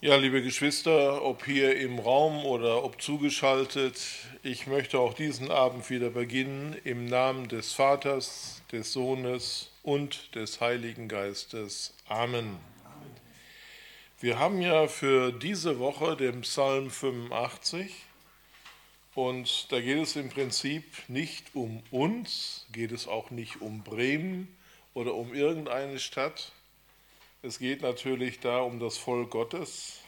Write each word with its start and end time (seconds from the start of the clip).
Ja, 0.00 0.14
liebe 0.14 0.44
Geschwister, 0.44 1.24
ob 1.24 1.44
hier 1.44 1.76
im 1.76 1.98
Raum 1.98 2.46
oder 2.46 2.84
ob 2.84 3.02
zugeschaltet, 3.02 3.98
ich 4.44 4.68
möchte 4.68 5.00
auch 5.00 5.12
diesen 5.12 5.50
Abend 5.50 5.90
wieder 5.90 6.10
beginnen 6.10 6.76
im 6.84 7.06
Namen 7.06 7.48
des 7.48 7.72
Vaters, 7.72 8.62
des 8.70 8.92
Sohnes 8.92 9.72
und 9.82 10.36
des 10.36 10.60
Heiligen 10.60 11.08
Geistes. 11.08 11.94
Amen. 12.06 12.60
Wir 14.20 14.38
haben 14.38 14.62
ja 14.62 14.86
für 14.86 15.32
diese 15.32 15.80
Woche 15.80 16.16
den 16.16 16.42
Psalm 16.42 16.90
85 16.90 17.92
und 19.16 19.72
da 19.72 19.80
geht 19.80 19.98
es 19.98 20.14
im 20.14 20.28
Prinzip 20.28 20.84
nicht 21.08 21.56
um 21.56 21.82
uns, 21.90 22.68
geht 22.70 22.92
es 22.92 23.08
auch 23.08 23.32
nicht 23.32 23.60
um 23.60 23.82
Bremen 23.82 24.46
oder 24.94 25.14
um 25.14 25.34
irgendeine 25.34 25.98
Stadt, 25.98 26.52
es 27.48 27.58
geht 27.58 27.80
natürlich 27.80 28.40
da 28.40 28.60
um 28.60 28.78
das 28.78 28.98
Volk 28.98 29.30
Gottes, 29.30 30.00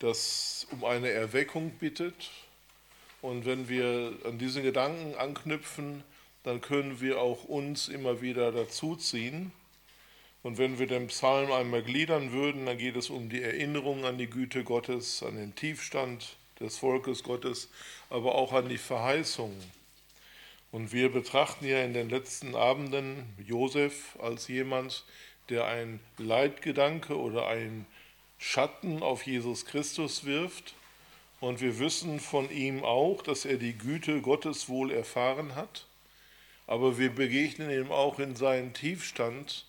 das 0.00 0.66
um 0.72 0.84
eine 0.84 1.10
Erweckung 1.10 1.70
bittet. 1.70 2.30
Und 3.22 3.46
wenn 3.46 3.68
wir 3.68 4.12
an 4.24 4.38
diesen 4.38 4.64
Gedanken 4.64 5.14
anknüpfen, 5.14 6.02
dann 6.42 6.60
können 6.60 7.00
wir 7.00 7.20
auch 7.20 7.44
uns 7.44 7.86
immer 7.86 8.20
wieder 8.20 8.50
dazuziehen. 8.50 9.52
Und 10.42 10.58
wenn 10.58 10.80
wir 10.80 10.88
den 10.88 11.06
Psalm 11.06 11.52
einmal 11.52 11.84
gliedern 11.84 12.32
würden, 12.32 12.66
dann 12.66 12.78
geht 12.78 12.96
es 12.96 13.10
um 13.10 13.28
die 13.28 13.42
Erinnerung 13.42 14.04
an 14.04 14.18
die 14.18 14.28
Güte 14.28 14.64
Gottes, 14.64 15.22
an 15.22 15.36
den 15.36 15.54
Tiefstand 15.54 16.36
des 16.58 16.78
Volkes 16.78 17.22
Gottes, 17.22 17.68
aber 18.10 18.34
auch 18.34 18.52
an 18.52 18.68
die 18.68 18.78
Verheißungen. 18.78 19.62
Und 20.72 20.92
wir 20.92 21.12
betrachten 21.12 21.64
ja 21.64 21.84
in 21.84 21.94
den 21.94 22.10
letzten 22.10 22.56
Abenden 22.56 23.24
Josef 23.38 24.16
als 24.20 24.48
jemand, 24.48 25.04
der 25.04 25.25
ein 25.50 26.00
Leitgedanke 26.18 27.18
oder 27.18 27.46
ein 27.48 27.86
Schatten 28.38 29.02
auf 29.02 29.26
Jesus 29.26 29.64
Christus 29.64 30.24
wirft. 30.24 30.74
Und 31.40 31.60
wir 31.60 31.78
wissen 31.78 32.18
von 32.20 32.50
ihm 32.50 32.82
auch, 32.82 33.22
dass 33.22 33.44
er 33.44 33.56
die 33.56 33.76
Güte 33.76 34.20
Gottes 34.20 34.68
wohl 34.68 34.90
erfahren 34.90 35.54
hat. 35.54 35.86
Aber 36.66 36.98
wir 36.98 37.10
begegnen 37.10 37.70
ihm 37.70 37.92
auch 37.92 38.18
in 38.18 38.34
seinem 38.34 38.72
Tiefstand, 38.72 39.66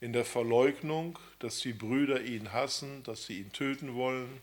in 0.00 0.12
der 0.12 0.24
Verleugnung, 0.24 1.18
dass 1.38 1.60
die 1.60 1.72
Brüder 1.72 2.22
ihn 2.22 2.52
hassen, 2.52 3.02
dass 3.04 3.26
sie 3.26 3.38
ihn 3.38 3.52
töten 3.52 3.94
wollen, 3.94 4.40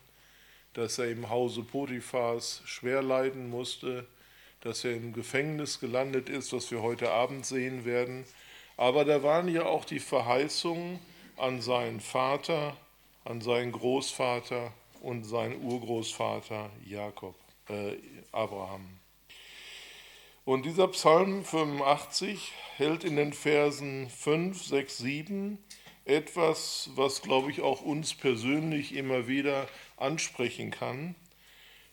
dass 0.74 0.98
er 0.98 1.10
im 1.10 1.28
Hause 1.28 1.62
Potiphas 1.62 2.62
schwer 2.64 3.02
leiden 3.02 3.50
musste, 3.50 4.06
dass 4.62 4.84
er 4.84 4.94
im 4.94 5.12
Gefängnis 5.12 5.80
gelandet 5.80 6.28
ist, 6.28 6.52
was 6.52 6.70
wir 6.70 6.82
heute 6.82 7.10
Abend 7.10 7.44
sehen 7.44 7.84
werden. 7.84 8.24
Aber 8.76 9.04
da 9.04 9.22
waren 9.22 9.48
ja 9.48 9.66
auch 9.66 9.84
die 9.84 10.00
Verheißungen 10.00 10.98
an 11.36 11.60
seinen 11.60 12.00
Vater, 12.00 12.76
an 13.24 13.40
seinen 13.40 13.72
Großvater 13.72 14.72
und 15.00 15.24
seinen 15.24 15.62
Urgroßvater 15.62 16.70
Jakob, 16.84 17.34
äh, 17.68 17.96
Abraham. 18.32 19.00
Und 20.44 20.66
dieser 20.66 20.88
Psalm 20.88 21.44
85 21.44 22.52
hält 22.76 23.04
in 23.04 23.16
den 23.16 23.32
Versen 23.32 24.10
5, 24.10 24.64
6, 24.64 24.98
7 24.98 25.58
etwas, 26.04 26.90
was, 26.96 27.22
glaube 27.22 27.50
ich, 27.52 27.60
auch 27.60 27.82
uns 27.82 28.14
persönlich 28.14 28.94
immer 28.94 29.28
wieder 29.28 29.68
ansprechen 29.96 30.72
kann. 30.72 31.14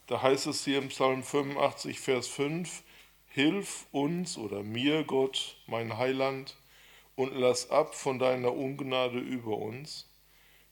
Da 0.08 0.23
heißt 0.23 0.47
es 0.47 0.66
hier 0.66 0.80
im 0.80 0.88
Psalm 0.88 1.21
85, 1.21 1.99
Vers 1.99 2.27
5, 2.27 2.81
Hilf 3.27 3.86
uns 3.91 4.39
oder 4.39 4.64
mir, 4.64 5.03
Gott, 5.03 5.58
mein 5.67 5.97
Heiland, 5.97 6.55
und 7.19 7.35
lass 7.35 7.69
ab 7.69 7.95
von 7.95 8.17
deiner 8.17 8.55
Ungnade 8.55 9.19
über 9.19 9.57
uns? 9.57 10.09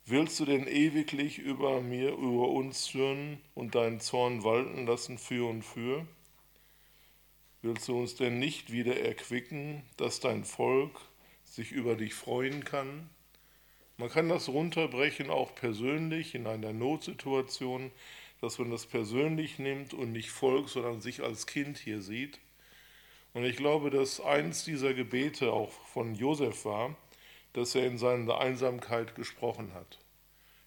Willst 0.05 0.39
du 0.39 0.45
denn 0.45 0.65
ewiglich 0.65 1.39
über 1.39 1.81
mir, 1.81 2.13
über 2.13 2.47
uns 2.47 2.83
zürnen 2.83 3.41
und 3.53 3.75
deinen 3.75 3.99
Zorn 3.99 4.45
walten 4.45 4.87
lassen 4.87 5.17
für 5.17 5.49
und 5.49 5.63
für? 5.63 6.07
Willst 7.61 7.89
du 7.89 7.99
uns 7.99 8.15
denn 8.15 8.39
nicht 8.39 8.71
wieder 8.71 8.97
erquicken, 8.97 9.83
dass 9.97 10.21
dein 10.21 10.45
Volk 10.45 10.97
sich 11.43 11.73
über 11.73 11.97
dich 11.97 12.13
freuen 12.13 12.63
kann? 12.63 13.09
Man 13.97 14.07
kann 14.07 14.29
das 14.29 14.47
runterbrechen, 14.47 15.29
auch 15.29 15.53
persönlich 15.53 16.33
in 16.33 16.47
einer 16.47 16.71
Notsituation, 16.71 17.91
dass 18.39 18.57
man 18.57 18.71
das 18.71 18.85
persönlich 18.85 19.59
nimmt 19.59 19.93
und 19.93 20.13
nicht 20.13 20.29
Volk, 20.29 20.69
sondern 20.69 21.01
sich 21.01 21.23
als 21.23 21.45
Kind 21.45 21.77
hier 21.77 22.01
sieht. 22.01 22.39
Und 23.37 23.45
ich 23.45 23.55
glaube, 23.55 23.91
dass 23.91 24.19
eins 24.19 24.63
dieser 24.63 24.95
Gebete 24.95 25.53
auch 25.53 25.69
von 25.93 26.15
Josef 26.15 26.65
war, 26.65 26.95
dass 27.53 27.75
er 27.75 27.85
in 27.85 27.99
seiner 27.99 28.39
Einsamkeit 28.39 29.13
gesprochen 29.13 29.75
hat. 29.75 29.99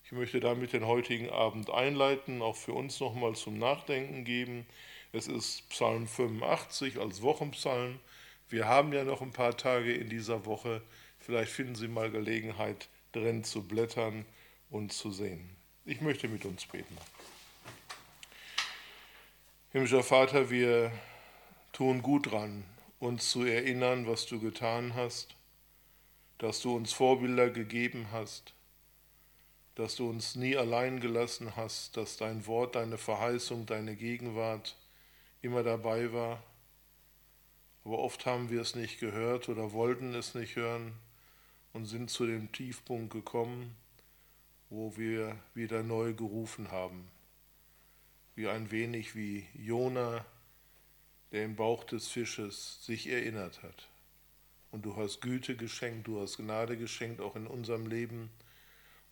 Ich 0.04 0.12
möchte 0.12 0.38
damit 0.38 0.72
den 0.72 0.86
heutigen 0.86 1.30
Abend 1.30 1.68
einleiten, 1.68 2.42
auch 2.42 2.54
für 2.54 2.72
uns 2.72 3.00
nochmal 3.00 3.34
zum 3.34 3.58
Nachdenken 3.58 4.22
geben. 4.22 4.66
Es 5.10 5.26
ist 5.26 5.68
Psalm 5.70 6.06
85 6.06 7.00
als 7.00 7.22
Wochenpsalm. 7.22 7.98
Wir 8.48 8.68
haben 8.68 8.92
ja 8.92 9.02
noch 9.02 9.20
ein 9.20 9.32
paar 9.32 9.56
Tage 9.56 9.92
in 9.92 10.08
dieser 10.08 10.46
Woche. 10.46 10.80
Vielleicht 11.18 11.50
finden 11.50 11.74
Sie 11.74 11.88
mal 11.88 12.08
Gelegenheit, 12.08 12.88
drin 13.10 13.42
zu 13.42 13.66
blättern 13.66 14.24
und 14.70 14.92
zu 14.92 15.10
sehen. 15.10 15.56
Ich 15.86 16.00
möchte 16.02 16.28
mit 16.28 16.44
uns 16.44 16.66
beten. 16.66 16.96
Himmlischer 19.72 20.04
Vater, 20.04 20.50
wir 20.50 20.92
tun 21.72 22.02
gut 22.02 22.30
dran, 22.30 22.64
uns 22.98 23.30
zu 23.30 23.44
erinnern, 23.44 24.06
was 24.06 24.26
du 24.26 24.40
getan 24.40 24.94
hast, 24.94 25.36
dass 26.38 26.60
du 26.60 26.74
uns 26.74 26.92
Vorbilder 26.92 27.50
gegeben 27.50 28.08
hast, 28.12 28.54
dass 29.74 29.96
du 29.96 30.08
uns 30.08 30.34
nie 30.34 30.56
allein 30.56 31.00
gelassen 31.00 31.56
hast, 31.56 31.96
dass 31.96 32.16
dein 32.16 32.46
Wort, 32.46 32.74
deine 32.74 32.98
Verheißung, 32.98 33.66
deine 33.66 33.96
Gegenwart 33.96 34.76
immer 35.42 35.62
dabei 35.62 36.12
war. 36.12 36.42
Aber 37.84 37.98
oft 37.98 38.26
haben 38.26 38.50
wir 38.50 38.60
es 38.60 38.74
nicht 38.74 39.00
gehört 39.00 39.48
oder 39.48 39.72
wollten 39.72 40.14
es 40.14 40.34
nicht 40.34 40.56
hören 40.56 40.92
und 41.72 41.86
sind 41.86 42.10
zu 42.10 42.26
dem 42.26 42.52
Tiefpunkt 42.52 43.12
gekommen, 43.12 43.74
wo 44.68 44.96
wir 44.96 45.36
wieder 45.54 45.82
neu 45.82 46.12
gerufen 46.14 46.70
haben. 46.70 47.10
Wie 48.34 48.48
ein 48.48 48.70
wenig 48.70 49.14
wie 49.14 49.46
Jona 49.54 50.24
der 51.32 51.44
im 51.44 51.56
Bauch 51.56 51.84
des 51.84 52.08
Fisches 52.08 52.84
sich 52.84 53.08
erinnert 53.08 53.62
hat. 53.62 53.88
Und 54.70 54.84
du 54.84 54.96
hast 54.96 55.20
Güte 55.20 55.56
geschenkt, 55.56 56.06
du 56.06 56.20
hast 56.20 56.36
Gnade 56.36 56.76
geschenkt, 56.76 57.20
auch 57.20 57.36
in 57.36 57.46
unserem 57.46 57.86
Leben. 57.86 58.30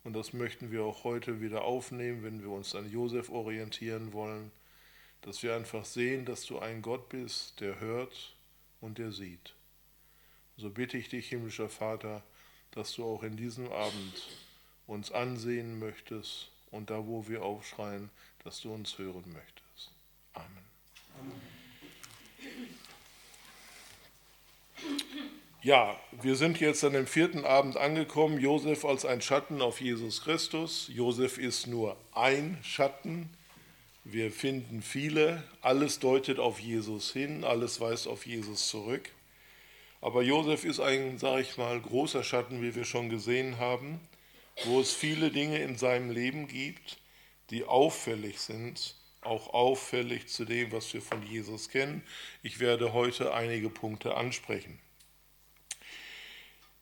Und 0.03 0.13
das 0.13 0.33
möchten 0.33 0.71
wir 0.71 0.83
auch 0.83 1.03
heute 1.03 1.41
wieder 1.41 1.63
aufnehmen, 1.63 2.23
wenn 2.23 2.41
wir 2.41 2.49
uns 2.49 2.75
an 2.75 2.89
Josef 2.89 3.29
orientieren 3.29 4.13
wollen, 4.13 4.51
dass 5.21 5.43
wir 5.43 5.55
einfach 5.55 5.83
sehen, 5.83 6.25
dass 6.25 6.45
du 6.45 6.59
ein 6.59 6.81
Gott 6.81 7.09
bist, 7.09 7.59
der 7.59 7.79
hört 7.79 8.35
und 8.79 8.97
der 8.97 9.11
sieht. 9.11 9.53
So 10.55 10.69
bitte 10.69 10.97
ich 10.97 11.09
dich, 11.09 11.29
himmlischer 11.29 11.69
Vater, 11.69 12.23
dass 12.71 12.93
du 12.93 13.05
auch 13.05 13.23
in 13.23 13.35
diesem 13.35 13.71
Abend 13.71 14.29
uns 14.87 15.11
ansehen 15.11 15.79
möchtest 15.79 16.51
und 16.71 16.89
da, 16.89 17.05
wo 17.05 17.27
wir 17.27 17.43
aufschreien, 17.43 18.09
dass 18.43 18.61
du 18.61 18.73
uns 18.73 18.97
hören 18.97 19.25
möchtest. 19.33 19.91
Amen. 20.33 20.65
Amen. 21.19 21.58
Ja, 25.61 25.99
wir 26.21 26.35
sind 26.35 26.59
jetzt 26.61 26.83
an 26.85 26.93
dem 26.93 27.05
vierten 27.05 27.43
Abend 27.43 27.75
angekommen. 27.75 28.39
Josef 28.39 28.85
als 28.85 29.05
ein 29.05 29.21
Schatten 29.21 29.61
auf 29.61 29.81
Jesus 29.81 30.21
Christus. 30.23 30.89
Josef 30.93 31.37
ist 31.37 31.67
nur 31.67 31.97
ein 32.13 32.57
Schatten. 32.63 33.29
Wir 34.05 34.31
finden 34.31 34.81
viele. 34.81 35.43
Alles 35.61 35.99
deutet 35.99 36.39
auf 36.39 36.59
Jesus 36.59 37.11
hin, 37.11 37.43
alles 37.43 37.81
weist 37.81 38.07
auf 38.07 38.25
Jesus 38.25 38.69
zurück. 38.69 39.09
Aber 40.01 40.21
Josef 40.23 40.63
ist 40.63 40.79
ein, 40.79 41.17
sage 41.17 41.41
ich 41.41 41.57
mal, 41.57 41.79
großer 41.79 42.23
Schatten, 42.23 42.61
wie 42.61 42.73
wir 42.73 42.85
schon 42.85 43.09
gesehen 43.09 43.59
haben, 43.59 43.99
wo 44.63 44.79
es 44.79 44.93
viele 44.93 45.29
Dinge 45.29 45.59
in 45.59 45.77
seinem 45.77 46.09
Leben 46.09 46.47
gibt, 46.47 46.97
die 47.49 47.65
auffällig 47.65 48.39
sind, 48.39 48.95
auch 49.21 49.53
auffällig 49.53 50.27
zu 50.27 50.45
dem, 50.45 50.71
was 50.71 50.93
wir 50.93 51.01
von 51.01 51.25
Jesus 51.25 51.69
kennen. 51.69 52.03
Ich 52.43 52.59
werde 52.59 52.93
heute 52.93 53.33
einige 53.33 53.69
Punkte 53.69 54.15
ansprechen. 54.15 54.79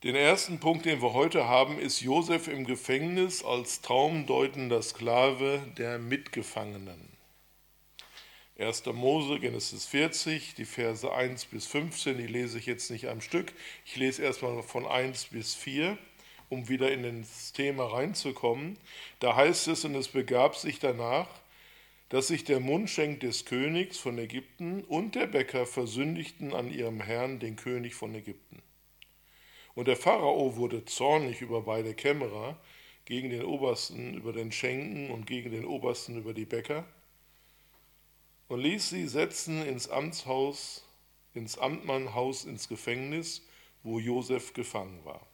Den 0.03 0.15
ersten 0.15 0.59
Punkt, 0.59 0.85
den 0.85 1.01
wir 1.01 1.13
heute 1.13 1.47
haben, 1.47 1.79
ist 1.79 2.01
Josef 2.01 2.47
im 2.47 2.65
Gefängnis 2.65 3.43
als 3.43 3.81
traumdeutender 3.81 4.81
Sklave 4.83 5.59
der 5.75 5.97
Mitgefangenen. 5.97 7.17
1. 8.59 8.85
Mose, 8.87 9.39
Genesis 9.39 9.85
40, 9.85 10.53
die 10.55 10.65
Verse 10.65 11.11
1 11.11 11.45
bis 11.45 11.65
15, 11.67 12.17
die 12.17 12.27
lese 12.27 12.59
ich 12.59 12.67
jetzt 12.67 12.91
nicht 12.91 13.07
am 13.07 13.21
Stück. 13.21 13.53
Ich 13.85 13.95
lese 13.95 14.23
erstmal 14.23 14.61
von 14.61 14.85
1 14.85 15.25
bis 15.25 15.55
4, 15.55 15.97
um 16.49 16.69
wieder 16.69 16.91
in 16.91 17.21
das 17.21 17.53
Thema 17.53 17.85
reinzukommen. 17.85 18.77
Da 19.19 19.35
heißt 19.35 19.67
es, 19.67 19.83
und 19.83 19.95
es 19.95 20.07
begab 20.07 20.55
sich 20.55 20.79
danach, 20.79 21.27
dass 22.09 22.27
sich 22.27 22.43
der 22.43 22.59
Mundschenk 22.59 23.19
des 23.19 23.45
Königs 23.45 23.97
von 23.97 24.17
Ägypten 24.17 24.83
und 24.83 25.15
der 25.15 25.27
Bäcker 25.27 25.65
versündigten 25.65 26.53
an 26.53 26.71
ihrem 26.71 27.01
Herrn, 27.01 27.39
den 27.39 27.55
König 27.55 27.95
von 27.95 28.15
Ägypten. 28.15 28.61
Und 29.75 29.87
der 29.87 29.97
Pharao 29.97 30.55
wurde 30.55 30.85
zornig 30.85 31.41
über 31.41 31.61
beide 31.61 31.93
Kämmerer, 31.93 32.57
gegen 33.05 33.29
den 33.29 33.45
Obersten 33.45 34.15
über 34.15 34.33
den 34.33 34.51
Schenken 34.51 35.11
und 35.11 35.25
gegen 35.25 35.51
den 35.51 35.65
Obersten 35.65 36.17
über 36.17 36.33
die 36.33 36.45
Bäcker 36.45 36.83
und 38.47 38.61
ließ 38.61 38.89
sie 38.89 39.07
setzen 39.07 39.65
ins 39.65 39.89
Amtshaus, 39.89 40.85
ins 41.33 41.57
Amtmannhaus, 41.57 42.45
ins 42.45 42.67
Gefängnis, 42.67 43.45
wo 43.83 43.99
Josef 43.99 44.53
gefangen 44.53 45.03
war. 45.03 45.25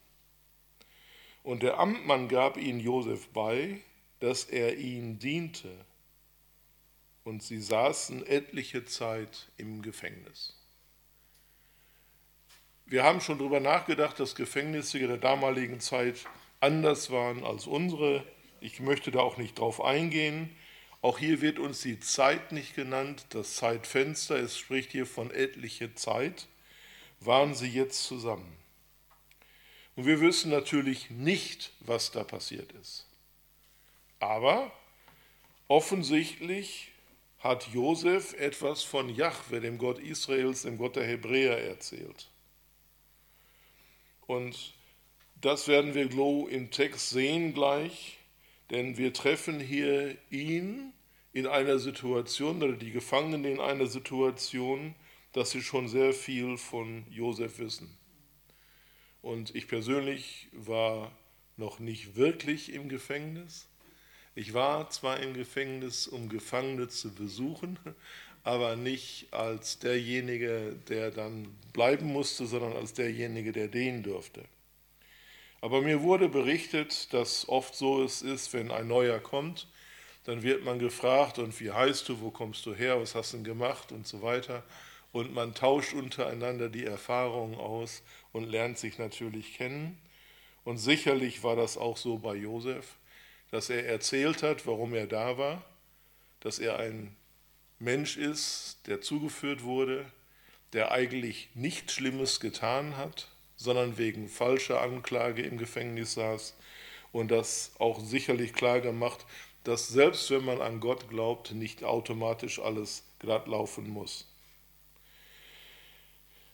Und 1.44 1.64
der 1.64 1.80
Amtmann 1.80 2.28
gab 2.28 2.58
ihn 2.58 2.80
Josef 2.80 3.28
bei, 3.30 3.82
dass 4.20 4.46
er 4.46 4.78
ihn 4.78 5.20
diente. 5.20 5.70
Und 7.24 7.42
sie 7.42 7.62
saßen 7.62 8.26
etliche 8.28 8.86
Zeit 8.86 9.48
im 9.58 9.82
Gefängnis. 9.82 10.56
Wir 12.86 13.04
haben 13.04 13.22
schon 13.22 13.40
darüber 13.40 13.60
nachgedacht, 13.60 14.20
dass 14.20 14.36
Gefängnisse 14.36 15.00
der 15.00 15.18
damaligen 15.18 15.80
Zeit 15.80 16.26
anders 16.60 17.12
waren 17.12 17.44
als 17.44 17.66
unsere. 17.66 18.26
Ich 18.60 18.80
möchte 18.80 19.12
da 19.12 19.20
auch 19.20 19.38
nicht 19.38 19.58
drauf 19.58 19.82
eingehen. 19.82 20.54
Auch 21.02 21.18
hier 21.18 21.42
wird 21.42 21.60
uns 21.60 21.82
die 21.82 22.00
Zeit 22.00 22.54
nicht 22.54 22.76
genannt, 22.76 23.26
das 23.32 23.56
Zeitfenster. 23.56 24.38
Es 24.38 24.58
spricht 24.58 24.92
hier 24.92 25.06
von 25.06 25.32
etliche 25.32 25.96
Zeit. 25.96 26.48
Waren 27.20 27.56
sie 27.56 27.68
jetzt 27.68 28.06
zusammen? 28.06 28.58
Und 29.96 30.06
wir 30.06 30.22
wissen 30.22 30.50
natürlich 30.50 31.10
nicht, 31.10 31.72
was 31.82 32.12
da 32.12 32.24
passiert 32.24 32.72
ist. 32.74 33.06
Aber 34.20 34.72
offensichtlich 35.68 36.93
hat 37.44 37.68
Josef 37.74 38.34
etwas 38.40 38.84
von 38.84 39.10
Jahwe, 39.10 39.60
dem 39.60 39.78
Gott 39.78 40.00
Israels, 40.00 40.62
dem 40.62 40.78
Gott 40.78 40.96
der 40.96 41.06
Hebräer, 41.06 41.58
erzählt. 41.58 42.32
Und 44.26 44.74
das 45.36 45.68
werden 45.68 45.94
wir 45.94 46.10
im 46.50 46.72
Text 46.72 47.10
sehen 47.10 47.54
gleich, 47.54 48.18
denn 48.70 48.98
wir 48.98 49.12
treffen 49.12 49.60
hier 49.60 50.18
ihn 50.30 50.94
in 51.34 51.46
einer 51.46 51.80
Situation 51.80 52.64
oder 52.64 52.78
die 52.78 52.92
Gefangenen 52.92 53.44
in 53.44 53.60
einer 53.60 53.88
Situation, 53.88 54.96
dass 55.34 55.52
sie 55.52 55.62
schon 55.62 55.90
sehr 55.90 56.14
viel 56.14 56.58
von 56.58 57.06
Josef 57.10 57.60
wissen. 57.60 57.98
Und 59.22 59.54
ich 59.54 59.68
persönlich 59.68 60.48
war 60.54 61.12
noch 61.58 61.80
nicht 61.80 62.16
wirklich 62.16 62.72
im 62.72 62.88
Gefängnis. 62.88 63.68
Ich 64.36 64.54
war 64.54 64.90
zwar 64.90 65.20
im 65.20 65.34
Gefängnis, 65.36 66.08
um 66.08 66.28
Gefangene 66.28 66.88
zu 66.88 67.14
besuchen, 67.14 67.78
aber 68.44 68.76
nicht 68.76 69.32
als 69.32 69.80
derjenige, 69.80 70.76
der 70.90 71.12
dann 71.12 71.56
bleiben 71.72 72.08
musste, 72.08 72.48
sondern 72.48 72.74
als 72.74 72.94
derjenige, 72.94 73.52
der 73.52 73.68
dienen 73.68 74.02
durfte. 74.02 74.44
Aber 75.62 75.82
mir 75.82 76.02
wurde 76.02 76.28
berichtet, 76.30 77.14
dass 77.14 77.48
oft 77.48 77.76
so 77.76 78.04
es 78.04 78.22
ist, 78.22 78.52
wenn 78.54 78.72
ein 78.72 78.88
neuer 78.88 79.20
kommt, 79.20 79.68
dann 80.26 80.42
wird 80.42 80.66
man 80.66 80.80
gefragt, 80.80 81.38
und 81.38 81.58
wie 81.60 81.72
heißt 81.72 82.10
du, 82.10 82.20
wo 82.20 82.32
kommst 82.32 82.66
du 82.66 82.74
her, 82.74 83.00
was 83.00 83.14
hast 83.16 83.34
du 83.34 83.44
gemacht 83.44 83.92
und 83.92 84.08
so 84.08 84.22
weiter. 84.22 84.64
Und 85.12 85.34
man 85.34 85.54
tauscht 85.54 85.94
untereinander 85.94 86.70
die 86.70 86.86
Erfahrungen 86.86 87.56
aus 87.56 88.02
und 88.32 88.50
lernt 88.50 88.78
sich 88.78 88.98
natürlich 88.98 89.54
kennen. 89.54 89.98
Und 90.66 90.80
sicherlich 90.80 91.44
war 91.44 91.56
das 91.56 91.78
auch 91.78 91.98
so 91.98 92.18
bei 92.18 92.36
Josef, 92.36 92.98
dass 93.54 93.70
er 93.70 93.86
erzählt 93.86 94.42
hat, 94.42 94.66
warum 94.66 94.96
er 94.96 95.06
da 95.06 95.38
war, 95.38 95.64
dass 96.40 96.58
er 96.58 96.80
ein 96.80 97.16
Mensch 97.78 98.18
ist, 98.18 98.80
der 98.88 99.00
zugeführt 99.00 99.62
wurde, 99.62 100.12
der 100.74 100.92
eigentlich 100.92 101.50
nichts 101.54 101.94
Schlimmes 101.94 102.40
getan 102.40 102.98
hat, 102.98 103.28
sondern 103.56 104.00
wegen 104.00 104.28
falscher 104.28 104.82
Anklage 104.82 105.44
im 105.44 105.60
Gefängnis 105.60 106.16
saß 106.16 106.56
und 107.12 107.30
das 107.30 107.74
auch 107.78 108.00
sicherlich 108.00 108.54
klar 108.54 108.82
gemacht, 108.82 109.24
dass 109.64 109.88
selbst 109.88 110.32
wenn 110.32 110.44
man 110.44 110.60
an 110.60 110.80
Gott 110.80 111.08
glaubt, 111.08 111.52
nicht 111.52 111.84
automatisch 111.84 112.58
alles 112.58 113.04
glatt 113.20 113.46
laufen 113.46 113.88
muss. 113.88 114.28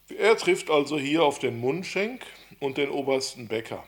Er 0.10 0.36
trifft 0.36 0.70
also 0.70 1.00
hier 1.00 1.24
auf 1.24 1.40
den 1.40 1.62
Mundschenk 1.62 2.26
und 2.60 2.78
den 2.78 2.90
obersten 2.90 3.48
Bäcker. 3.48 3.88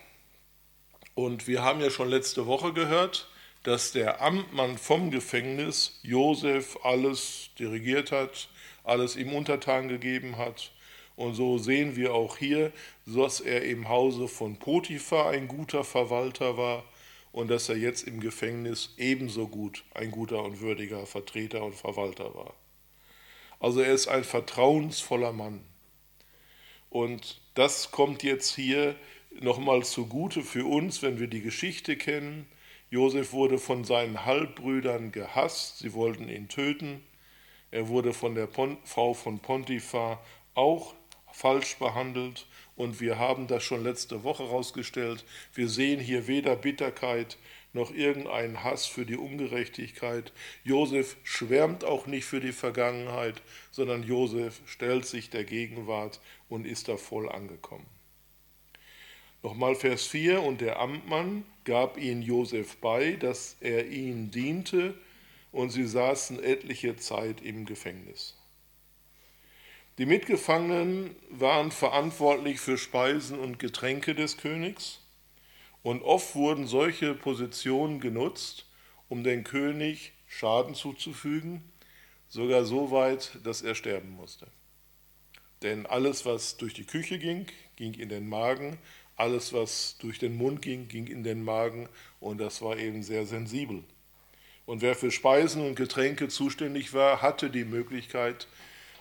Und 1.16 1.48
wir 1.48 1.64
haben 1.64 1.82
ja 1.82 1.90
schon 1.90 2.10
letzte 2.10 2.46
Woche 2.48 2.74
gehört, 2.74 3.28
dass 3.64 3.92
der 3.92 4.22
Amtmann 4.22 4.78
vom 4.78 5.12
Gefängnis 5.12 6.00
Josef 6.04 6.78
alles 6.84 7.50
dirigiert 7.60 8.12
hat, 8.12 8.50
alles 8.84 9.16
ihm 9.16 9.34
untertan 9.34 9.88
gegeben 9.88 10.38
hat 10.38 10.72
und 11.22 11.36
so 11.36 11.60
sehen 11.60 11.96
wir 11.96 12.16
auch 12.16 12.38
hier, 12.38 12.72
dass 13.06 13.42
er 13.42 13.64
im 13.64 13.90
Hause 13.90 14.28
von 14.28 14.58
Potiphar 14.58 15.30
ein 15.30 15.48
guter 15.48 15.84
Verwalter 15.84 16.58
war 16.58 16.84
und 17.32 17.50
dass 17.50 17.70
er 17.70 17.78
jetzt 17.78 18.08
im 18.08 18.20
Gefängnis 18.20 18.96
ebenso 18.98 19.48
gut 19.48 19.84
ein 19.94 20.10
guter 20.10 20.44
und 20.44 20.62
würdiger 20.62 21.06
Vertreter 21.06 21.64
und 21.64 21.76
Verwalter 21.76 22.34
war. 22.34 22.56
Also 23.60 23.82
er 23.82 23.94
ist 23.94 24.08
ein 24.08 24.24
vertrauensvoller 24.24 25.32
Mann. 25.32 25.64
Und 26.90 27.40
das 27.54 27.92
kommt 27.92 28.24
jetzt 28.24 28.56
hier 28.56 28.96
nochmal 29.40 29.84
zugute 29.84 30.42
für 30.42 30.66
uns, 30.66 31.02
wenn 31.02 31.20
wir 31.20 31.28
die 31.28 31.42
Geschichte 31.42 31.96
kennen. 31.96 32.48
Josef 32.90 33.32
wurde 33.32 33.58
von 33.58 33.84
seinen 33.86 34.26
Halbbrüdern 34.26 35.12
gehasst, 35.12 35.80
sie 35.80 35.94
wollten 35.94 36.28
ihn 36.28 36.50
töten. 36.50 37.02
Er 37.72 37.88
wurde 37.88 38.14
von 38.14 38.36
der 38.36 38.50
Frau 38.50 39.14
von 39.14 39.40
Pontiphar 39.40 40.22
auch 40.54 40.94
falsch 41.32 41.78
behandelt 41.78 42.48
und 42.76 43.00
wir 43.00 43.18
haben 43.18 43.48
das 43.48 43.64
schon 43.64 43.84
letzte 43.84 44.24
Woche 44.24 44.44
herausgestellt. 44.44 45.24
Wir 45.54 45.70
sehen 45.70 46.02
hier 46.02 46.28
weder 46.28 46.58
Bitterkeit 46.58 47.38
noch 47.74 47.92
irgendeinen 47.92 48.64
Hass 48.64 48.86
für 48.86 49.06
die 49.06 49.16
Ungerechtigkeit. 49.16 50.34
Josef 50.66 51.16
schwärmt 51.24 51.86
auch 51.86 52.06
nicht 52.06 52.26
für 52.26 52.42
die 52.42 52.52
Vergangenheit, 52.52 53.42
sondern 53.72 54.04
Josef 54.04 54.62
stellt 54.66 55.06
sich 55.06 55.30
der 55.30 55.46
Gegenwart 55.46 56.20
und 56.50 56.68
ist 56.68 56.90
da 56.90 56.98
voll 56.98 57.30
angekommen. 57.30 57.86
Nochmal 59.44 59.76
Vers 59.76 60.06
4, 60.06 60.42
und 60.44 60.62
der 60.62 60.80
Amtmann 60.80 61.46
gab 61.64 61.98
ihn 61.98 62.22
Josef 62.22 62.78
bei, 62.78 63.14
dass 63.14 63.58
er 63.60 63.88
ihn 63.88 64.30
diente, 64.30 64.94
und 65.52 65.72
sie 65.72 65.86
saßen 65.86 66.42
etliche 66.44 66.96
Zeit 66.96 67.42
im 67.42 67.66
Gefängnis. 67.66 68.38
Die 69.98 70.06
Mitgefangenen 70.06 71.16
waren 71.30 71.72
verantwortlich 71.72 72.60
für 72.60 72.78
Speisen 72.78 73.38
und 73.40 73.60
Getränke 73.60 74.16
des 74.16 74.38
Königs 74.38 75.00
und 75.84 76.02
oft 76.04 76.36
wurden 76.36 76.68
solche 76.68 77.14
Positionen 77.14 78.00
genutzt, 78.00 78.66
um 79.10 79.24
den 79.24 79.44
König 79.44 80.14
Schaden 80.28 80.76
zuzufügen, 80.76 81.64
sogar 82.30 82.64
so 82.64 82.92
weit, 82.92 83.40
dass 83.44 83.62
er 83.62 83.76
sterben 83.76 84.12
musste. 84.12 84.48
Denn 85.62 85.86
alles, 85.86 86.26
was 86.26 86.58
durch 86.58 86.74
die 86.74 86.86
Küche 86.86 87.20
ging, 87.20 87.46
ging 87.76 87.94
in 87.94 88.10
den 88.10 88.30
Magen, 88.30 88.80
alles, 89.22 89.54
was 89.54 89.98
durch 90.00 90.20
den 90.20 90.36
Mund 90.36 90.62
ging, 90.62 90.88
ging 90.88 91.08
in 91.08 91.24
den 91.24 91.44
Magen 91.44 91.88
und 92.20 92.40
das 92.40 92.62
war 92.62 92.78
eben 92.78 93.04
sehr 93.04 93.26
sensibel. 93.26 93.84
Und 94.66 94.82
wer 94.82 94.96
für 94.96 95.12
Speisen 95.12 95.66
und 95.66 95.76
Getränke 95.76 96.28
zuständig 96.28 96.94
war, 96.94 97.22
hatte 97.22 97.50
die 97.50 97.66
Möglichkeit, 97.66 98.48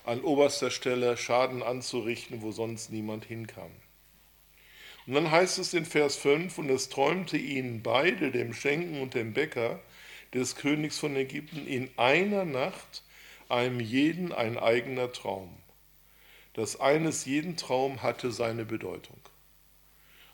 an 0.05 0.21
oberster 0.21 0.71
Stelle 0.71 1.17
Schaden 1.17 1.63
anzurichten, 1.63 2.43
wo 2.43 2.53
sonst 2.53 2.91
niemand 2.91 3.25
hinkam. 3.25 3.71
Und 5.07 5.15
dann 5.15 5.31
heißt 5.31 5.59
es 5.59 5.75
in 5.75 5.87
Vers 5.87 6.17
5, 6.17 6.59
und 6.59 6.71
es 6.71 6.89
träumte 6.89 7.37
ihnen 7.37 7.83
beide, 7.83 8.31
dem 8.31 8.53
Schenken 8.53 9.01
und 9.01 9.15
dem 9.15 9.33
Bäcker 9.33 9.81
des 10.35 10.57
Königs 10.57 10.99
von 10.99 11.17
Ägypten, 11.17 11.67
in 11.67 11.91
einer 11.97 12.45
Nacht 12.45 13.03
einem 13.49 13.81
jeden 13.81 14.33
ein 14.33 14.59
eigener 14.59 15.13
Traum. 15.13 15.57
Das 16.55 16.81
eines 16.81 17.25
jeden 17.25 17.57
Traum 17.57 18.03
hatte 18.03 18.33
seine 18.33 18.65
Bedeutung. 18.65 19.21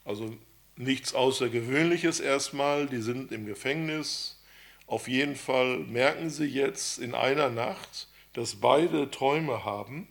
Also 0.06 0.34
nichts 0.76 1.14
Außergewöhnliches 1.14 2.20
erstmal, 2.20 2.86
die 2.86 3.02
sind 3.02 3.32
im 3.32 3.44
Gefängnis. 3.44 4.40
Auf 4.86 5.08
jeden 5.08 5.34
Fall 5.34 5.78
merken 5.78 6.30
sie 6.30 6.46
jetzt 6.46 6.98
in 6.98 7.14
einer 7.14 7.50
Nacht, 7.50 8.08
dass 8.32 8.56
beide 8.56 9.10
Träume 9.10 9.64
haben 9.64 10.06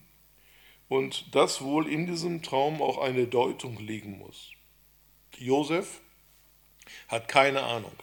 und 0.90 1.34
dass 1.34 1.62
wohl 1.62 1.88
in 1.88 2.08
diesem 2.08 2.44
Traum 2.44 2.82
auch 2.82 2.98
eine 2.98 3.26
Deutung 3.26 3.78
liegen 3.78 4.18
muss. 4.18 4.52
Josef 5.38 6.02
hat 7.08 7.30
keine 7.30 7.64
Ahnung. 7.64 7.96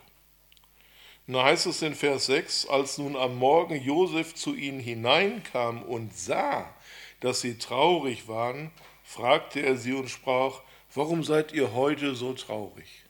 Und 1.27 1.35
da 1.35 1.45
heißt 1.45 1.67
es 1.67 1.83
in 1.83 1.95
Vers 1.95 2.27
6, 2.27 2.67
als 2.67 2.99
nun 2.99 3.17
am 3.17 3.39
Morgen 3.39 3.81
Josef 3.81 4.35
zu 4.35 4.55
ihnen 4.55 4.81
hineinkam 4.81 5.83
und 5.83 6.17
sah, 6.17 6.75
dass 7.21 7.43
sie 7.43 7.59
traurig 7.59 8.29
waren, 8.29 8.71
fragte 9.05 9.61
er 9.61 9.77
sie 9.77 9.93
und 9.93 10.09
sprach, 10.09 10.63
warum 10.95 11.25
seid 11.25 11.53
ihr 11.53 11.73
heute 11.73 12.15
so 12.15 12.33
traurig? 12.35 13.05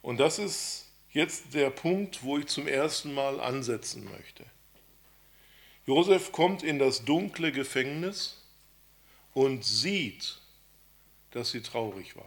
Und 0.00 0.18
das 0.18 0.38
ist 0.38 0.88
jetzt 1.12 1.54
der 1.54 1.70
Punkt, 1.70 2.22
wo 2.22 2.38
ich 2.38 2.46
zum 2.46 2.66
ersten 2.66 3.14
Mal 3.14 3.40
ansetzen 3.40 4.04
möchte. 4.04 4.44
Josef 5.86 6.32
kommt 6.32 6.62
in 6.62 6.78
das 6.78 7.04
dunkle 7.04 7.52
Gefängnis 7.52 8.40
und 9.34 9.64
sieht, 9.64 10.38
dass 11.32 11.50
sie 11.50 11.62
traurig 11.62 12.16
waren. 12.16 12.26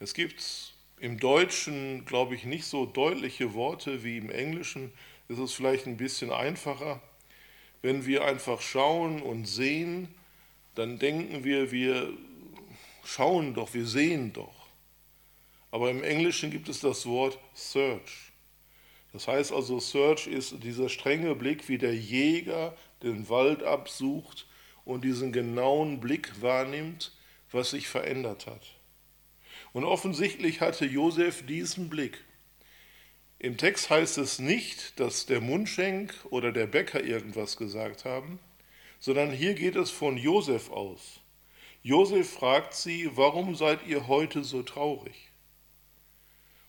Es 0.00 0.14
gibt 0.14 0.72
im 0.98 1.18
Deutschen, 1.18 2.04
glaube 2.04 2.34
ich, 2.34 2.44
nicht 2.44 2.64
so 2.64 2.86
deutliche 2.86 3.54
Worte 3.54 4.02
wie 4.02 4.18
im 4.18 4.30
Englischen. 4.30 4.92
Es 5.28 5.38
ist 5.38 5.54
vielleicht 5.54 5.86
ein 5.86 5.96
bisschen 5.96 6.32
einfacher. 6.32 7.00
Wenn 7.82 8.06
wir 8.06 8.24
einfach 8.24 8.60
schauen 8.60 9.22
und 9.22 9.46
sehen, 9.46 10.08
dann 10.74 10.98
denken 10.98 11.44
wir, 11.44 11.70
wir 11.70 12.12
schauen 13.04 13.54
doch, 13.54 13.74
wir 13.74 13.86
sehen 13.86 14.32
doch. 14.32 14.68
Aber 15.70 15.90
im 15.90 16.02
Englischen 16.02 16.50
gibt 16.50 16.68
es 16.68 16.80
das 16.80 17.06
Wort 17.06 17.38
Search. 17.54 18.32
Das 19.12 19.28
heißt 19.28 19.52
also, 19.52 19.80
Search 19.80 20.26
ist 20.26 20.62
dieser 20.62 20.88
strenge 20.88 21.34
Blick, 21.34 21.68
wie 21.68 21.78
der 21.78 21.94
Jäger 21.94 22.76
den 23.02 23.28
Wald 23.28 23.62
absucht 23.62 24.46
und 24.84 25.04
diesen 25.04 25.32
genauen 25.32 26.00
Blick 26.00 26.40
wahrnimmt, 26.40 27.12
was 27.50 27.70
sich 27.70 27.88
verändert 27.88 28.46
hat. 28.46 28.62
Und 29.72 29.84
offensichtlich 29.84 30.60
hatte 30.60 30.84
Josef 30.84 31.44
diesen 31.46 31.88
Blick. 31.88 32.24
Im 33.38 33.56
Text 33.56 33.90
heißt 33.90 34.18
es 34.18 34.38
nicht, 34.38 35.00
dass 35.00 35.26
der 35.26 35.40
Mundschenk 35.40 36.14
oder 36.30 36.52
der 36.52 36.66
Bäcker 36.66 37.02
irgendwas 37.02 37.56
gesagt 37.56 38.04
haben, 38.04 38.38
sondern 39.00 39.32
hier 39.32 39.54
geht 39.54 39.74
es 39.74 39.90
von 39.90 40.16
Josef 40.16 40.70
aus. 40.70 41.21
Josef 41.82 42.30
fragt 42.30 42.74
sie, 42.74 43.10
warum 43.16 43.56
seid 43.56 43.86
ihr 43.86 44.06
heute 44.06 44.44
so 44.44 44.62
traurig? 44.62 45.30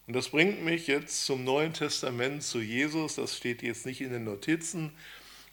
Und 0.07 0.15
das 0.15 0.29
bringt 0.29 0.63
mich 0.63 0.87
jetzt 0.87 1.25
zum 1.25 1.43
Neuen 1.43 1.73
Testament 1.73 2.43
zu 2.43 2.59
Jesus, 2.59 3.15
das 3.15 3.37
steht 3.37 3.61
jetzt 3.61 3.85
nicht 3.85 4.01
in 4.01 4.11
den 4.11 4.23
Notizen, 4.23 4.91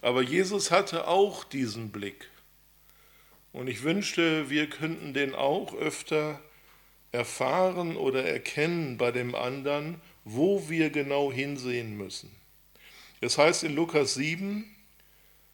aber 0.00 0.22
Jesus 0.22 0.70
hatte 0.70 1.06
auch 1.06 1.44
diesen 1.44 1.90
Blick. 1.90 2.30
Und 3.52 3.68
ich 3.68 3.82
wünschte, 3.82 4.48
wir 4.48 4.68
könnten 4.68 5.12
den 5.12 5.34
auch 5.34 5.74
öfter 5.74 6.40
erfahren 7.12 7.96
oder 7.96 8.24
erkennen 8.24 8.96
bei 8.96 9.10
dem 9.10 9.34
anderen, 9.34 10.00
wo 10.24 10.68
wir 10.68 10.90
genau 10.90 11.32
hinsehen 11.32 11.96
müssen. 11.96 12.30
Es 13.20 13.36
heißt 13.36 13.64
in 13.64 13.74
Lukas 13.74 14.14
7, 14.14 14.64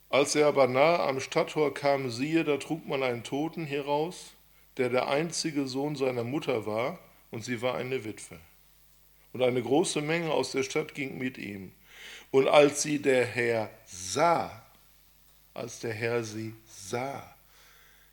als 0.08 0.34
er 0.34 0.46
aber 0.46 0.66
nahe 0.66 1.00
am 1.00 1.20
Stadttor 1.20 1.74
kam, 1.74 2.10
siehe, 2.10 2.44
da 2.44 2.56
trug 2.56 2.86
man 2.86 3.02
einen 3.02 3.24
Toten 3.24 3.66
heraus, 3.66 4.34
der 4.76 4.88
der 4.88 5.08
einzige 5.08 5.66
Sohn 5.66 5.96
seiner 5.96 6.24
Mutter 6.24 6.66
war, 6.66 6.98
und 7.30 7.44
sie 7.44 7.60
war 7.60 7.74
eine 7.74 8.04
Witwe. 8.04 8.38
Und 9.32 9.42
eine 9.42 9.62
große 9.62 10.00
Menge 10.00 10.32
aus 10.32 10.52
der 10.52 10.62
Stadt 10.62 10.94
ging 10.94 11.18
mit 11.18 11.38
ihm. 11.38 11.72
Und 12.30 12.48
als 12.48 12.82
sie 12.82 13.00
der 13.00 13.26
Herr 13.26 13.70
sah, 13.84 14.64
als 15.54 15.80
der 15.80 15.92
Herr 15.92 16.22
sie 16.24 16.54
sah, 16.66 17.34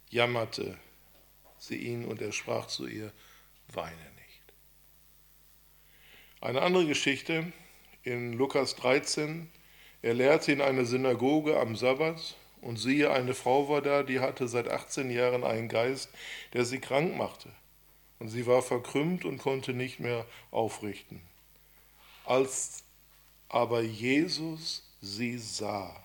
jammerte 0.10 0.78
sie 1.58 1.78
ihn 1.78 2.06
und 2.06 2.22
er 2.22 2.32
sprach 2.32 2.68
zu 2.68 2.88
ihr, 2.88 3.12
weine 3.70 3.96
nicht. 3.96 4.54
Eine 6.42 6.62
andere 6.62 6.86
Geschichte 6.86 7.52
in 8.04 8.34
Lukas 8.34 8.76
13, 8.76 9.50
er 10.04 10.14
lehrte 10.14 10.52
in 10.52 10.60
einer 10.60 10.84
Synagoge 10.84 11.58
am 11.58 11.78
Sabbat 11.78 12.36
und 12.62 12.76
siehe, 12.76 13.10
eine 13.12 13.34
Frau 13.34 13.70
war 13.70 13.82
da, 13.82 14.04
die 14.04 14.20
hatte 14.20 14.50
seit 14.50 14.68
18 14.68 15.10
Jahren 15.10 15.46
einen 15.46 15.70
Geist, 15.70 16.10
der 16.52 16.66
sie 16.66 16.80
krank 16.80 17.16
machte. 17.16 17.50
Und 18.20 18.28
sie 18.28 18.46
war 18.46 18.62
verkrümmt 18.62 19.24
und 19.24 19.38
konnte 19.38 19.74
nicht 19.74 20.02
mehr 20.02 20.26
aufrichten. 20.52 21.22
Als 22.26 22.84
aber 23.48 23.82
Jesus 23.82 24.84
sie 25.00 25.38
sah, 25.38 26.04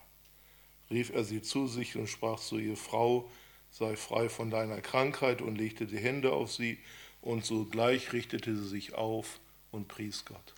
rief 0.90 1.10
er 1.10 1.24
sie 1.24 1.42
zu 1.42 1.66
sich 1.66 1.96
und 1.96 2.06
sprach 2.06 2.38
zu 2.38 2.58
ihr, 2.58 2.76
Frau, 2.76 3.28
sei 3.72 3.96
frei 3.96 4.28
von 4.28 4.50
deiner 4.50 4.80
Krankheit 4.80 5.42
und 5.42 5.56
legte 5.56 5.86
die 5.86 5.98
Hände 5.98 6.32
auf 6.32 6.52
sie 6.52 6.78
und 7.20 7.44
sogleich 7.44 8.12
richtete 8.12 8.54
sie 8.56 8.68
sich 8.68 8.94
auf 8.94 9.40
und 9.72 9.88
pries 9.88 10.24
Gott. 10.24 10.54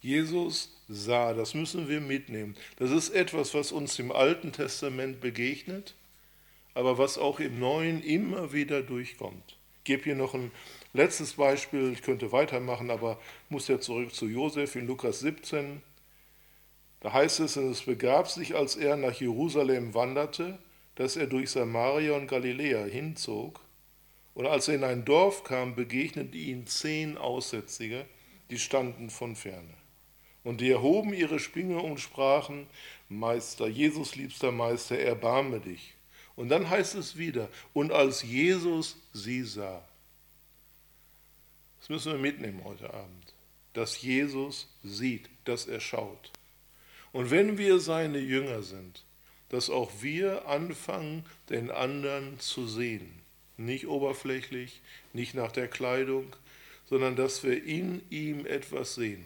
Jesus 0.00 0.79
sah, 0.90 1.32
das 1.34 1.54
müssen 1.54 1.88
wir 1.88 2.00
mitnehmen. 2.00 2.56
Das 2.76 2.90
ist 2.90 3.10
etwas, 3.10 3.54
was 3.54 3.72
uns 3.72 3.98
im 3.98 4.10
Alten 4.10 4.52
Testament 4.52 5.20
begegnet, 5.20 5.94
aber 6.74 6.98
was 6.98 7.16
auch 7.16 7.40
im 7.40 7.58
Neuen 7.58 8.02
immer 8.02 8.52
wieder 8.52 8.82
durchkommt. 8.82 9.56
Ich 9.78 9.84
gebe 9.84 10.02
hier 10.02 10.16
noch 10.16 10.34
ein 10.34 10.50
letztes 10.92 11.34
Beispiel, 11.34 11.92
ich 11.92 12.02
könnte 12.02 12.32
weitermachen, 12.32 12.90
aber 12.90 13.18
muss 13.48 13.68
ja 13.68 13.80
zurück 13.80 14.14
zu 14.14 14.26
Josef 14.26 14.76
in 14.76 14.86
Lukas 14.86 15.20
17. 15.20 15.80
Da 17.00 17.12
heißt 17.12 17.40
es, 17.40 17.56
und 17.56 17.70
es 17.70 17.82
begab 17.82 18.28
sich, 18.28 18.54
als 18.54 18.76
er 18.76 18.96
nach 18.96 19.14
Jerusalem 19.14 19.94
wanderte, 19.94 20.58
dass 20.96 21.16
er 21.16 21.28
durch 21.28 21.50
Samaria 21.50 22.14
und 22.14 22.26
Galiläa 22.26 22.84
hinzog 22.84 23.60
und 24.34 24.46
als 24.46 24.68
er 24.68 24.74
in 24.74 24.84
ein 24.84 25.04
Dorf 25.04 25.44
kam, 25.44 25.74
begegneten 25.74 26.32
ihm 26.34 26.66
zehn 26.66 27.16
Aussätzige, 27.16 28.06
die 28.50 28.58
standen 28.58 29.10
von 29.10 29.36
ferne. 29.36 29.79
Und 30.42 30.60
die 30.60 30.70
erhoben 30.70 31.12
ihre 31.12 31.38
Spinge 31.38 31.80
und 31.80 32.00
sprachen, 32.00 32.66
Meister, 33.08 33.66
Jesus 33.66 34.16
liebster 34.16 34.52
Meister, 34.52 34.98
erbarme 34.98 35.60
dich. 35.60 35.94
Und 36.36 36.48
dann 36.48 36.70
heißt 36.70 36.94
es 36.94 37.16
wieder, 37.18 37.48
und 37.74 37.92
als 37.92 38.22
Jesus 38.22 38.96
sie 39.12 39.42
sah. 39.42 39.82
Das 41.78 41.88
müssen 41.88 42.12
wir 42.12 42.18
mitnehmen 42.18 42.62
heute 42.64 42.92
Abend, 42.92 43.34
dass 43.74 44.00
Jesus 44.00 44.68
sieht, 44.82 45.28
dass 45.44 45.66
er 45.66 45.80
schaut. 45.80 46.30
Und 47.12 47.30
wenn 47.30 47.58
wir 47.58 47.80
seine 47.80 48.18
Jünger 48.18 48.62
sind, 48.62 49.04
dass 49.50 49.68
auch 49.68 49.90
wir 50.00 50.46
anfangen, 50.46 51.26
den 51.48 51.70
anderen 51.70 52.38
zu 52.38 52.66
sehen 52.66 53.20
nicht 53.60 53.86
oberflächlich, 53.86 54.80
nicht 55.12 55.34
nach 55.34 55.52
der 55.52 55.68
Kleidung, 55.68 56.34
sondern 56.88 57.14
dass 57.14 57.44
wir 57.44 57.62
in 57.62 58.02
ihm 58.10 58.46
etwas 58.46 58.94
sehen. 58.94 59.24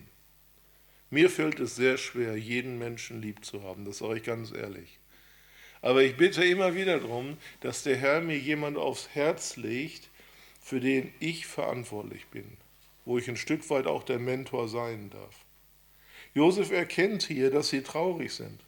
Mir 1.14 1.30
fällt 1.30 1.60
es 1.60 1.76
sehr 1.76 1.96
schwer, 1.96 2.36
jeden 2.36 2.76
Menschen 2.76 3.22
lieb 3.22 3.44
zu 3.44 3.62
haben, 3.62 3.84
das 3.84 3.98
sage 3.98 4.16
ich 4.16 4.24
ganz 4.24 4.50
ehrlich. 4.50 4.98
Aber 5.80 6.02
ich 6.02 6.16
bitte 6.16 6.44
immer 6.44 6.74
wieder 6.74 6.98
darum, 6.98 7.36
dass 7.60 7.84
der 7.84 7.96
Herr 7.96 8.20
mir 8.20 8.36
jemand 8.36 8.76
aufs 8.78 9.10
Herz 9.12 9.54
legt, 9.54 10.10
für 10.60 10.80
den 10.80 11.14
ich 11.20 11.46
verantwortlich 11.46 12.26
bin, 12.32 12.56
wo 13.04 13.16
ich 13.16 13.28
ein 13.28 13.36
Stück 13.36 13.70
weit 13.70 13.86
auch 13.86 14.02
der 14.02 14.18
Mentor 14.18 14.66
sein 14.66 15.08
darf. 15.10 15.36
Josef 16.34 16.72
erkennt 16.72 17.22
hier, 17.22 17.52
dass 17.52 17.68
sie 17.68 17.82
traurig 17.82 18.32
sind. 18.32 18.58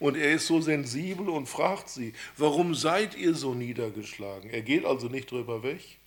Und 0.00 0.16
er 0.16 0.32
ist 0.32 0.48
so 0.48 0.60
sensibel 0.60 1.28
und 1.28 1.46
fragt 1.46 1.88
sie, 1.88 2.12
warum 2.36 2.74
seid 2.74 3.16
ihr 3.16 3.34
so 3.34 3.54
niedergeschlagen? 3.54 4.50
Er 4.50 4.62
geht 4.62 4.84
also 4.84 5.06
nicht 5.06 5.30
drüber 5.30 5.62
weg. 5.62 5.98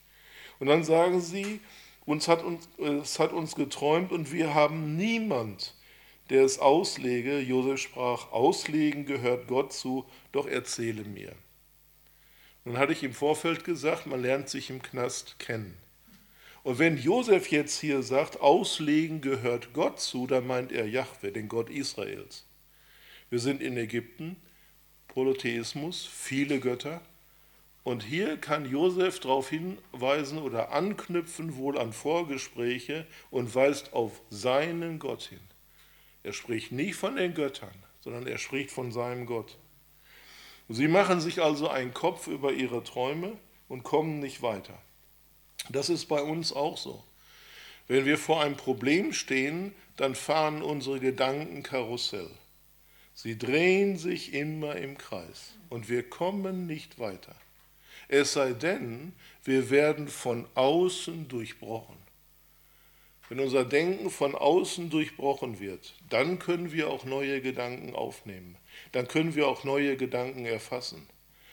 Und 0.60 0.68
dann 0.68 0.84
sagen 0.84 1.22
sie, 1.22 1.62
uns 2.06 2.28
hat 2.28 2.44
uns, 2.44 2.68
es 2.78 3.20
hat 3.20 3.32
uns 3.32 3.56
geträumt 3.56 4.12
und 4.12 4.34
wir 4.34 4.54
haben 4.54 4.98
niemand, 4.98 5.77
der 6.30 6.44
es 6.44 6.60
auslege. 6.60 7.40
Josef 7.40 7.80
sprach, 7.80 8.32
auslegen 8.32 9.06
gehört 9.06 9.48
Gott 9.48 9.74
zu, 9.74 10.06
doch 10.32 10.48
erzähle 10.48 11.04
mir. 11.04 11.34
Nun 12.66 12.78
hatte 12.78 12.92
ich 12.92 13.04
im 13.04 13.14
Vorfeld 13.14 13.64
gesagt, 13.64 14.08
man 14.08 14.22
lernt 14.22 14.50
sich 14.50 14.70
im 14.70 14.82
Knast 14.82 15.40
kennen. 15.40 15.78
Und 16.64 16.80
wenn 16.80 16.98
Josef 16.98 17.50
jetzt 17.50 17.80
hier 17.80 18.04
sagt, 18.04 18.42
auslegen 18.42 19.22
gehört 19.22 19.72
Gott 19.72 20.02
zu, 20.02 20.28
dann 20.28 20.46
meint 20.48 20.74
er 20.74 20.86
Jahwe, 20.86 21.32
den 21.32 21.48
Gott 21.48 21.70
Israels. 21.70 22.46
Wir 23.30 23.40
sind 23.40 23.62
in 23.62 23.78
Ägypten, 23.78 24.36
Polytheismus, 25.08 26.06
viele 26.06 26.60
Götter. 26.60 27.02
Und 27.84 28.04
hier 28.04 28.36
kann 28.36 28.70
Josef 28.70 29.22
darauf 29.22 29.50
hinweisen 29.50 30.40
oder 30.40 30.74
anknüpfen 30.74 31.56
wohl 31.56 31.78
an 31.78 31.94
Vorgespräche 31.94 33.08
und 33.32 33.56
weist 33.56 33.94
auf 33.94 34.22
seinen 34.30 35.00
Gott 35.00 35.24
hin. 35.24 35.40
Er 36.28 36.34
spricht 36.34 36.74
nicht 36.74 36.96
von 36.96 37.16
den 37.16 37.34
Göttern, 37.34 37.72
sondern 38.02 38.28
er 38.28 38.38
spricht 38.38 38.70
von 38.70 38.92
seinem 38.92 39.26
Gott. 39.28 39.58
Sie 40.68 40.90
machen 40.90 41.22
sich 41.22 41.42
also 41.42 41.70
einen 41.70 41.94
Kopf 41.94 42.28
über 42.28 42.52
ihre 42.52 42.84
Träume 42.84 43.38
und 43.70 43.84
kommen 43.84 44.20
nicht 44.20 44.42
weiter. 44.42 44.78
Das 45.70 45.88
ist 45.88 46.08
bei 46.08 46.22
uns 46.22 46.52
auch 46.52 46.76
so. 46.76 47.02
Wenn 47.88 48.04
wir 48.04 48.18
vor 48.18 48.44
einem 48.44 48.58
Problem 48.58 49.14
stehen, 49.14 49.74
dann 49.96 50.16
fahren 50.16 50.62
unsere 50.62 51.00
Gedanken 51.00 51.64
Karussell. 51.64 52.30
Sie 53.14 53.38
drehen 53.38 53.98
sich 53.98 54.34
immer 54.34 54.76
im 54.76 54.98
Kreis 54.98 55.54
und 55.70 55.88
wir 55.88 56.10
kommen 56.10 56.68
nicht 56.68 57.00
weiter. 57.00 57.38
Es 58.10 58.34
sei 58.34 58.52
denn, 58.52 59.14
wir 59.46 59.70
werden 59.70 60.10
von 60.10 60.46
außen 60.56 61.30
durchbrochen. 61.30 61.96
Wenn 63.30 63.40
unser 63.42 63.66
Denken 63.66 64.10
von 64.10 64.36
außen 64.36 64.90
durchbrochen 64.90 65.60
wird, 65.60 65.96
dann 66.10 66.40
können 66.40 66.72
wir 66.72 66.90
auch 66.90 67.04
neue 67.04 67.42
Gedanken 67.42 67.94
aufnehmen. 67.94 68.56
Dann 68.94 69.08
können 69.08 69.36
wir 69.36 69.48
auch 69.48 69.64
neue 69.64 69.98
Gedanken 69.98 70.46
erfassen. 70.46 71.08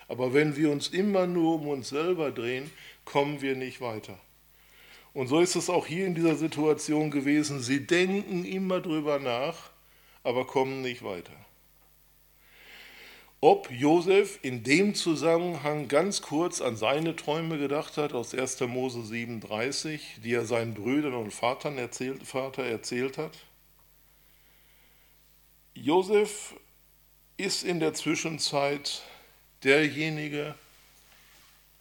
Aber 0.06 0.34
wenn 0.34 0.56
wir 0.56 0.70
uns 0.70 0.88
immer 0.88 1.26
nur 1.26 1.56
um 1.56 1.68
uns 1.68 1.88
selber 1.88 2.30
drehen, 2.30 2.70
kommen 3.04 3.40
wir 3.40 3.56
nicht 3.56 3.80
weiter. 3.80 4.18
Und 5.14 5.28
so 5.28 5.40
ist 5.40 5.56
es 5.56 5.70
auch 5.70 5.86
hier 5.86 6.06
in 6.06 6.14
dieser 6.14 6.36
Situation 6.36 7.10
gewesen. 7.10 7.60
Sie 7.60 7.86
denken 7.86 8.44
immer 8.44 8.80
drüber 8.80 9.18
nach, 9.18 9.70
aber 10.22 10.46
kommen 10.46 10.82
nicht 10.82 11.02
weiter. 11.02 11.32
Ob 13.44 13.70
Josef 13.70 14.38
in 14.40 14.62
dem 14.62 14.94
Zusammenhang 14.94 15.86
ganz 15.86 16.22
kurz 16.22 16.62
an 16.62 16.78
seine 16.78 17.14
Träume 17.14 17.58
gedacht 17.58 17.98
hat 17.98 18.14
aus 18.14 18.34
1. 18.34 18.60
Mose 18.60 19.04
37, 19.04 20.20
die 20.24 20.32
er 20.32 20.46
seinen 20.46 20.72
Brüdern 20.72 21.12
und 21.12 21.30
Vatern 21.30 21.76
erzählt, 21.76 22.26
Vater 22.26 22.64
erzählt 22.64 23.18
hat. 23.18 23.36
Josef 25.74 26.54
ist 27.36 27.64
in 27.64 27.80
der 27.80 27.92
Zwischenzeit 27.92 29.02
derjenige, 29.62 30.54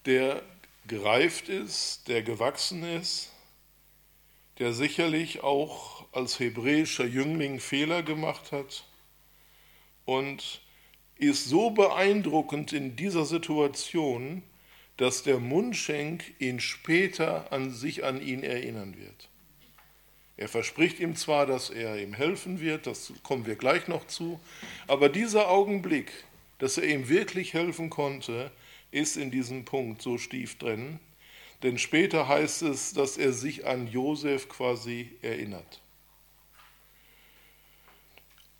der 0.06 0.44
gereift 0.86 1.48
ist, 1.48 2.10
der 2.10 2.24
gewachsen 2.24 2.84
ist, 2.84 3.32
der 4.60 4.74
sicherlich 4.74 5.44
auch 5.44 6.04
als 6.12 6.42
hebräischer 6.42 7.06
Jüngling 7.06 7.62
Fehler 7.62 8.04
gemacht 8.04 8.52
hat 8.52 8.84
und 10.04 10.60
ist 11.24 11.46
so 11.46 11.72
beeindruckend 11.72 12.74
in 12.74 12.96
dieser 12.96 13.26
Situation, 13.26 14.44
dass 14.98 15.24
der 15.24 15.40
Mundschenk 15.40 16.24
ihn 16.40 16.60
später 16.60 17.52
an 17.52 17.72
sich 17.72 18.04
an 18.04 18.22
ihn 18.22 18.44
erinnern 18.44 18.96
wird. 18.98 19.30
Er 20.38 20.48
verspricht 20.48 21.00
ihm 21.00 21.16
zwar, 21.16 21.46
dass 21.46 21.70
er 21.70 22.02
ihm 22.02 22.14
helfen 22.14 22.60
wird, 22.60 22.88
das 22.88 23.14
kommen 23.22 23.46
wir 23.46 23.56
gleich 23.56 23.88
noch 23.88 24.08
zu, 24.08 24.40
aber 24.88 25.10
dieser 25.10 25.50
Augenblick, 25.50 26.12
dass 26.58 26.78
er 26.78 26.88
ihm 26.88 27.10
wirklich 27.10 27.54
helfen 27.54 27.90
konnte, 27.90 28.52
ist 28.92 29.18
in 29.18 29.32
diesem 29.32 29.66
Punkt 29.66 30.02
so 30.02 30.18
stief 30.18 30.58
drin, 30.58 31.00
denn 31.62 31.78
später 31.78 32.28
heißt 32.28 32.64
es, 32.64 32.94
dass 32.94 33.18
er 33.18 33.32
sich 33.32 33.66
an 33.66 33.88
Josef 33.88 34.50
quasi 34.50 35.12
erinnert. 35.22 35.82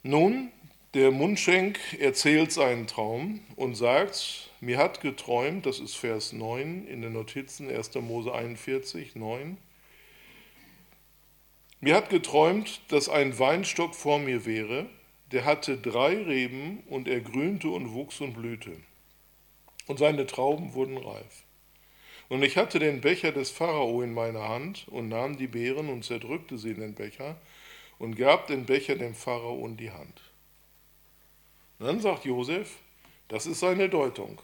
Nun, 0.04 0.52
der 0.94 1.10
Mundschenk 1.10 1.80
erzählt 2.00 2.52
seinen 2.52 2.86
Traum 2.86 3.40
und 3.56 3.74
sagt, 3.74 4.52
mir 4.62 4.78
hat 4.78 5.02
geträumt, 5.02 5.66
das 5.66 5.80
ist 5.80 5.96
Vers 5.96 6.34
9 6.34 6.88
in 6.88 7.02
den 7.02 7.14
Notizen 7.14 7.68
1. 7.68 7.96
Mose 7.96 8.32
41, 8.32 9.16
9, 9.16 9.58
mir 11.82 11.96
hat 11.96 12.10
geträumt, 12.10 12.80
dass 12.90 13.10
ein 13.10 13.38
Weinstock 13.40 13.96
vor 13.96 14.20
mir 14.20 14.46
wäre, 14.46 14.86
der 15.32 15.46
hatte 15.46 15.78
drei 15.78 16.16
Reben 16.16 16.84
und 16.88 17.08
er 17.08 17.22
grünte 17.22 17.70
und 17.70 17.94
wuchs 17.94 18.22
und 18.22 18.34
blühte. 18.34 18.78
Und 19.88 19.98
seine 19.98 20.28
Trauben 20.28 20.76
wurden 20.76 20.98
reif. 20.98 21.44
Und 22.30 22.44
ich 22.44 22.56
hatte 22.56 22.78
den 22.78 23.02
Becher 23.02 23.32
des 23.32 23.50
Pharao 23.50 24.04
in 24.04 24.14
meiner 24.14 24.48
Hand 24.48 24.88
und 24.90 25.10
nahm 25.10 25.38
die 25.38 25.48
Beeren 25.48 25.90
und 25.90 26.06
zerdrückte 26.06 26.60
sie 26.60 26.70
in 26.70 26.80
den 26.80 26.94
Becher 26.94 27.42
und 27.98 28.16
gab 28.16 28.46
den 28.48 28.66
Becher 28.66 28.96
dem 28.96 29.16
Pharao 29.16 29.66
in 29.66 29.76
die 29.76 29.92
Hand. 29.92 30.33
Und 31.84 31.88
dann 31.88 32.00
sagt 32.00 32.24
Josef, 32.24 32.78
das 33.28 33.46
ist 33.46 33.60
seine 33.60 33.90
Deutung. 33.90 34.40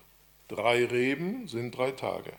Drei 0.50 0.84
Reben 0.84 1.48
sind 1.48 1.72
drei 1.72 1.92
Tage. 1.92 2.34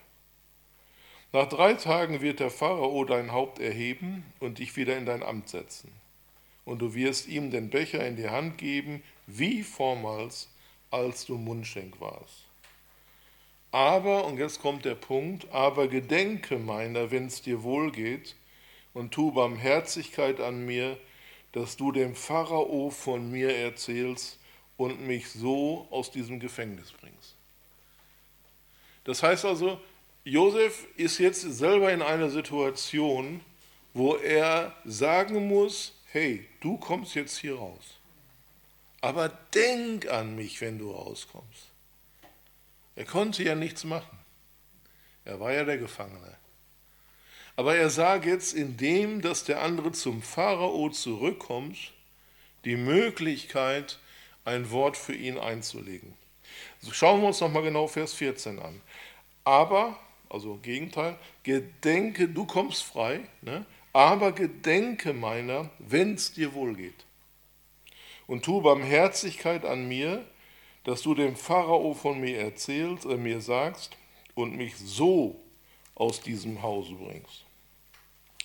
Nach 1.32 1.48
drei 1.48 1.72
Tagen 1.72 2.20
wird 2.20 2.38
der 2.38 2.50
Pharao 2.50 3.06
dein 3.06 3.32
Haupt 3.32 3.60
erheben 3.60 4.30
und 4.40 4.58
dich 4.58 4.76
wieder 4.76 4.98
in 4.98 5.06
dein 5.06 5.22
Amt 5.22 5.48
setzen. 5.48 5.90
Und 6.66 6.80
du 6.80 6.92
wirst 6.92 7.28
ihm 7.28 7.50
den 7.50 7.70
Becher 7.70 8.06
in 8.06 8.16
die 8.16 8.28
Hand 8.28 8.58
geben, 8.58 9.02
wie 9.26 9.62
vormals, 9.62 10.50
als 10.90 11.24
du 11.24 11.38
Mundschenk 11.38 11.98
warst. 11.98 12.44
Aber, 13.70 14.26
und 14.26 14.36
jetzt 14.36 14.60
kommt 14.60 14.84
der 14.84 14.96
Punkt, 14.96 15.50
aber 15.50 15.88
gedenke 15.88 16.58
meiner, 16.58 17.10
wenn 17.10 17.24
es 17.24 17.40
dir 17.40 17.62
wohl 17.62 17.90
geht, 17.90 18.36
und 18.92 19.12
tu 19.12 19.32
Barmherzigkeit 19.32 20.40
an 20.40 20.66
mir, 20.66 20.98
dass 21.52 21.78
du 21.78 21.90
dem 21.90 22.14
Pharao 22.14 22.90
von 22.90 23.30
mir 23.30 23.56
erzählst 23.56 24.36
und 24.80 25.06
mich 25.06 25.28
so 25.28 25.86
aus 25.90 26.10
diesem 26.10 26.40
Gefängnis 26.40 26.90
bringst. 26.90 27.34
Das 29.04 29.22
heißt 29.22 29.44
also, 29.44 29.78
Josef 30.24 30.86
ist 30.96 31.18
jetzt 31.18 31.42
selber 31.42 31.92
in 31.92 32.00
einer 32.00 32.30
Situation, 32.30 33.42
wo 33.92 34.16
er 34.16 34.74
sagen 34.86 35.48
muss, 35.48 35.92
hey, 36.12 36.48
du 36.60 36.78
kommst 36.78 37.14
jetzt 37.14 37.36
hier 37.36 37.56
raus. 37.56 37.98
Aber 39.02 39.28
denk 39.54 40.08
an 40.08 40.34
mich, 40.34 40.62
wenn 40.62 40.78
du 40.78 40.92
rauskommst. 40.92 41.66
Er 42.96 43.04
konnte 43.04 43.42
ja 43.42 43.54
nichts 43.54 43.84
machen. 43.84 44.18
Er 45.26 45.40
war 45.40 45.52
ja 45.52 45.64
der 45.64 45.76
Gefangene. 45.76 46.38
Aber 47.54 47.76
er 47.76 47.90
sah 47.90 48.16
jetzt 48.16 48.54
in 48.54 48.78
dem, 48.78 49.20
dass 49.20 49.44
der 49.44 49.60
andere 49.60 49.92
zum 49.92 50.22
Pharao 50.22 50.88
zurückkommt, 50.88 51.92
die 52.64 52.76
Möglichkeit, 52.76 53.98
ein 54.44 54.70
Wort 54.70 54.96
für 54.96 55.14
ihn 55.14 55.38
einzulegen. 55.38 56.14
schauen 56.90 57.20
wir 57.20 57.28
uns 57.28 57.40
nochmal 57.40 57.62
genau 57.62 57.86
Vers 57.86 58.14
14 58.14 58.58
an. 58.58 58.80
Aber 59.44 59.98
also 60.30 60.58
Gegenteil, 60.62 61.18
gedenke, 61.42 62.28
du 62.28 62.46
kommst 62.46 62.84
frei, 62.84 63.20
ne? 63.42 63.66
aber 63.92 64.32
gedenke 64.32 65.12
meiner, 65.12 65.68
wenn 65.80 66.14
es 66.14 66.32
dir 66.32 66.54
wohl 66.54 66.74
geht. 66.74 67.04
Und 68.28 68.44
tu 68.44 68.62
Barmherzigkeit 68.62 69.64
an 69.64 69.88
mir, 69.88 70.24
dass 70.84 71.02
du 71.02 71.14
dem 71.14 71.34
Pharao 71.34 71.94
von 71.94 72.20
mir 72.20 72.38
erzählst, 72.38 73.04
äh, 73.04 73.16
mir 73.16 73.40
sagst 73.40 73.96
und 74.34 74.56
mich 74.56 74.76
so 74.76 75.40
aus 75.96 76.20
diesem 76.20 76.62
Hause 76.62 76.94
bringst. 76.94 77.44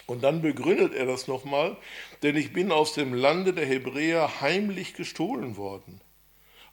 Und 0.07 0.23
dann 0.23 0.41
begründet 0.41 0.93
er 0.93 1.05
das 1.05 1.27
nochmal, 1.27 1.77
denn 2.21 2.35
ich 2.35 2.53
bin 2.53 2.71
aus 2.71 2.93
dem 2.93 3.13
Lande 3.13 3.53
der 3.53 3.65
Hebräer 3.65 4.41
heimlich 4.41 4.93
gestohlen 4.93 5.57
worden. 5.57 5.99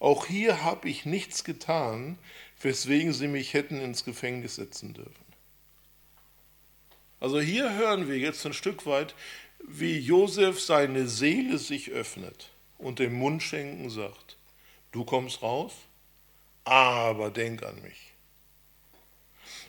Auch 0.01 0.27
hier 0.27 0.63
habe 0.63 0.89
ich 0.89 1.07
nichts 1.07 1.45
getan, 1.45 2.19
weswegen 2.61 3.13
sie 3.13 3.29
mich 3.29 3.55
hätten 3.55 3.81
ins 3.81 4.05
Gefängnis 4.05 4.57
setzen 4.57 4.95
dürfen. 4.95 5.25
Also 7.21 7.41
hier 7.41 7.75
hören 7.75 8.09
wir 8.09 8.19
jetzt 8.19 8.45
ein 8.45 8.53
Stück 8.53 8.85
weit, 8.85 9.15
wie 9.65 9.99
Josef 9.99 10.61
seine 10.61 11.07
Seele 11.07 11.59
sich 11.59 11.91
öffnet 11.91 12.51
und 12.79 12.99
dem 12.99 13.15
Mundschenken 13.15 13.91
sagt, 13.91 14.37
du 14.91 15.05
kommst 15.05 15.41
raus, 15.41 15.73
aber 16.65 17.31
denk 17.31 17.63
an 17.63 17.81
mich. 17.83 18.13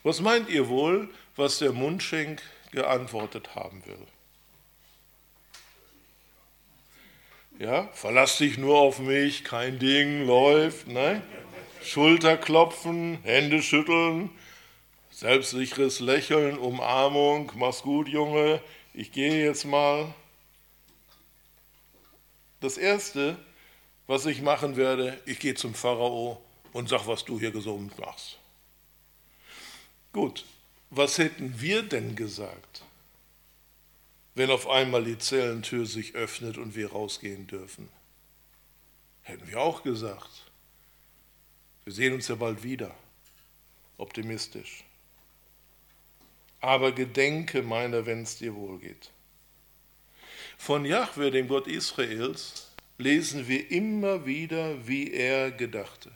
Was 0.02 0.19
meint 0.19 0.49
ihr 0.49 0.67
wohl, 0.67 1.10
was 1.36 1.60
der 1.60 1.71
Mundschenk 1.71 2.41
geantwortet 2.74 3.56
haben 3.56 3.84
will? 3.86 4.08
Ja, 7.60 7.88
verlass 7.94 8.38
dich 8.40 8.58
nur 8.58 8.80
auf 8.80 9.00
mich, 9.00 9.44
kein 9.44 9.80
Ding, 9.80 10.26
läuft, 10.26 10.88
ne? 10.88 11.22
Schulterklopfen, 11.84 13.20
Hände 13.24 13.62
schütteln, 13.62 14.32
selbstsicheres 15.12 16.00
Lächeln, 16.00 16.58
Umarmung, 16.58 17.52
mach's 17.56 17.84
gut, 17.84 18.08
Junge, 18.08 18.62
ich 18.94 19.12
gehe 19.12 19.46
jetzt 19.46 19.66
mal. 19.66 20.14
Das 22.60 22.78
Erste, 22.78 23.38
was 24.08 24.26
ich 24.26 24.42
machen 24.42 24.76
werde, 24.76 25.20
ich 25.26 25.40
gehe 25.40 25.54
zum 25.54 25.76
Pharao 25.76 26.42
und 26.72 26.90
sag, 26.90 27.06
was 27.08 27.24
du 27.24 27.40
hier 27.40 27.52
gesund 27.52 27.98
machst. 28.00 28.40
Gut, 30.12 30.46
was 30.96 31.18
hätten 31.18 31.60
wir 31.60 31.84
denn 31.84 32.16
gesagt, 32.16 32.84
wenn 34.36 34.52
auf 34.52 34.70
einmal 34.70 35.04
die 35.04 35.18
Zellentür 35.18 35.86
sich 35.86 36.16
öffnet 36.16 36.58
und 36.58 36.76
wir 36.76 36.92
rausgehen 36.92 37.48
dürfen? 37.48 37.90
Hätten 39.24 39.48
wir 39.48 39.60
auch 39.60 39.84
gesagt, 39.84 40.52
wir 41.84 41.94
sehen 41.94 42.14
uns 42.14 42.28
ja 42.28 42.36
bald 42.36 42.64
wieder. 42.64 42.94
Optimistisch. 43.98 44.84
Aber 46.60 46.92
gedenke 46.92 47.62
meiner, 47.62 48.06
wenn 48.06 48.24
es 48.24 48.38
dir 48.38 48.56
wohl 48.56 48.80
geht. 48.80 49.12
Von 50.58 50.86
Jahwe, 50.86 51.32
dem 51.32 51.48
Gott 51.48 51.68
Israels, 51.68 52.72
lesen 52.98 53.48
wir 53.48 53.70
immer 53.72 54.26
wieder, 54.26 54.88
wie 54.88 55.12
er 55.12 55.52
gedachte. 55.52 56.12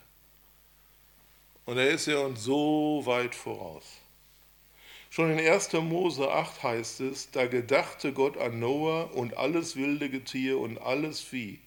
Und 1.65 1.77
er 1.77 1.89
ist 1.89 2.05
ja 2.05 2.19
uns 2.19 2.43
so 2.43 3.01
weit 3.05 3.35
voraus. 3.35 3.83
Schon 5.17 5.31
in 5.31 5.39
1. 5.39 5.73
Mose 5.73 6.31
8 6.31 6.61
heißt 6.61 6.99
es, 6.99 7.31
da 7.31 7.47
gedachte 7.47 8.13
Gott 8.13 8.37
an 8.37 8.59
Noah 8.59 9.11
und 9.15 9.35
alles 9.35 9.75
wilde 9.75 10.11
Getier 10.11 10.59
und 10.59 10.77
alles 10.77 11.21
Vieh, 11.21 11.57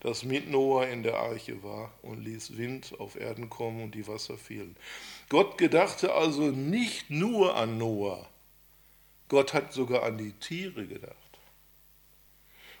das 0.00 0.24
mit 0.24 0.50
Noah 0.50 0.86
in 0.86 1.02
der 1.02 1.16
Arche 1.16 1.62
war 1.62 1.90
und 2.02 2.22
ließ 2.22 2.58
Wind 2.58 2.92
auf 2.98 3.18
Erden 3.18 3.48
kommen 3.48 3.82
und 3.82 3.94
die 3.94 4.06
Wasser 4.06 4.36
fielen. 4.36 4.76
Gott 5.30 5.56
gedachte 5.56 6.12
also 6.12 6.50
nicht 6.50 7.08
nur 7.08 7.56
an 7.56 7.78
Noah, 7.78 8.28
Gott 9.30 9.54
hat 9.54 9.72
sogar 9.72 10.02
an 10.02 10.18
die 10.18 10.32
Tiere 10.32 10.86
gedacht. 10.86 11.16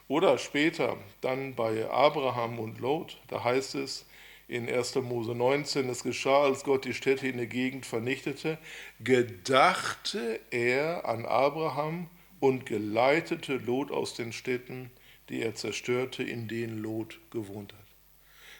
Oder 0.08 0.36
später, 0.36 0.98
dann 1.22 1.54
bei 1.54 1.88
Abraham 1.88 2.58
und 2.58 2.80
Lot, 2.80 3.16
da 3.28 3.44
heißt 3.44 3.76
es 3.76 4.04
in 4.48 4.68
1. 4.68 4.94
Mose 4.96 5.34
19, 5.34 5.88
es 5.88 6.02
geschah, 6.02 6.44
als 6.44 6.62
Gott 6.64 6.84
die 6.84 6.94
Städte 6.94 7.26
in 7.26 7.36
der 7.36 7.46
Gegend 7.46 7.86
vernichtete, 7.86 8.58
gedachte 9.00 10.40
er 10.50 11.04
an 11.06 11.26
Abraham 11.26 12.08
und 12.38 12.66
geleitete 12.66 13.56
Lot 13.56 13.90
aus 13.90 14.14
den 14.14 14.32
Städten 14.32 14.90
die 15.28 15.42
er 15.42 15.54
zerstörte, 15.54 16.22
in 16.22 16.48
denen 16.48 16.78
Lot 16.78 17.18
gewohnt 17.30 17.72
hat. 17.72 17.86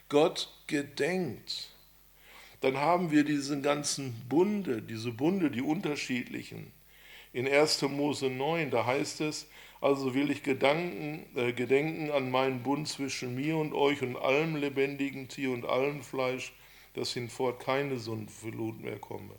Gott 0.09 0.53
gedenkt. 0.67 1.71
Dann 2.61 2.77
haben 2.79 3.11
wir 3.11 3.25
diesen 3.25 3.63
ganzen 3.63 4.15
Bunde, 4.29 4.83
diese 4.83 5.13
Bunde, 5.13 5.51
die 5.51 5.63
unterschiedlichen. 5.63 6.73
In 7.33 7.47
1. 7.47 7.83
Mose 7.83 8.31
9, 8.31 8.71
da 8.71 8.87
heißt 8.87 9.21
es, 9.21 9.47
also 9.81 10.15
will 10.15 10.31
ich 10.31 10.43
Gedanken, 10.43 11.27
äh, 11.37 11.53
gedenken 11.53 12.11
an 12.11 12.31
meinen 12.31 12.63
Bund 12.63 12.89
zwischen 12.89 13.35
mir 13.35 13.57
und 13.57 13.73
euch 13.75 14.03
und 14.03 14.17
allem 14.17 14.57
lebendigen 14.57 15.29
Tier 15.29 15.51
und 15.51 15.67
allem 15.67 16.03
Fleisch, 16.03 16.53
dass 16.95 17.13
hinfort 17.13 17.61
keine 17.61 17.99
Sundflut 17.99 18.81
mehr 18.81 18.99
komme. 18.99 19.35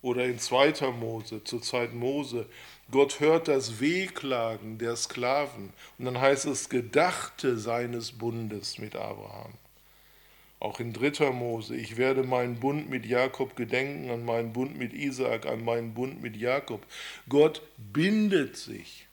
Oder 0.00 0.24
in 0.24 0.38
2. 0.38 0.90
Mose, 0.90 1.44
zur 1.44 1.62
Zeit 1.62 1.94
Mose, 1.94 2.46
Gott 2.90 3.20
hört 3.20 3.46
das 3.46 3.80
Wehklagen 3.80 4.78
der 4.78 4.96
Sklaven. 4.96 5.72
Und 5.98 6.06
dann 6.06 6.20
heißt 6.20 6.46
es, 6.46 6.68
gedachte 6.68 7.56
seines 7.56 8.12
Bundes 8.12 8.78
mit 8.78 8.96
Abraham. 8.96 9.52
Auch 10.62 10.78
in 10.78 10.92
3. 10.92 11.32
Mose, 11.32 11.74
ich 11.74 11.96
werde 11.96 12.22
meinen 12.22 12.60
Bund 12.60 12.88
mit 12.88 13.04
Jakob 13.04 13.56
gedenken, 13.56 14.10
an 14.10 14.24
meinen 14.24 14.52
Bund 14.52 14.78
mit 14.78 14.92
Isaak, 14.92 15.44
an 15.44 15.64
meinen 15.64 15.92
Bund 15.92 16.22
mit 16.22 16.36
Jakob. 16.36 16.86
Gott 17.28 17.62
bindet 17.76 18.56
sich 18.56 19.08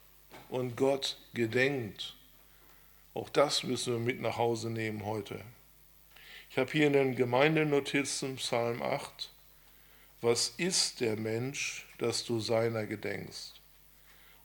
und 0.49 0.77
Gott 0.77 1.17
gedenkt. 1.33 2.15
Auch 3.15 3.29
das 3.29 3.63
müssen 3.63 3.93
wir 3.93 3.99
mit 3.99 4.21
nach 4.21 4.37
Hause 4.37 4.69
nehmen 4.69 5.07
heute. 5.07 5.41
Ich 6.51 6.59
habe 6.59 6.71
hier 6.71 6.85
in 6.85 6.93
den 6.93 7.15
Gemeindenotizen 7.15 8.35
Psalm 8.35 8.83
8, 8.83 9.31
was 10.21 10.49
ist 10.57 10.99
der 10.99 11.17
Mensch, 11.17 11.87
dass 11.97 12.25
du 12.25 12.39
seiner 12.39 12.85
gedenkst? 12.85 13.59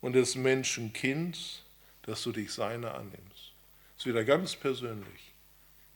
Und 0.01 0.15
des 0.15 0.37
Menschen 0.37 0.95
Kind, 0.95 1.65
dass 2.01 2.23
du 2.23 2.33
dich 2.33 2.51
seiner 2.51 2.95
annimmst. 2.95 3.53
Das 3.93 3.99
ist 3.99 4.07
wieder 4.07 4.25
ganz 4.25 4.57
persönlich, 4.57 5.35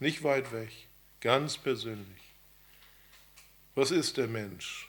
nicht 0.01 0.23
weit 0.23 0.53
weg, 0.53 0.88
ganz 1.21 1.59
persönlich. 1.59 2.23
Was 3.75 3.91
ist 3.91 4.17
der 4.17 4.29
Mensch? 4.29 4.89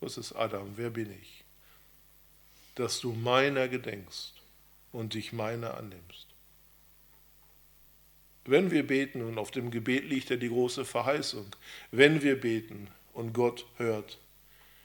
Was 0.00 0.16
ist 0.16 0.32
Adam? 0.32 0.72
Wer 0.76 0.90
bin 0.90 1.12
ich? 1.12 1.44
Dass 2.74 3.00
du 3.00 3.12
meiner 3.12 3.68
gedenkst 3.68 4.32
und 4.92 5.14
dich 5.14 5.32
meiner 5.32 5.76
annimmst. 5.76 6.26
Wenn 8.44 8.70
wir 8.70 8.86
beten, 8.86 9.22
und 9.22 9.38
auf 9.38 9.50
dem 9.50 9.70
Gebet 9.70 10.04
liegt 10.04 10.30
ja 10.30 10.36
die 10.36 10.48
große 10.48 10.84
Verheißung, 10.84 11.54
wenn 11.90 12.22
wir 12.22 12.40
beten 12.40 12.88
und 13.12 13.32
Gott 13.32 13.66
hört, 13.76 14.18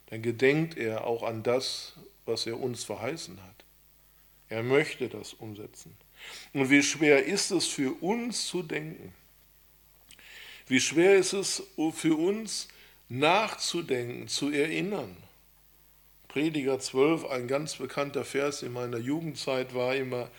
dann 0.08 0.21
gedenkt 0.21 0.77
er 0.77 1.05
auch 1.05 1.23
an 1.23 1.41
das, 1.41 1.93
was 2.25 2.45
er 2.45 2.60
uns 2.60 2.84
verheißen 2.84 3.41
hat. 3.41 3.65
Er 4.49 4.62
möchte 4.62 5.10
das 5.10 5.34
umsetzen. 5.34 5.95
Und 6.53 6.69
wie 6.69 6.84
schwer 6.84 7.25
ist 7.25 7.51
es 7.51 7.65
für 7.67 7.93
uns 8.01 8.47
zu 8.47 8.62
denken? 8.62 9.13
Wie 10.67 10.80
schwer 10.80 11.15
ist 11.15 11.34
es 11.34 11.63
für 11.93 12.17
uns 12.17 12.67
nachzudenken, 13.10 14.28
zu 14.28 14.51
erinnern? 14.51 15.15
Prediger 16.28 16.80
12, 16.80 17.25
ein 17.25 17.47
ganz 17.47 17.75
bekannter 17.75 18.25
Vers 18.25 18.63
in 18.63 18.73
meiner 18.73 18.97
Jugendzeit 18.97 19.73
war 19.73 19.95
immer, 19.95 20.30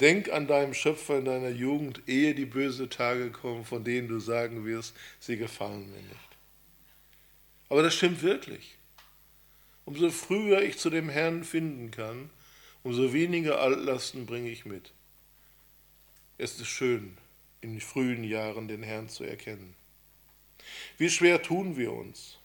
Denk 0.00 0.30
an 0.30 0.46
deinen 0.46 0.74
Schöpfer 0.74 1.18
in 1.18 1.24
deiner 1.24 1.48
Jugend, 1.48 2.02
ehe 2.06 2.34
die 2.34 2.44
bösen 2.44 2.90
Tage 2.90 3.30
kommen, 3.30 3.64
von 3.64 3.82
denen 3.82 4.08
du 4.08 4.20
sagen 4.20 4.66
wirst, 4.66 4.94
sie 5.20 5.38
gefallen 5.38 5.90
mir 5.90 6.02
nicht. 6.02 6.36
Aber 7.70 7.82
das 7.82 7.94
stimmt 7.94 8.22
wirklich. 8.22 8.76
Umso 9.86 10.10
früher 10.10 10.60
ich 10.60 10.76
zu 10.76 10.90
dem 10.90 11.08
Herrn 11.08 11.44
finden 11.44 11.90
kann, 11.90 12.28
umso 12.82 13.14
weniger 13.14 13.60
Altlasten 13.60 14.26
bringe 14.26 14.50
ich 14.50 14.66
mit. 14.66 14.92
Es 16.36 16.60
ist 16.60 16.66
schön, 16.66 17.16
in 17.74 17.80
frühen 17.80 18.24
Jahren 18.24 18.68
den 18.68 18.82
Herrn 18.82 19.08
zu 19.08 19.24
erkennen. 19.24 19.74
Wie 20.98 21.10
schwer 21.10 21.42
tun 21.42 21.76
wir 21.76 21.92
uns? 21.92 22.38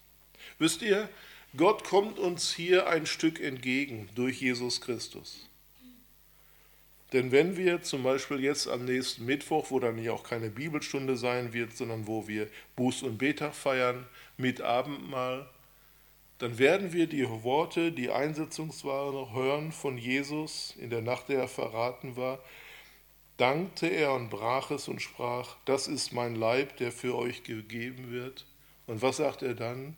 Wisst 0.60 0.82
ihr, 0.82 1.10
Gott 1.58 1.84
kommt 1.84 2.20
uns 2.20 2.54
hier 2.54 2.88
ein 2.88 3.06
Stück 3.06 3.40
entgegen 3.42 4.10
durch 4.16 4.42
Jesus 4.42 4.82
Christus. 4.82 5.48
Denn 7.14 7.32
wenn 7.32 7.58
wir 7.58 7.82
zum 7.82 8.04
Beispiel 8.04 8.40
jetzt 8.40 8.70
am 8.70 8.86
nächsten 8.86 9.26
Mittwoch, 9.26 9.70
wo 9.70 9.80
dann 9.80 10.02
ja 10.02 10.14
auch 10.14 10.24
keine 10.24 10.50
Bibelstunde 10.50 11.18
sein 11.18 11.52
wird, 11.52 11.76
sondern 11.76 12.08
wo 12.08 12.28
wir 12.28 12.48
Buß- 12.78 13.04
und 13.04 13.18
Betag 13.18 13.54
feiern 13.54 14.08
mit 14.38 14.62
Abendmahl, 14.62 15.50
dann 16.38 16.58
werden 16.58 16.94
wir 16.94 17.08
die 17.08 17.28
Worte, 17.44 17.92
die 17.92 18.10
Einsetzungsware 18.10 19.34
hören 19.34 19.72
von 19.72 19.98
Jesus 19.98 20.74
in 20.80 20.90
der 20.90 21.02
Nacht, 21.02 21.30
der 21.30 21.42
er 21.42 21.48
verraten 21.48 22.16
war. 22.16 22.40
Dankte 23.42 23.88
er 23.88 24.14
und 24.14 24.30
brach 24.30 24.70
es 24.70 24.88
und 24.88 25.02
sprach, 25.02 25.56
das 25.66 25.88
ist 25.88 26.14
mein 26.14 26.36
Leib, 26.36 26.78
der 26.78 26.92
für 26.92 27.16
euch 27.16 27.42
gegeben 27.42 28.12
wird. 28.12 28.46
Und 28.86 29.02
was 29.02 29.18
sagt 29.18 29.42
er 29.42 29.56
dann? 29.56 29.96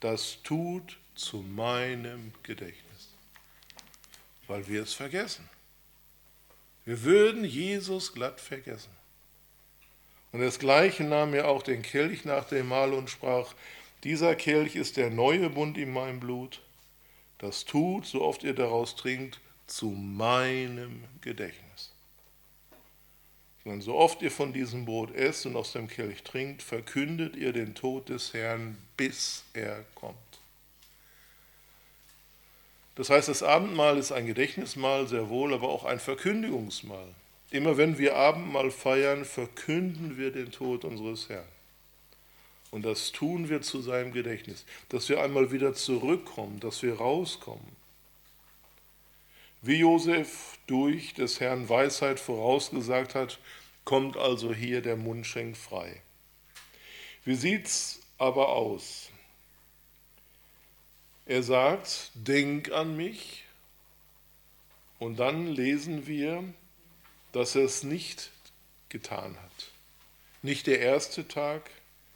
Das 0.00 0.42
tut 0.42 0.96
zu 1.14 1.42
meinem 1.42 2.32
Gedächtnis, 2.42 3.12
weil 4.46 4.66
wir 4.68 4.84
es 4.84 4.94
vergessen. 4.94 5.46
Wir 6.86 7.02
würden 7.02 7.44
Jesus 7.44 8.14
glatt 8.14 8.40
vergessen. 8.40 8.96
Und 10.32 10.40
das 10.40 10.58
Gleiche 10.58 11.04
nahm 11.04 11.34
er 11.34 11.48
auch 11.48 11.62
den 11.62 11.82
Kelch 11.82 12.24
nach 12.24 12.48
dem 12.48 12.68
Mahl 12.68 12.94
und 12.94 13.10
sprach, 13.10 13.52
dieser 14.02 14.34
Kelch 14.34 14.76
ist 14.76 14.96
der 14.96 15.10
neue 15.10 15.50
Bund 15.50 15.76
in 15.76 15.92
meinem 15.92 16.20
Blut. 16.20 16.62
Das 17.36 17.66
tut, 17.66 18.06
so 18.06 18.22
oft 18.22 18.44
ihr 18.44 18.54
daraus 18.54 18.96
trinkt, 18.96 19.40
zu 19.66 19.90
meinem 19.90 21.04
Gedächtnis. 21.20 21.87
Denn 23.68 23.82
so 23.82 23.94
oft 23.96 24.22
ihr 24.22 24.30
von 24.30 24.52
diesem 24.52 24.84
Brot 24.86 25.14
esst 25.14 25.44
und 25.44 25.54
aus 25.54 25.72
dem 25.72 25.88
Kelch 25.88 26.22
trinkt, 26.22 26.62
verkündet 26.62 27.36
ihr 27.36 27.52
den 27.52 27.74
Tod 27.74 28.08
des 28.08 28.32
Herrn, 28.32 28.78
bis 28.96 29.44
er 29.52 29.84
kommt. 29.94 30.16
Das 32.94 33.10
heißt, 33.10 33.28
das 33.28 33.42
Abendmahl 33.42 33.98
ist 33.98 34.10
ein 34.10 34.26
Gedächtnismahl, 34.26 35.06
sehr 35.06 35.28
wohl, 35.28 35.54
aber 35.54 35.68
auch 35.68 35.84
ein 35.84 36.00
Verkündigungsmahl. 36.00 37.14
Immer 37.50 37.76
wenn 37.76 37.98
wir 37.98 38.16
Abendmahl 38.16 38.70
feiern, 38.70 39.24
verkünden 39.24 40.18
wir 40.18 40.32
den 40.32 40.50
Tod 40.50 40.84
unseres 40.84 41.28
Herrn. 41.28 41.46
Und 42.70 42.84
das 42.84 43.12
tun 43.12 43.48
wir 43.48 43.62
zu 43.62 43.80
seinem 43.80 44.12
Gedächtnis, 44.12 44.64
dass 44.88 45.08
wir 45.08 45.22
einmal 45.22 45.52
wieder 45.52 45.74
zurückkommen, 45.74 46.60
dass 46.60 46.82
wir 46.82 46.96
rauskommen. 46.96 47.76
Wie 49.60 49.76
Josef 49.76 50.58
durch 50.66 51.14
des 51.14 51.40
Herrn 51.40 51.68
Weisheit 51.68 52.20
vorausgesagt 52.20 53.14
hat, 53.14 53.38
kommt 53.84 54.16
also 54.16 54.54
hier 54.54 54.82
der 54.82 54.96
Mundschenk 54.96 55.56
frei. 55.56 56.00
Wie 57.24 57.34
sieht's 57.34 58.00
aber 58.18 58.50
aus? 58.50 59.10
Er 61.26 61.42
sagt, 61.42 62.10
denk 62.14 62.70
an 62.70 62.96
mich. 62.96 63.44
Und 64.98 65.18
dann 65.18 65.46
lesen 65.46 66.06
wir, 66.06 66.44
dass 67.32 67.54
er 67.54 67.64
es 67.64 67.82
nicht 67.82 68.30
getan 68.88 69.36
hat. 69.36 69.70
Nicht 70.42 70.66
der 70.66 70.80
erste 70.80 71.26
Tag, 71.28 71.70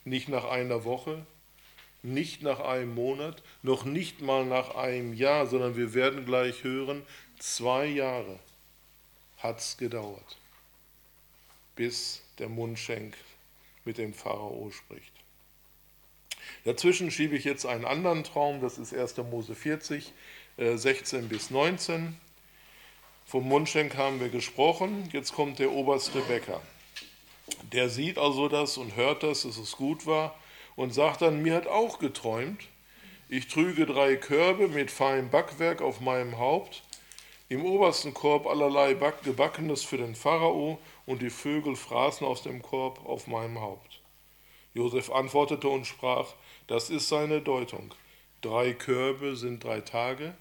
nicht 0.04 0.28
nach 0.28 0.44
einer 0.44 0.84
Woche, 0.84 1.26
nicht 2.02 2.42
nach 2.42 2.60
einem 2.60 2.94
Monat, 2.94 3.42
noch 3.62 3.84
nicht 3.84 4.20
mal 4.20 4.44
nach 4.44 4.74
einem 4.74 5.12
Jahr, 5.14 5.46
sondern 5.46 5.76
wir 5.76 5.94
werden 5.94 6.24
gleich 6.24 6.64
hören, 6.64 7.02
zwei 7.42 7.86
Jahre 7.86 8.38
hat 9.38 9.58
es 9.58 9.76
gedauert, 9.76 10.38
bis 11.74 12.22
der 12.38 12.48
Mundschenk 12.48 13.16
mit 13.84 13.98
dem 13.98 14.14
Pharao 14.14 14.70
spricht. 14.70 15.12
Dazwischen 16.64 17.10
schiebe 17.10 17.36
ich 17.36 17.44
jetzt 17.44 17.66
einen 17.66 17.84
anderen 17.84 18.22
Traum, 18.22 18.60
das 18.60 18.78
ist 18.78 18.94
1. 18.94 19.16
Mose 19.28 19.56
40, 19.56 20.12
16 20.56 21.24
äh, 21.24 21.26
bis 21.26 21.50
19. 21.50 22.16
Vom 23.26 23.48
Mundschenk 23.48 23.96
haben 23.96 24.20
wir 24.20 24.28
gesprochen, 24.28 25.08
jetzt 25.12 25.32
kommt 25.32 25.58
der 25.58 25.72
oberste 25.72 26.20
Bäcker. 26.20 26.60
Der 27.72 27.88
sieht 27.88 28.18
also 28.18 28.48
das 28.48 28.76
und 28.76 28.94
hört 28.94 29.24
das, 29.24 29.42
dass 29.42 29.56
es 29.56 29.72
gut 29.72 30.06
war 30.06 30.38
und 30.76 30.94
sagt 30.94 31.22
dann, 31.22 31.42
mir 31.42 31.56
hat 31.56 31.66
auch 31.66 31.98
geträumt, 31.98 32.68
ich 33.28 33.48
trüge 33.48 33.86
drei 33.86 34.14
Körbe 34.14 34.68
mit 34.68 34.92
feinem 34.92 35.30
Backwerk 35.30 35.82
auf 35.82 36.00
meinem 36.00 36.38
Haupt, 36.38 36.82
im 37.52 37.64
obersten 37.64 38.14
Korb 38.14 38.46
allerlei 38.46 38.94
Gebackenes 39.24 39.82
für 39.82 39.98
den 39.98 40.14
Pharao 40.14 40.78
und 41.06 41.22
die 41.22 41.30
Vögel 41.30 41.76
fraßen 41.76 42.26
aus 42.26 42.42
dem 42.42 42.62
Korb 42.62 43.04
auf 43.04 43.26
meinem 43.26 43.60
Haupt. 43.60 44.00
Josef 44.74 45.10
antwortete 45.10 45.68
und 45.68 45.86
sprach, 45.86 46.34
das 46.66 46.88
ist 46.88 47.08
seine 47.08 47.42
Deutung. 47.42 47.94
Drei 48.40 48.72
Körbe 48.72 49.36
sind 49.36 49.62
drei 49.62 49.80
Tage, 49.80 50.34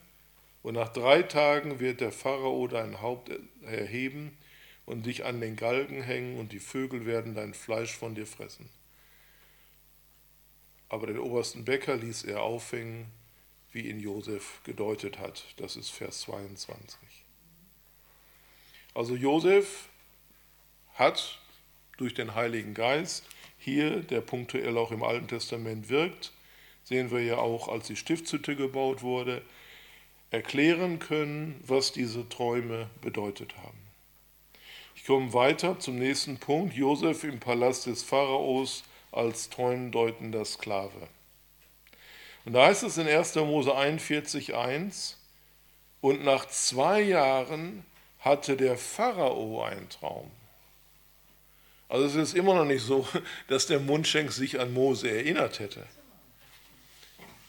und 0.63 0.75
nach 0.75 0.89
drei 0.89 1.23
Tagen 1.23 1.79
wird 1.79 2.01
der 2.01 2.11
Pharao 2.11 2.67
dein 2.67 3.01
Haupt 3.01 3.31
erheben 3.63 4.37
und 4.85 5.05
dich 5.05 5.25
an 5.25 5.41
den 5.41 5.55
Galgen 5.55 6.01
hängen, 6.01 6.39
und 6.39 6.51
die 6.51 6.59
Vögel 6.59 7.05
werden 7.05 7.35
dein 7.35 7.53
Fleisch 7.53 7.95
von 7.95 8.15
dir 8.15 8.27
fressen. 8.27 8.69
Aber 10.87 11.07
den 11.07 11.19
obersten 11.19 11.65
Bäcker 11.65 11.95
ließ 11.95 12.23
er 12.23 12.43
aufhängen, 12.43 13.07
wie 13.71 13.89
ihn 13.89 13.99
Josef 13.99 14.61
gedeutet 14.63 15.19
hat. 15.19 15.43
Das 15.57 15.75
ist 15.75 15.89
Vers 15.89 16.21
22. 16.21 16.97
Also 18.93 19.15
Josef 19.15 19.89
hat 20.95 21.39
durch 21.97 22.13
den 22.13 22.35
Heiligen 22.35 22.73
Geist, 22.73 23.25
hier, 23.57 24.01
der 24.01 24.21
punktuell 24.21 24.77
auch 24.77 24.91
im 24.91 25.03
Alten 25.03 25.27
Testament 25.27 25.89
wirkt, 25.89 26.31
sehen 26.83 27.11
wir 27.11 27.21
ja 27.21 27.37
auch, 27.37 27.67
als 27.67 27.87
die 27.87 27.95
Stiftshütte 27.95 28.55
gebaut 28.55 29.01
wurde, 29.03 29.41
erklären 30.31 30.99
können, 30.99 31.61
was 31.65 31.91
diese 31.91 32.27
Träume 32.27 32.89
bedeutet 33.01 33.55
haben. 33.57 33.77
Ich 34.95 35.05
komme 35.05 35.33
weiter 35.33 35.79
zum 35.79 35.99
nächsten 35.99 36.37
Punkt. 36.37 36.75
Josef 36.75 37.23
im 37.23 37.39
Palast 37.39 37.85
des 37.85 38.03
Pharaos 38.03 38.83
als 39.11 39.49
träumdeutender 39.49 40.45
Sklave. 40.45 41.07
Und 42.45 42.53
da 42.53 42.67
heißt 42.67 42.83
es 42.83 42.97
in 42.97 43.07
1. 43.07 43.35
Mose 43.35 43.71
41,1, 43.71 45.15
und 46.01 46.23
nach 46.23 46.47
zwei 46.47 47.01
Jahren 47.01 47.85
hatte 48.19 48.57
der 48.57 48.77
Pharao 48.77 49.63
einen 49.63 49.87
Traum. 49.89 50.31
Also 51.87 52.05
es 52.05 52.15
ist 52.15 52.35
immer 52.35 52.55
noch 52.55 52.65
nicht 52.65 52.83
so, 52.83 53.07
dass 53.47 53.67
der 53.67 53.79
Mundschenk 53.79 54.31
sich 54.31 54.59
an 54.59 54.73
Mose 54.73 55.09
erinnert 55.09 55.59
hätte. 55.59 55.85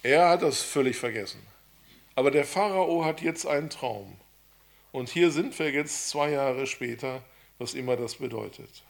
Er 0.03 0.31
hat 0.31 0.43
das 0.43 0.61
völlig 0.63 0.97
vergessen. 0.97 1.41
Aber 2.15 2.31
der 2.31 2.45
Pharao 2.45 3.05
hat 3.05 3.23
jetzt 3.23 3.47
einen 3.47 3.71
Traum. 3.71 4.17
Und 4.91 5.09
hier 5.09 5.31
sind 5.31 5.59
wir 5.59 5.71
jetzt 5.71 6.11
zwei 6.11 6.31
Jahre 6.31 6.67
später, 6.67 7.23
was 7.59 7.73
immer 7.73 7.97
das 7.97 8.17
bedeutet. 8.17 8.83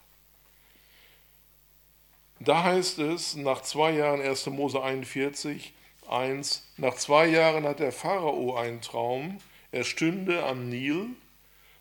Da 2.40 2.64
heißt 2.64 2.98
es 2.98 3.36
nach 3.36 3.62
zwei 3.62 3.92
Jahren 3.92 4.20
1. 4.20 4.46
Mose 4.46 4.82
41, 4.82 5.72
1, 6.12 6.66
nach 6.76 6.94
zwei 6.94 7.26
Jahren 7.26 7.64
hat 7.64 7.80
der 7.80 7.92
Pharao 7.92 8.56
einen 8.56 8.80
Traum, 8.80 9.38
er 9.70 9.84
stünde 9.84 10.44
am 10.44 10.68
Nil 10.68 11.06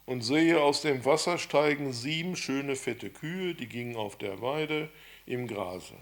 und 0.06 0.22
sehe 0.22 0.62
aus 0.62 0.82
dem 0.82 1.04
Wasser 1.06 1.38
steigen 1.38 1.94
sieben 1.94 2.36
schöne 2.36 2.76
fette 2.76 3.10
Kühe, 3.10 3.54
die 3.54 3.68
gingen 3.68 3.96
auf 3.96 4.18
der 4.18 4.42
Weide 4.42 4.90
im 5.26 5.48
Grase. 5.48 5.96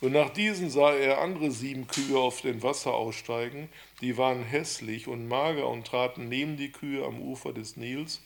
Und 0.00 0.12
nach 0.12 0.30
diesen 0.30 0.70
sah 0.70 0.94
er 0.94 1.20
andere 1.20 1.50
sieben 1.50 1.86
Kühe 1.86 2.18
auf 2.18 2.40
dem 2.40 2.62
Wasser 2.62 2.94
aussteigen, 2.94 3.68
die 4.00 4.16
waren 4.16 4.42
hässlich 4.42 5.08
und 5.08 5.28
mager 5.28 5.68
und 5.68 5.86
traten 5.86 6.28
neben 6.28 6.56
die 6.56 6.72
Kühe 6.72 7.04
am 7.04 7.20
Ufer 7.20 7.52
des 7.52 7.76
Nils. 7.76 8.22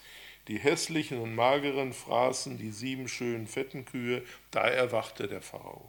Die 0.47 0.59
hässlichen 0.59 1.19
und 1.19 1.35
mageren 1.35 1.93
fraßen 1.93 2.59
die 2.59 2.71
sieben 2.71 3.09
schönen 3.09 3.47
fetten 3.47 3.87
Kühe, 3.87 4.23
da 4.51 4.69
erwachte 4.69 5.27
der 5.27 5.43
Pharao. 5.43 5.85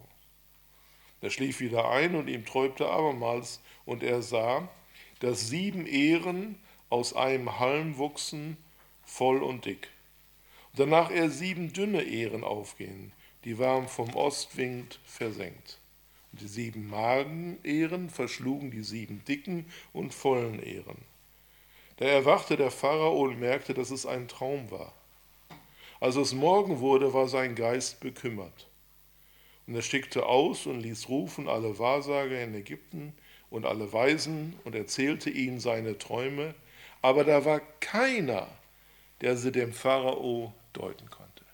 Er 1.20 1.30
schlief 1.30 1.60
wieder 1.60 1.90
ein 1.90 2.14
und 2.14 2.28
ihm 2.28 2.44
träumte 2.44 2.88
abermals, 2.88 3.60
und 3.84 4.02
er 4.02 4.22
sah, 4.22 4.68
dass 5.20 5.48
sieben 5.48 5.86
Ehren 5.86 6.56
aus 6.90 7.14
einem 7.14 7.58
Halm 7.58 7.98
wuchsen, 7.98 8.56
voll 9.04 9.42
und 9.42 9.64
dick. 9.64 9.88
Und 10.72 10.80
danach 10.80 11.10
er 11.10 11.30
sieben 11.30 11.72
dünne 11.72 12.02
Ehren 12.02 12.44
aufgehen, 12.44 13.12
die 13.44 13.58
waren 13.58 13.88
vom 13.88 14.14
Ostwind 14.14 14.98
versenkt. 15.04 15.78
Und 16.32 16.40
die 16.40 16.48
sieben 16.48 16.88
Magenehren 16.88 18.10
verschlugen 18.10 18.70
die 18.70 18.82
sieben 18.82 19.24
dicken 19.24 19.66
und 19.92 20.12
vollen 20.12 20.62
Ehren. 20.62 20.98
Da 21.96 22.04
erwachte 22.04 22.56
der 22.56 22.70
Pharao 22.70 23.22
und 23.22 23.40
merkte, 23.40 23.72
dass 23.72 23.90
es 23.90 24.04
ein 24.04 24.28
Traum 24.28 24.70
war. 24.70 24.92
Als 25.98 26.16
es 26.16 26.34
Morgen 26.34 26.80
wurde, 26.80 27.14
war 27.14 27.26
sein 27.26 27.54
Geist 27.54 28.00
bekümmert. 28.00 28.66
Und 29.66 29.74
er 29.74 29.82
schickte 29.82 30.26
aus 30.26 30.66
und 30.66 30.80
ließ 30.80 31.08
rufen 31.08 31.48
alle 31.48 31.78
Wahrsager 31.78 32.40
in 32.42 32.54
Ägypten 32.54 33.12
und 33.50 33.66
alle 33.66 33.92
Weisen 33.92 34.54
und 34.64 34.74
erzählte 34.74 35.30
ihnen 35.30 35.60
seine 35.60 35.98
Träume, 35.98 36.54
aber 37.02 37.24
da 37.24 37.44
war 37.44 37.60
keiner, 37.80 38.48
der 39.20 39.36
sie 39.36 39.52
dem 39.52 39.72
Pharao 39.72 40.52
deuten 40.72 41.08
konnte. 41.10 41.44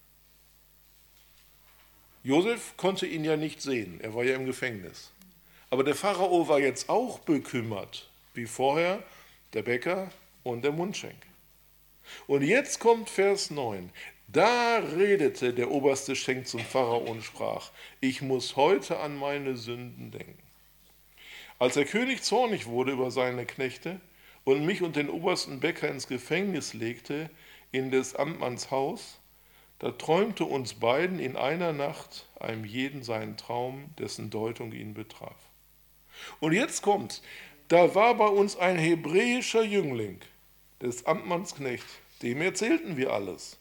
Josef 2.25 2.77
konnte 2.77 3.07
ihn 3.07 3.25
ja 3.25 3.37
nicht 3.37 3.61
sehen, 3.61 4.01
er 4.01 4.15
war 4.15 4.25
ja 4.25 4.37
im 4.37 4.47
Gefängnis. 4.47 5.11
Aber 5.71 5.85
der 5.85 5.95
Pharao 5.95 6.49
war 6.49 6.61
jetzt 6.61 6.89
auch 6.89 7.19
bekümmert, 7.21 8.09
wie 8.35 8.47
vorher 8.47 9.03
der 9.55 9.63
Bäcker 9.63 10.11
und 10.43 10.63
der 10.63 10.73
Mundschenk. 10.73 11.17
Und 12.27 12.43
jetzt 12.43 12.79
kommt 12.79 13.09
Vers 13.09 13.51
9. 13.51 13.91
Da 14.33 14.79
redete 14.79 15.53
der 15.53 15.71
oberste 15.71 16.17
Schenk 16.17 16.47
zum 16.47 16.61
Pharao 16.61 16.97
und 16.97 17.23
sprach, 17.23 17.71
ich 18.01 18.23
muss 18.23 18.57
heute 18.57 18.99
an 18.99 19.15
meine 19.15 19.59
Sünden 19.59 20.11
denken. 20.11 20.43
Als 21.59 21.75
der 21.75 21.85
König 21.85 22.23
zornig 22.23 22.65
wurde 22.65 22.93
über 22.93 23.11
seine 23.11 23.45
Knechte 23.45 24.01
und 24.45 24.65
mich 24.65 24.81
und 24.81 24.97
den 24.97 25.11
obersten 25.11 25.61
Bäcker 25.61 25.89
ins 25.89 26.07
Gefängnis 26.07 26.73
legte, 26.73 27.29
in 27.73 27.91
des 27.91 28.15
Amtmanns 28.17 28.71
Haus, 28.71 29.19
da 29.81 29.91
träumte 29.91 30.47
uns 30.47 30.75
beiden 30.75 31.19
in 31.19 31.37
einer 31.37 31.75
Nacht 31.75 32.27
einem 32.41 32.65
jeden 32.65 33.03
seinen 33.03 33.37
Traum, 33.37 33.91
dessen 33.99 34.31
Deutung 34.31 34.73
ihn 34.73 34.95
betraf. 34.95 35.37
Und 36.41 36.53
jetzt 36.53 36.81
kommt's. 36.83 37.23
Da 37.69 37.95
war 37.95 38.15
bei 38.15 38.29
uns 38.29 38.57
ein 38.57 38.79
hebräischer 38.79 39.63
Jüngling, 39.63 40.21
des 40.81 41.05
Amtmanns 41.05 41.55
Knecht, 41.55 41.87
dem 42.23 42.41
erzählten 42.41 42.97
wir 42.97 43.13
alles. 43.13 43.59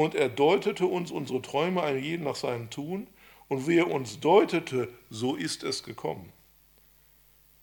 Und 0.00 0.14
er 0.14 0.30
deutete 0.30 0.86
uns 0.86 1.10
unsere 1.10 1.42
Träume 1.42 1.82
einem 1.82 2.02
jeden 2.02 2.24
nach 2.24 2.34
seinem 2.34 2.70
Tun. 2.70 3.06
Und 3.48 3.68
wie 3.68 3.76
er 3.76 3.90
uns 3.90 4.18
deutete, 4.18 4.88
so 5.10 5.36
ist 5.36 5.62
es 5.62 5.82
gekommen. 5.82 6.32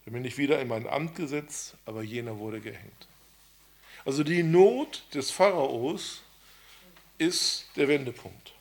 Da 0.06 0.12
bin 0.12 0.24
ich 0.24 0.38
wieder 0.38 0.62
in 0.62 0.68
mein 0.68 0.86
Amt 0.86 1.16
gesetzt, 1.16 1.74
aber 1.88 2.04
jener 2.04 2.38
wurde 2.38 2.62
gehängt. 2.62 3.08
Also 4.06 4.24
die 4.24 4.44
Not 4.44 5.04
des 5.16 5.32
Pharaos 5.32 6.22
ist 7.18 7.66
der 7.76 7.88
Wendepunkt. 7.88 8.54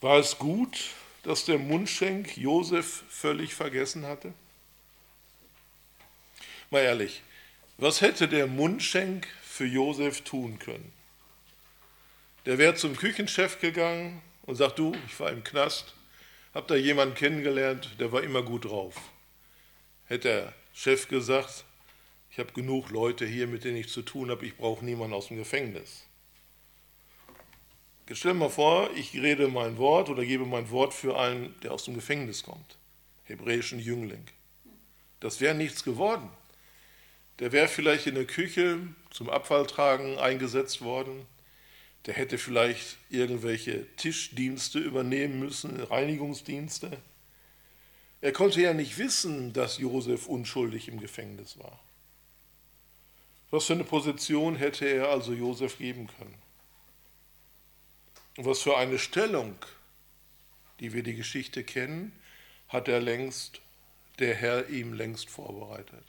War 0.00 0.16
es 0.16 0.38
gut, 0.38 0.94
dass 1.22 1.44
der 1.44 1.58
Mundschenk 1.58 2.38
Josef 2.38 3.04
völlig 3.10 3.52
vergessen 3.52 4.06
hatte? 4.06 4.32
Mal 6.70 6.80
ehrlich, 6.80 7.20
was 7.76 8.00
hätte 8.00 8.26
der 8.26 8.46
Mundschenk 8.46 9.26
für 9.42 9.66
Josef 9.66 10.22
tun 10.22 10.58
können? 10.58 10.95
Der 12.46 12.58
wäre 12.58 12.76
zum 12.76 12.96
Küchenchef 12.96 13.60
gegangen 13.60 14.22
und 14.42 14.54
sagt, 14.54 14.78
du, 14.78 14.92
ich 15.06 15.18
war 15.18 15.30
im 15.30 15.42
Knast, 15.42 15.94
hab 16.54 16.68
da 16.68 16.76
jemanden 16.76 17.16
kennengelernt, 17.16 17.96
der 17.98 18.12
war 18.12 18.22
immer 18.22 18.42
gut 18.42 18.66
drauf. 18.66 18.94
Hätte 20.04 20.28
der 20.28 20.54
Chef 20.72 21.08
gesagt, 21.08 21.64
ich 22.30 22.38
habe 22.38 22.52
genug 22.52 22.90
Leute 22.90 23.26
hier, 23.26 23.48
mit 23.48 23.64
denen 23.64 23.76
ich 23.76 23.88
zu 23.88 24.02
tun 24.02 24.30
habe, 24.30 24.46
ich 24.46 24.56
brauche 24.56 24.84
niemanden 24.84 25.14
aus 25.14 25.28
dem 25.28 25.38
Gefängnis. 25.38 26.04
Stell 28.12 28.34
dir 28.34 28.38
mal 28.38 28.48
vor, 28.48 28.90
ich 28.94 29.14
rede 29.14 29.48
mein 29.48 29.78
Wort 29.78 30.08
oder 30.08 30.24
gebe 30.24 30.46
mein 30.46 30.70
Wort 30.70 30.94
für 30.94 31.18
einen, 31.18 31.58
der 31.62 31.72
aus 31.72 31.84
dem 31.84 31.94
Gefängnis 31.94 32.44
kommt, 32.44 32.76
hebräischen 33.24 33.80
Jüngling. 33.80 34.24
Das 35.18 35.40
wäre 35.40 35.56
nichts 35.56 35.82
geworden. 35.82 36.30
Der 37.40 37.50
wäre 37.50 37.66
vielleicht 37.66 38.06
in 38.06 38.14
der 38.14 38.26
Küche 38.26 38.78
zum 39.10 39.28
Abfalltragen 39.28 40.18
eingesetzt 40.18 40.82
worden. 40.82 41.26
Der 42.06 42.14
hätte 42.14 42.38
vielleicht 42.38 42.98
irgendwelche 43.10 43.84
Tischdienste 43.96 44.78
übernehmen 44.78 45.40
müssen, 45.40 45.80
Reinigungsdienste. 45.80 47.02
Er 48.20 48.32
konnte 48.32 48.60
ja 48.60 48.72
nicht 48.72 48.96
wissen, 48.98 49.52
dass 49.52 49.78
Josef 49.78 50.26
unschuldig 50.26 50.88
im 50.88 51.00
Gefängnis 51.00 51.58
war. 51.58 51.80
Was 53.50 53.66
für 53.66 53.74
eine 53.74 53.84
Position 53.84 54.56
hätte 54.56 54.86
er 54.86 55.08
also 55.08 55.32
Josef 55.32 55.78
geben 55.78 56.08
können? 56.18 56.34
Und 58.36 58.46
was 58.46 58.62
für 58.62 58.76
eine 58.76 58.98
Stellung, 58.98 59.56
die 60.80 60.92
wir 60.92 61.02
die 61.02 61.14
Geschichte 61.14 61.64
kennen, 61.64 62.12
hat 62.68 62.88
er 62.88 63.00
längst, 63.00 63.60
der 64.18 64.34
Herr 64.34 64.68
ihm 64.68 64.92
längst 64.92 65.30
vorbereitet. 65.30 66.04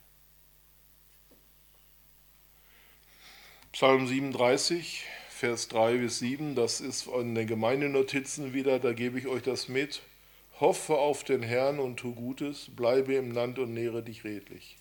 Psalm 3.72 4.08
37, 4.08 5.04
Vers 5.38 5.68
3 5.68 6.00
bis 6.00 6.18
7, 6.18 6.56
das 6.56 6.82
ist 6.82 7.06
in 7.06 7.36
den 7.36 7.46
Gemeindenotizen 7.46 8.56
wieder, 8.56 8.80
da 8.80 8.94
gebe 8.94 9.20
ich 9.20 9.28
euch 9.28 9.44
das 9.44 9.68
mit. 9.68 10.02
Hoffe 10.60 10.98
auf 10.98 11.24
den 11.24 11.44
Herrn 11.44 11.78
und 11.78 11.98
tu 11.98 12.16
Gutes, 12.16 12.72
bleibe 12.76 13.14
im 13.14 13.30
Land 13.30 13.60
und 13.60 13.72
nähre 13.72 14.02
dich 14.02 14.24
redlich. 14.24 14.78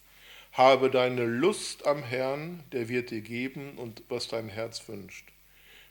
Habe 0.52 0.90
deine 0.90 1.26
Lust 1.26 1.86
am 1.86 2.02
Herrn, 2.02 2.64
der 2.72 2.88
wird 2.88 3.10
dir 3.10 3.20
geben 3.20 3.76
und 3.76 4.02
was 4.08 4.28
dein 4.28 4.48
Herz 4.48 4.88
wünscht. 4.88 5.28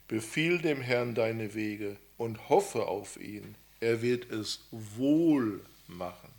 Befiehl 0.07 0.57
dem 0.57 0.81
Herrn 0.81 1.13
deine 1.13 1.53
Wege 1.53 1.97
und 2.17 2.49
hoffe 2.49 2.87
auf 2.87 3.17
ihn. 3.17 3.53
Er 3.81 4.01
wird 4.01 4.31
es 4.31 4.65
wohl 4.71 5.63
machen. 5.85 6.31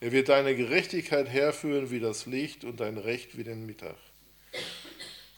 Er 0.00 0.10
wird 0.10 0.30
deine 0.30 0.56
Gerechtigkeit 0.56 1.28
herführen 1.28 1.90
wie 1.90 2.00
das 2.00 2.24
Licht 2.24 2.64
und 2.64 2.80
dein 2.80 2.96
Recht 2.96 3.36
wie 3.36 3.44
den 3.44 3.66
Mittag. 3.66 4.05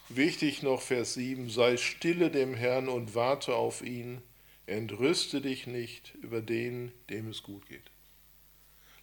Wichtig 0.09 0.62
noch 0.62 0.81
Vers 0.81 1.14
7, 1.14 1.51
sei 1.51 1.77
stille 1.77 2.31
dem 2.31 2.55
Herrn 2.55 2.88
und 2.88 3.14
warte 3.14 3.55
auf 3.55 3.83
ihn, 3.83 4.23
entrüste 4.66 5.40
dich 5.40 5.66
nicht 5.66 6.14
über 6.23 6.40
den, 6.40 6.92
dem 7.11 7.29
es 7.29 7.42
gut 7.42 7.66
geht. 7.68 7.90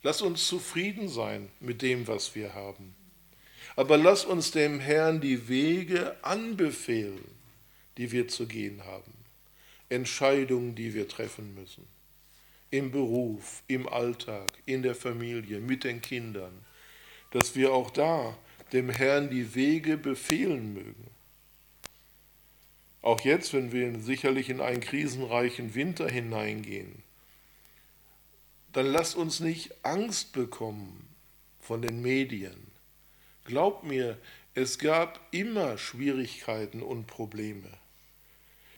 Lass 0.02 0.22
uns 0.22 0.48
zufrieden 0.48 1.10
sein 1.10 1.50
mit 1.60 1.82
dem, 1.82 2.08
was 2.08 2.36
wir 2.36 2.54
haben. 2.54 2.96
Aber 3.76 3.98
lass 3.98 4.26
uns 4.26 4.52
dem 4.52 4.80
Herrn 4.80 5.22
die 5.22 5.48
Wege 5.48 6.16
anbefehlen 6.24 7.36
die 7.98 8.12
wir 8.12 8.28
zu 8.28 8.48
gehen 8.48 8.84
haben, 8.86 9.14
Entscheidungen, 9.90 10.76
die 10.76 10.94
wir 10.94 11.08
treffen 11.08 11.54
müssen, 11.56 11.88
im 12.72 12.92
Beruf, 12.92 13.64
im 13.68 13.88
Alltag, 13.88 14.52
in 14.66 14.84
der 14.84 14.96
Familie, 14.96 15.60
mit 15.60 15.84
den 15.84 16.02
Kindern, 16.02 16.66
dass 17.32 17.56
wir 17.56 17.74
auch 17.74 17.90
da 17.92 18.38
dem 18.74 18.90
Herrn 18.90 19.30
die 19.30 19.56
Wege 19.56 19.98
befehlen 19.98 20.74
mögen. 20.74 21.08
Auch 23.02 23.22
jetzt, 23.22 23.54
wenn 23.54 23.72
wir 23.72 24.00
sicherlich 24.00 24.50
in 24.50 24.62
einen 24.62 24.82
krisenreichen 24.82 25.76
Winter 25.76 26.10
hineingehen, 26.10 27.04
dann 28.74 28.88
lasst 28.88 29.16
uns 29.16 29.40
nicht 29.40 29.86
Angst 29.86 30.34
bekommen 30.34 31.08
von 31.60 31.82
den 31.82 32.02
Medien. 32.02 32.72
Glaubt 33.46 33.84
mir, 33.84 34.18
es 34.56 34.80
gab 34.80 35.20
immer 35.32 35.78
Schwierigkeiten 35.78 36.82
und 36.82 37.08
Probleme. 37.08 37.70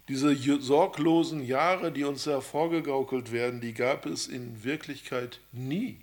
Diese 0.10 0.36
sorglosen 0.62 1.46
Jahre, 1.46 1.92
die 1.92 2.04
uns 2.04 2.24
da 2.24 2.42
vorgegaukelt 2.42 3.32
werden, 3.32 3.62
die 3.62 3.74
gab 3.74 4.06
es 4.06 4.28
in 4.28 4.64
Wirklichkeit 4.64 5.40
nie. 5.52 6.00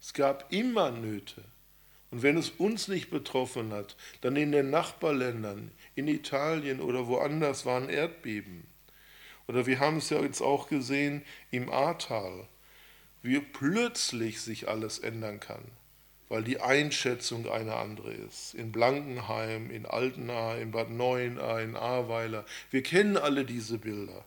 Es 0.00 0.12
gab 0.12 0.52
immer 0.52 0.90
Nöte. 0.90 1.44
Und 2.10 2.22
wenn 2.22 2.36
es 2.38 2.50
uns 2.50 2.88
nicht 2.88 3.10
betroffen 3.10 3.72
hat, 3.72 3.96
dann 4.22 4.36
in 4.36 4.52
den 4.52 4.70
Nachbarländern, 4.70 5.70
in 5.94 6.08
Italien 6.08 6.80
oder 6.80 7.06
woanders 7.06 7.66
waren 7.66 7.88
Erdbeben. 7.88 8.66
Oder 9.46 9.66
wir 9.66 9.80
haben 9.80 9.98
es 9.98 10.10
ja 10.10 10.20
jetzt 10.20 10.40
auch 10.40 10.68
gesehen 10.68 11.22
im 11.50 11.70
Ahrtal, 11.70 12.46
wie 13.22 13.40
plötzlich 13.40 14.40
sich 14.40 14.68
alles 14.68 14.98
ändern 14.98 15.40
kann, 15.40 15.64
weil 16.28 16.44
die 16.44 16.60
Einschätzung 16.60 17.48
eine 17.48 17.74
andere 17.76 18.12
ist. 18.12 18.54
In 18.54 18.72
Blankenheim, 18.72 19.70
in 19.70 19.86
Altenahr, 19.86 20.58
in 20.58 20.70
Bad 20.70 20.90
Neuenahr, 20.90 21.60
in 21.60 21.76
Ahrweiler. 21.76 22.44
Wir 22.70 22.82
kennen 22.82 23.16
alle 23.16 23.44
diese 23.44 23.78
Bilder. 23.78 24.24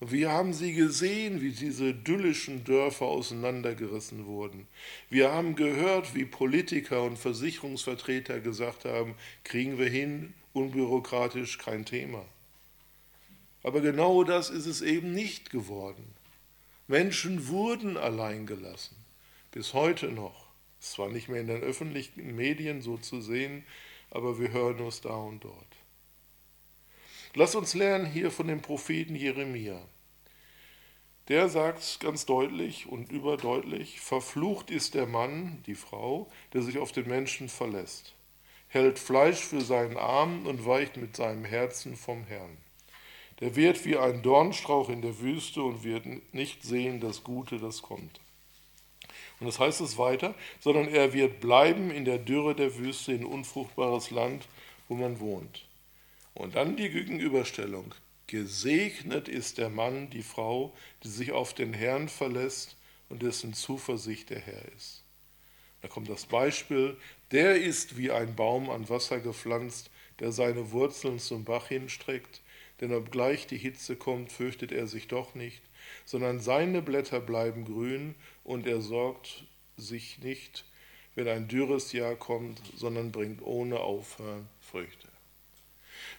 Und 0.00 0.12
wir 0.12 0.30
haben 0.30 0.52
sie 0.52 0.74
gesehen, 0.74 1.40
wie 1.40 1.50
diese 1.50 1.88
idyllischen 1.88 2.62
Dörfer 2.64 3.06
auseinandergerissen 3.06 4.26
wurden. 4.26 4.68
Wir 5.10 5.32
haben 5.32 5.56
gehört, 5.56 6.14
wie 6.14 6.24
Politiker 6.24 7.02
und 7.02 7.18
Versicherungsvertreter 7.18 8.38
gesagt 8.40 8.84
haben, 8.84 9.14
kriegen 9.42 9.78
wir 9.78 9.88
hin, 9.88 10.34
unbürokratisch, 10.52 11.58
kein 11.58 11.84
Thema. 11.84 12.24
Aber 13.64 13.80
genau 13.80 14.22
das 14.22 14.50
ist 14.50 14.66
es 14.66 14.82
eben 14.82 15.12
nicht 15.12 15.50
geworden. 15.50 16.14
Menschen 16.86 17.48
wurden 17.48 17.96
allein 17.96 18.46
gelassen, 18.46 18.96
bis 19.50 19.74
heute 19.74 20.06
noch. 20.06 20.46
Es 20.80 20.96
war 20.98 21.08
nicht 21.08 21.28
mehr 21.28 21.40
in 21.40 21.48
den 21.48 21.62
öffentlichen 21.62 22.36
Medien 22.36 22.82
so 22.82 22.96
zu 22.96 23.20
sehen, 23.20 23.64
aber 24.10 24.38
wir 24.38 24.52
hören 24.52 24.80
es 24.86 25.00
da 25.00 25.16
und 25.16 25.42
dort. 25.44 25.67
Lass 27.34 27.54
uns 27.54 27.74
lernen 27.74 28.06
hier 28.06 28.30
von 28.30 28.48
dem 28.48 28.62
Propheten 28.62 29.14
Jeremia. 29.14 29.80
Der 31.28 31.50
sagt 31.50 32.00
ganz 32.00 32.24
deutlich 32.24 32.86
und 32.86 33.12
überdeutlich, 33.12 34.00
verflucht 34.00 34.70
ist 34.70 34.94
der 34.94 35.06
Mann, 35.06 35.62
die 35.66 35.74
Frau, 35.74 36.30
der 36.54 36.62
sich 36.62 36.78
auf 36.78 36.90
den 36.90 37.06
Menschen 37.06 37.50
verlässt, 37.50 38.14
hält 38.68 38.98
Fleisch 38.98 39.40
für 39.40 39.60
seinen 39.60 39.98
Arm 39.98 40.46
und 40.46 40.64
weicht 40.64 40.96
mit 40.96 41.16
seinem 41.16 41.44
Herzen 41.44 41.96
vom 41.96 42.24
Herrn. 42.24 42.56
Der 43.40 43.56
wird 43.56 43.84
wie 43.84 43.98
ein 43.98 44.22
Dornstrauch 44.22 44.88
in 44.88 45.02
der 45.02 45.20
Wüste 45.20 45.62
und 45.62 45.84
wird 45.84 46.06
nicht 46.32 46.62
sehen 46.62 46.98
das 46.98 47.24
Gute, 47.24 47.58
das 47.58 47.82
kommt. 47.82 48.20
Und 49.38 49.46
das 49.46 49.60
heißt 49.60 49.82
es 49.82 49.98
weiter, 49.98 50.34
sondern 50.60 50.88
er 50.88 51.12
wird 51.12 51.40
bleiben 51.40 51.90
in 51.90 52.06
der 52.06 52.18
Dürre 52.18 52.54
der 52.54 52.76
Wüste, 52.78 53.12
in 53.12 53.26
unfruchtbares 53.26 54.10
Land, 54.10 54.48
wo 54.88 54.94
man 54.94 55.20
wohnt. 55.20 55.67
Und 56.38 56.54
dann 56.54 56.76
die 56.76 56.88
Gegenüberstellung. 56.88 57.92
Gesegnet 58.28 59.26
ist 59.26 59.58
der 59.58 59.70
Mann, 59.70 60.08
die 60.08 60.22
Frau, 60.22 60.72
die 61.02 61.08
sich 61.08 61.32
auf 61.32 61.52
den 61.52 61.74
Herrn 61.74 62.08
verlässt 62.08 62.76
und 63.08 63.24
dessen 63.24 63.54
Zuversicht 63.54 64.30
der 64.30 64.38
Herr 64.38 64.64
ist. 64.76 65.02
Da 65.82 65.88
kommt 65.88 66.08
das 66.08 66.26
Beispiel, 66.26 66.96
der 67.32 67.60
ist 67.60 67.96
wie 67.96 68.12
ein 68.12 68.36
Baum 68.36 68.70
an 68.70 68.88
Wasser 68.88 69.18
gepflanzt, 69.18 69.90
der 70.20 70.30
seine 70.30 70.70
Wurzeln 70.70 71.18
zum 71.18 71.44
Bach 71.44 71.66
hinstreckt, 71.66 72.40
denn 72.80 72.94
obgleich 72.94 73.48
die 73.48 73.58
Hitze 73.58 73.96
kommt, 73.96 74.30
fürchtet 74.30 74.70
er 74.70 74.86
sich 74.86 75.08
doch 75.08 75.34
nicht, 75.34 75.62
sondern 76.04 76.38
seine 76.38 76.82
Blätter 76.82 77.18
bleiben 77.18 77.64
grün 77.64 78.14
und 78.44 78.64
er 78.68 78.80
sorgt 78.80 79.44
sich 79.76 80.20
nicht, 80.20 80.64
wenn 81.16 81.26
ein 81.26 81.48
dürres 81.48 81.92
Jahr 81.92 82.14
kommt, 82.14 82.62
sondern 82.76 83.10
bringt 83.10 83.42
ohne 83.42 83.80
Aufhören 83.80 84.48
Früchte. 84.60 85.08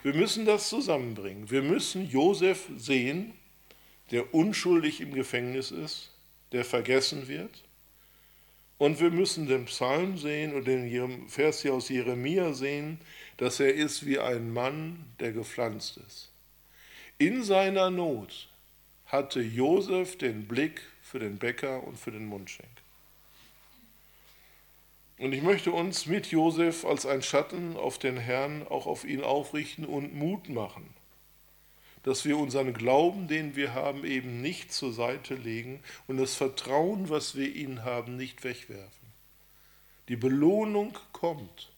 Wir 0.01 0.13
müssen 0.13 0.45
das 0.45 0.69
zusammenbringen. 0.69 1.49
Wir 1.49 1.61
müssen 1.61 2.09
Josef 2.09 2.69
sehen, 2.77 3.33
der 4.11 4.33
unschuldig 4.33 5.01
im 5.01 5.13
Gefängnis 5.13 5.71
ist, 5.71 6.11
der 6.51 6.63
vergessen 6.63 7.27
wird. 7.27 7.63
Und 8.77 9.01
wir 9.01 9.11
müssen 9.11 9.47
den 9.47 9.65
Psalm 9.65 10.17
sehen 10.17 10.53
und 10.53 10.65
den 10.65 11.27
Vers 11.27 11.61
hier 11.61 11.73
aus 11.73 11.89
Jeremia 11.89 12.53
sehen, 12.53 12.99
dass 13.35 13.59
er 13.59 13.73
ist 13.73 14.05
wie 14.05 14.19
ein 14.19 14.53
Mann, 14.53 15.05
der 15.19 15.33
gepflanzt 15.33 15.97
ist. 16.07 16.29
In 17.17 17.43
seiner 17.43 17.89
Not 17.89 18.47
hatte 19.05 19.41
Josef 19.41 20.17
den 20.17 20.47
Blick 20.47 20.81
für 21.01 21.19
den 21.19 21.37
Bäcker 21.37 21.83
und 21.83 21.99
für 21.99 22.11
den 22.11 22.25
Mundschenk. 22.25 22.69
Und 25.19 25.33
ich 25.33 25.41
möchte 25.41 25.73
uns 25.73 26.05
mit 26.05 26.27
Josef 26.27 26.85
als 26.85 27.05
ein 27.05 27.21
Schatten 27.21 27.75
auf 27.75 27.99
den 27.99 28.15
Herrn 28.15 28.65
auch 28.67 28.87
auf 28.87 29.03
ihn 29.03 29.21
aufrichten 29.21 29.83
und 29.85 30.15
Mut 30.15 30.47
machen, 30.47 30.89
dass 32.03 32.23
wir 32.23 32.37
unseren 32.37 32.73
Glauben, 32.73 33.27
den 33.27 33.57
wir 33.57 33.73
haben, 33.73 34.05
eben 34.05 34.41
nicht 34.41 34.71
zur 34.71 34.93
Seite 34.93 35.35
legen 35.35 35.81
und 36.07 36.17
das 36.17 36.35
Vertrauen, 36.35 37.09
was 37.09 37.35
wir 37.35 37.53
ihnen 37.53 37.83
haben, 37.83 38.15
nicht 38.15 38.45
wegwerfen. 38.45 39.09
Die 40.07 40.15
Belohnung 40.15 40.97
kommt, 41.11 41.69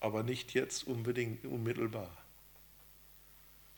aber 0.00 0.24
nicht 0.24 0.52
jetzt 0.52 0.88
unbedingt 0.88 1.44
unmittelbar. 1.44 2.10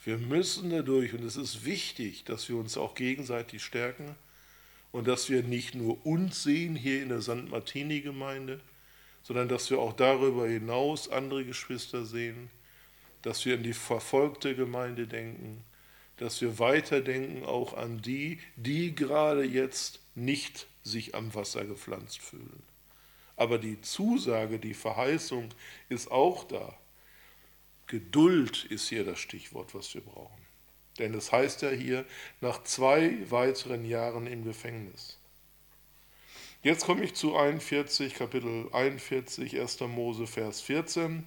Wir 0.04 0.16
müssen 0.16 0.70
dadurch, 0.70 1.12
und 1.12 1.22
es 1.22 1.36
ist 1.36 1.66
wichtig, 1.66 2.24
dass 2.24 2.48
wir 2.48 2.56
uns 2.56 2.78
auch 2.78 2.94
gegenseitig 2.94 3.62
stärken 3.62 4.16
und 4.92 5.08
dass 5.08 5.30
wir 5.30 5.42
nicht 5.42 5.74
nur 5.74 6.04
uns 6.06 6.42
sehen 6.42 6.76
hier 6.76 7.02
in 7.02 7.08
der 7.08 7.22
St. 7.22 7.48
Martini-Gemeinde, 7.50 8.60
sondern 9.22 9.48
dass 9.48 9.70
wir 9.70 9.78
auch 9.78 9.94
darüber 9.94 10.46
hinaus 10.46 11.08
andere 11.08 11.44
Geschwister 11.44 12.04
sehen, 12.04 12.50
dass 13.22 13.44
wir 13.46 13.56
an 13.56 13.62
die 13.62 13.72
verfolgte 13.72 14.54
Gemeinde 14.54 15.06
denken, 15.06 15.64
dass 16.18 16.40
wir 16.40 16.58
weiterdenken 16.58 17.44
auch 17.44 17.74
an 17.74 18.02
die, 18.02 18.38
die 18.56 18.94
gerade 18.94 19.44
jetzt 19.44 20.00
nicht 20.14 20.66
sich 20.82 21.14
am 21.14 21.34
Wasser 21.34 21.64
gepflanzt 21.64 22.20
fühlen. 22.20 22.62
Aber 23.36 23.58
die 23.58 23.80
Zusage, 23.80 24.58
die 24.58 24.74
Verheißung 24.74 25.48
ist 25.88 26.10
auch 26.10 26.44
da. 26.44 26.76
Geduld 27.86 28.64
ist 28.64 28.88
hier 28.88 29.04
das 29.04 29.18
Stichwort, 29.18 29.74
was 29.74 29.94
wir 29.94 30.00
brauchen. 30.00 30.41
Denn 30.98 31.14
es 31.14 31.32
heißt 31.32 31.62
ja 31.62 31.70
hier, 31.70 32.04
nach 32.40 32.62
zwei 32.64 33.18
weiteren 33.30 33.84
Jahren 33.84 34.26
im 34.26 34.44
Gefängnis. 34.44 35.18
Jetzt 36.62 36.84
komme 36.84 37.04
ich 37.04 37.14
zu 37.14 37.36
41, 37.36 38.14
Kapitel 38.14 38.68
41, 38.72 39.60
1. 39.60 39.80
Mose, 39.80 40.26
Vers 40.26 40.60
14. 40.60 41.24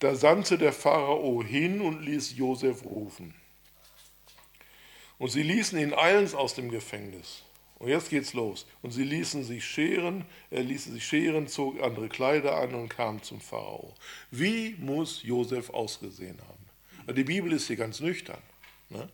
Da 0.00 0.14
sandte 0.14 0.58
der 0.58 0.72
Pharao 0.72 1.42
hin 1.42 1.80
und 1.80 2.02
ließ 2.02 2.36
Josef 2.36 2.84
rufen. 2.84 3.34
Und 5.18 5.30
sie 5.30 5.42
ließen 5.42 5.78
ihn 5.78 5.94
eilends 5.94 6.34
aus 6.34 6.54
dem 6.54 6.70
Gefängnis. 6.70 7.42
Und 7.78 7.88
jetzt 7.88 8.10
geht's 8.10 8.32
los. 8.32 8.66
Und 8.82 8.90
sie 8.90 9.04
ließen 9.04 9.44
sich 9.44 9.64
scheren, 9.64 10.24
er 10.50 10.62
ließ 10.62 10.84
sich 10.84 11.06
scheren, 11.06 11.46
zog 11.46 11.80
andere 11.82 12.08
Kleider 12.08 12.56
an 12.56 12.74
und 12.74 12.88
kam 12.88 13.22
zum 13.22 13.40
Pharao. 13.40 13.94
Wie 14.30 14.74
muss 14.78 15.22
Josef 15.22 15.70
ausgesehen 15.70 16.38
haben? 16.48 17.14
Die 17.14 17.24
Bibel 17.24 17.52
ist 17.52 17.68
hier 17.68 17.76
ganz 17.76 18.00
nüchtern. 18.00 18.42
Ne? 18.90 19.08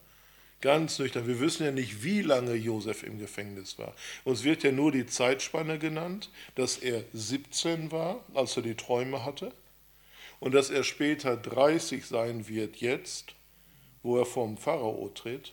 Ganz 0.60 0.98
nüchtern. 1.00 1.26
Wir 1.26 1.40
wissen 1.40 1.64
ja 1.64 1.72
nicht, 1.72 2.04
wie 2.04 2.22
lange 2.22 2.54
Josef 2.54 3.02
im 3.02 3.18
Gefängnis 3.18 3.78
war. 3.78 3.94
Uns 4.24 4.44
wird 4.44 4.62
ja 4.62 4.70
nur 4.70 4.92
die 4.92 5.06
Zeitspanne 5.06 5.78
genannt, 5.78 6.30
dass 6.54 6.78
er 6.78 7.02
17 7.12 7.90
war, 7.90 8.24
als 8.34 8.56
er 8.56 8.62
die 8.62 8.76
Träume 8.76 9.24
hatte, 9.24 9.52
und 10.38 10.52
dass 10.52 10.70
er 10.70 10.84
später 10.84 11.36
30 11.36 12.06
sein 12.06 12.48
wird 12.48 12.76
jetzt, 12.76 13.34
wo 14.02 14.18
er 14.18 14.26
vom 14.26 14.56
Pharao 14.56 15.10
tritt. 15.14 15.52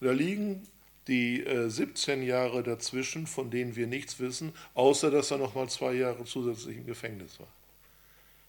Und 0.00 0.06
da 0.06 0.12
liegen 0.12 0.66
die 1.06 1.44
äh, 1.44 1.68
17 1.68 2.22
Jahre 2.22 2.62
dazwischen, 2.62 3.26
von 3.26 3.50
denen 3.50 3.76
wir 3.76 3.86
nichts 3.86 4.20
wissen, 4.20 4.52
außer 4.74 5.10
dass 5.10 5.30
er 5.30 5.38
noch 5.38 5.54
mal 5.54 5.68
zwei 5.68 5.94
Jahre 5.94 6.24
zusätzlich 6.24 6.78
im 6.78 6.86
Gefängnis 6.86 7.38
war. 7.40 7.48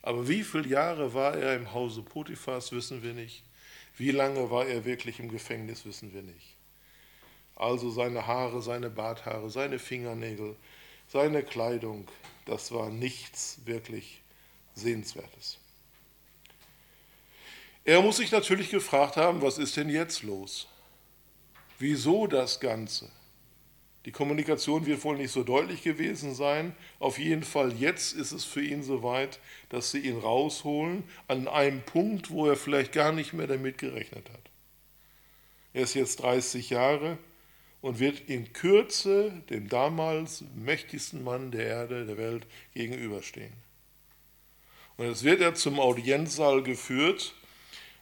Aber 0.03 0.27
wie 0.27 0.43
viele 0.43 0.67
Jahre 0.67 1.13
war 1.13 1.35
er 1.35 1.55
im 1.55 1.73
Hause 1.73 2.01
Potiphas, 2.01 2.71
wissen 2.71 3.03
wir 3.03 3.13
nicht. 3.13 3.43
Wie 3.97 4.11
lange 4.11 4.49
war 4.49 4.65
er 4.65 4.85
wirklich 4.85 5.19
im 5.19 5.29
Gefängnis, 5.29 5.85
wissen 5.85 6.13
wir 6.13 6.21
nicht. 6.21 6.55
Also 7.55 7.91
seine 7.91 8.25
Haare, 8.25 8.61
seine 8.61 8.89
Barthaare, 8.89 9.49
seine 9.49 9.77
Fingernägel, 9.77 10.55
seine 11.07 11.43
Kleidung, 11.43 12.07
das 12.45 12.71
war 12.71 12.89
nichts 12.89 13.59
wirklich 13.65 14.21
Sehenswertes. 14.73 15.59
Er 17.83 18.01
muss 18.01 18.17
sich 18.17 18.31
natürlich 18.31 18.69
gefragt 18.69 19.17
haben, 19.17 19.41
was 19.41 19.57
ist 19.57 19.75
denn 19.75 19.89
jetzt 19.89 20.23
los? 20.23 20.67
Wieso 21.79 22.27
das 22.27 22.59
Ganze? 22.59 23.09
Die 24.05 24.11
Kommunikation 24.11 24.87
wird 24.87 25.03
wohl 25.03 25.17
nicht 25.17 25.31
so 25.31 25.43
deutlich 25.43 25.83
gewesen 25.83 26.33
sein. 26.33 26.75
Auf 26.99 27.19
jeden 27.19 27.43
Fall 27.43 27.73
jetzt 27.73 28.13
ist 28.13 28.31
es 28.31 28.43
für 28.45 28.63
ihn 28.63 28.81
soweit, 28.81 29.39
dass 29.69 29.91
sie 29.91 29.99
ihn 29.99 30.17
rausholen 30.17 31.03
an 31.27 31.47
einem 31.47 31.81
Punkt, 31.81 32.31
wo 32.31 32.47
er 32.47 32.55
vielleicht 32.55 32.93
gar 32.93 33.11
nicht 33.11 33.33
mehr 33.33 33.47
damit 33.47 33.77
gerechnet 33.77 34.27
hat. 34.31 34.49
Er 35.73 35.83
ist 35.83 35.93
jetzt 35.93 36.21
30 36.21 36.71
Jahre 36.71 37.17
und 37.81 37.99
wird 37.99 38.21
in 38.27 38.53
Kürze 38.53 39.31
dem 39.49 39.69
damals 39.69 40.43
mächtigsten 40.55 41.23
Mann 41.23 41.51
der 41.51 41.65
Erde, 41.67 42.05
der 42.05 42.17
Welt 42.17 42.47
gegenüberstehen. 42.73 43.53
Und 44.97 45.07
jetzt 45.07 45.23
wird 45.23 45.41
er 45.41 45.55
zum 45.55 45.79
Audienzsaal 45.79 46.63
geführt 46.63 47.35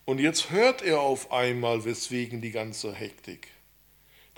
und 0.05 0.19
jetzt 0.19 0.49
hört 0.49 0.81
er 0.81 1.01
auf 1.01 1.31
einmal, 1.31 1.85
weswegen 1.85 2.41
die 2.41 2.51
ganze 2.51 2.93
Hektik. 2.93 3.47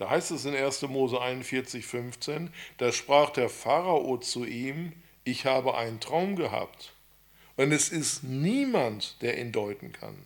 Da 0.01 0.09
heißt 0.09 0.31
es 0.31 0.45
in 0.45 0.55
1. 0.55 0.81
Mose 0.87 1.21
41, 1.21 1.85
15, 1.85 2.51
da 2.79 2.91
sprach 2.91 3.29
der 3.29 3.49
Pharao 3.49 4.17
zu 4.17 4.45
ihm, 4.45 4.93
ich 5.23 5.45
habe 5.45 5.77
einen 5.77 5.99
Traum 5.99 6.35
gehabt. 6.35 6.93
Und 7.55 7.71
es 7.71 7.89
ist 7.89 8.23
niemand, 8.23 9.21
der 9.21 9.37
ihn 9.37 9.51
deuten 9.51 9.93
kann. 9.93 10.17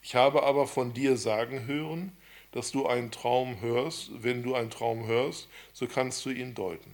Ich 0.00 0.14
habe 0.14 0.44
aber 0.44 0.68
von 0.68 0.92
dir 0.92 1.16
sagen 1.16 1.66
hören, 1.66 2.12
dass 2.52 2.70
du 2.70 2.86
einen 2.86 3.10
Traum 3.10 3.60
hörst. 3.60 4.10
Wenn 4.22 4.44
du 4.44 4.54
einen 4.54 4.70
Traum 4.70 5.08
hörst, 5.08 5.48
so 5.72 5.88
kannst 5.88 6.24
du 6.24 6.30
ihn 6.30 6.54
deuten. 6.54 6.92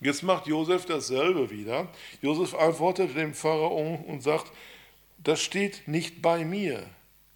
Jetzt 0.00 0.22
macht 0.22 0.46
Josef 0.46 0.86
dasselbe 0.86 1.50
wieder. 1.50 1.88
Josef 2.22 2.54
antwortet 2.54 3.14
dem 3.14 3.34
Pharao 3.34 4.02
und 4.06 4.22
sagt, 4.22 4.50
das 5.18 5.42
steht 5.42 5.86
nicht 5.86 6.22
bei 6.22 6.46
mir. 6.46 6.88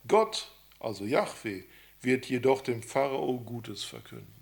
Gott, 0.06 0.52
also 0.80 1.04
Yahweh, 1.04 1.64
wird 2.02 2.26
jedoch 2.26 2.62
dem 2.62 2.82
Pharao 2.82 3.38
Gutes 3.40 3.84
verkünden. 3.84 4.38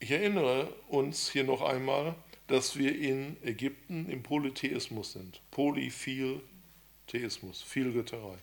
Ich 0.00 0.10
erinnere 0.10 0.74
uns 0.88 1.30
hier 1.30 1.44
noch 1.44 1.62
einmal, 1.62 2.16
dass 2.46 2.76
wir 2.76 2.98
in 2.98 3.36
Ägypten 3.44 4.10
im 4.10 4.22
Polytheismus 4.22 5.12
sind. 5.12 5.40
Polyphil-Theismus, 5.50 7.62
Vielgötterei. 7.62 8.38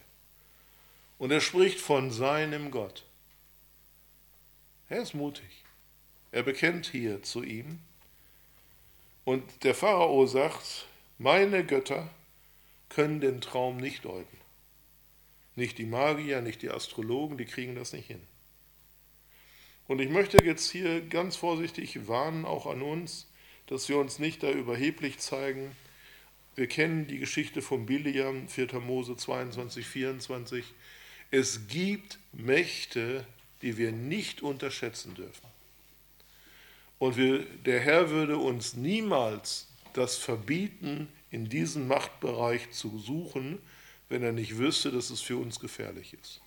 Und 1.17 1.31
er 1.31 1.41
spricht 1.41 1.79
von 1.79 2.11
seinem 2.11 2.71
Gott. 2.71 3.03
Er 4.87 5.01
ist 5.01 5.13
mutig. 5.13 5.65
Er 6.31 6.43
bekennt 6.43 6.85
hier 6.85 7.21
zu 7.23 7.43
ihm. 7.43 7.79
Und 9.25 9.43
der 9.63 9.75
Pharao 9.75 10.25
sagt, 10.25 10.87
meine 11.17 11.65
Götter 11.65 12.09
können 12.89 13.19
den 13.19 13.41
Traum 13.41 13.77
nicht 13.77 14.05
deuten. 14.05 14.36
Nicht 15.57 15.79
die 15.79 15.87
Magier, 15.87 16.41
nicht 16.41 16.61
die 16.61 16.69
Astrologen, 16.69 17.37
die 17.37 17.45
kriegen 17.45 17.75
das 17.75 17.91
nicht 17.91 18.05
hin. 18.05 18.21
Und 19.87 19.99
ich 19.99 20.09
möchte 20.09 20.37
jetzt 20.45 20.69
hier 20.69 21.01
ganz 21.01 21.35
vorsichtig 21.35 22.07
warnen, 22.07 22.45
auch 22.45 22.67
an 22.67 22.83
uns, 22.83 23.27
dass 23.65 23.89
wir 23.89 23.97
uns 23.97 24.19
nicht 24.19 24.43
da 24.43 24.51
überheblich 24.51 25.17
zeigen. 25.17 25.75
Wir 26.55 26.67
kennen 26.67 27.07
die 27.07 27.17
Geschichte 27.17 27.63
von 27.63 27.87
Biliam, 27.87 28.47
4. 28.47 28.79
Mose 28.79 29.17
22, 29.17 29.87
24. 29.87 30.63
Es 31.31 31.67
gibt 31.67 32.19
Mächte, 32.33 33.25
die 33.63 33.77
wir 33.77 33.91
nicht 33.91 34.43
unterschätzen 34.43 35.15
dürfen. 35.15 35.47
Und 36.99 37.17
wir, 37.17 37.45
der 37.65 37.79
Herr 37.79 38.11
würde 38.11 38.37
uns 38.37 38.75
niemals 38.75 39.69
das 39.93 40.17
verbieten, 40.17 41.07
in 41.31 41.49
diesen 41.49 41.87
Machtbereich 41.87 42.69
zu 42.69 42.99
suchen, 42.99 43.57
wenn 44.09 44.23
er 44.23 44.31
nicht 44.31 44.57
wüsste, 44.57 44.91
dass 44.91 45.09
es 45.09 45.21
für 45.21 45.37
uns 45.37 45.59
gefährlich 45.59 46.13
ist. 46.13 46.41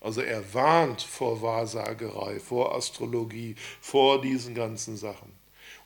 Also 0.00 0.20
er 0.20 0.54
warnt 0.54 1.02
vor 1.02 1.42
Wahrsagerei, 1.42 2.38
vor 2.38 2.74
Astrologie, 2.74 3.56
vor 3.80 4.20
diesen 4.20 4.54
ganzen 4.54 4.96
Sachen. 4.96 5.32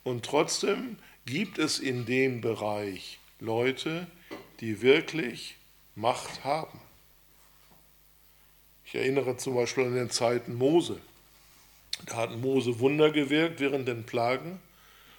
Und 0.03 0.25
trotzdem 0.25 0.97
gibt 1.25 1.57
es 1.57 1.79
in 1.79 2.05
dem 2.05 2.41
Bereich 2.41 3.19
Leute, 3.39 4.07
die 4.59 4.81
wirklich 4.81 5.55
Macht 5.95 6.43
haben. 6.43 6.79
Ich 8.85 8.95
erinnere 8.95 9.37
zum 9.37 9.55
Beispiel 9.55 9.85
an 9.85 9.95
den 9.95 10.09
Zeiten 10.09 10.55
Mose. 10.55 10.99
Da 12.05 12.17
hat 12.17 12.37
Mose 12.37 12.79
Wunder 12.79 13.11
gewirkt 13.11 13.59
während 13.59 13.87
den 13.87 14.05
Plagen 14.05 14.59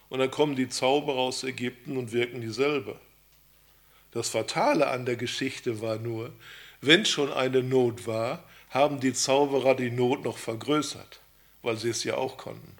und 0.08 0.18
dann 0.18 0.30
kommen 0.30 0.56
die 0.56 0.68
Zauberer 0.68 1.18
aus 1.18 1.42
Ägypten 1.42 1.96
und 1.96 2.12
wirken 2.12 2.40
dieselbe. 2.40 2.98
Das 4.12 4.28
Fatale 4.28 4.88
an 4.88 5.04
der 5.04 5.16
Geschichte 5.16 5.80
war 5.80 5.98
nur, 5.98 6.32
wenn 6.80 7.04
schon 7.04 7.32
eine 7.32 7.62
Not 7.62 8.06
war, 8.06 8.44
haben 8.70 9.00
die 9.00 9.12
Zauberer 9.12 9.74
die 9.74 9.90
Not 9.90 10.24
noch 10.24 10.38
vergrößert, 10.38 11.20
weil 11.62 11.76
sie 11.76 11.90
es 11.90 12.04
ja 12.04 12.16
auch 12.16 12.36
konnten. 12.36 12.76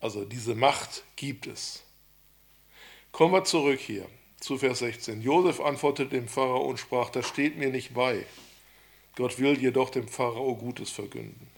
Also 0.00 0.24
diese 0.24 0.54
Macht 0.54 1.04
gibt 1.16 1.46
es. 1.46 1.82
Kommen 3.12 3.34
wir 3.34 3.44
zurück 3.44 3.78
hier 3.78 4.06
zu 4.40 4.58
Vers 4.58 4.80
16. 4.80 5.22
Josef 5.22 5.60
antwortete 5.60 6.10
dem 6.10 6.28
Pharao 6.28 6.64
und 6.64 6.78
sprach, 6.78 7.10
das 7.10 7.28
steht 7.28 7.56
mir 7.56 7.70
nicht 7.70 7.94
bei. 7.94 8.26
Gott 9.14 9.38
will 9.38 9.56
jedoch 9.58 9.90
dem 9.90 10.08
Pharao 10.08 10.56
Gutes 10.56 10.90
verkünden. 10.90 11.48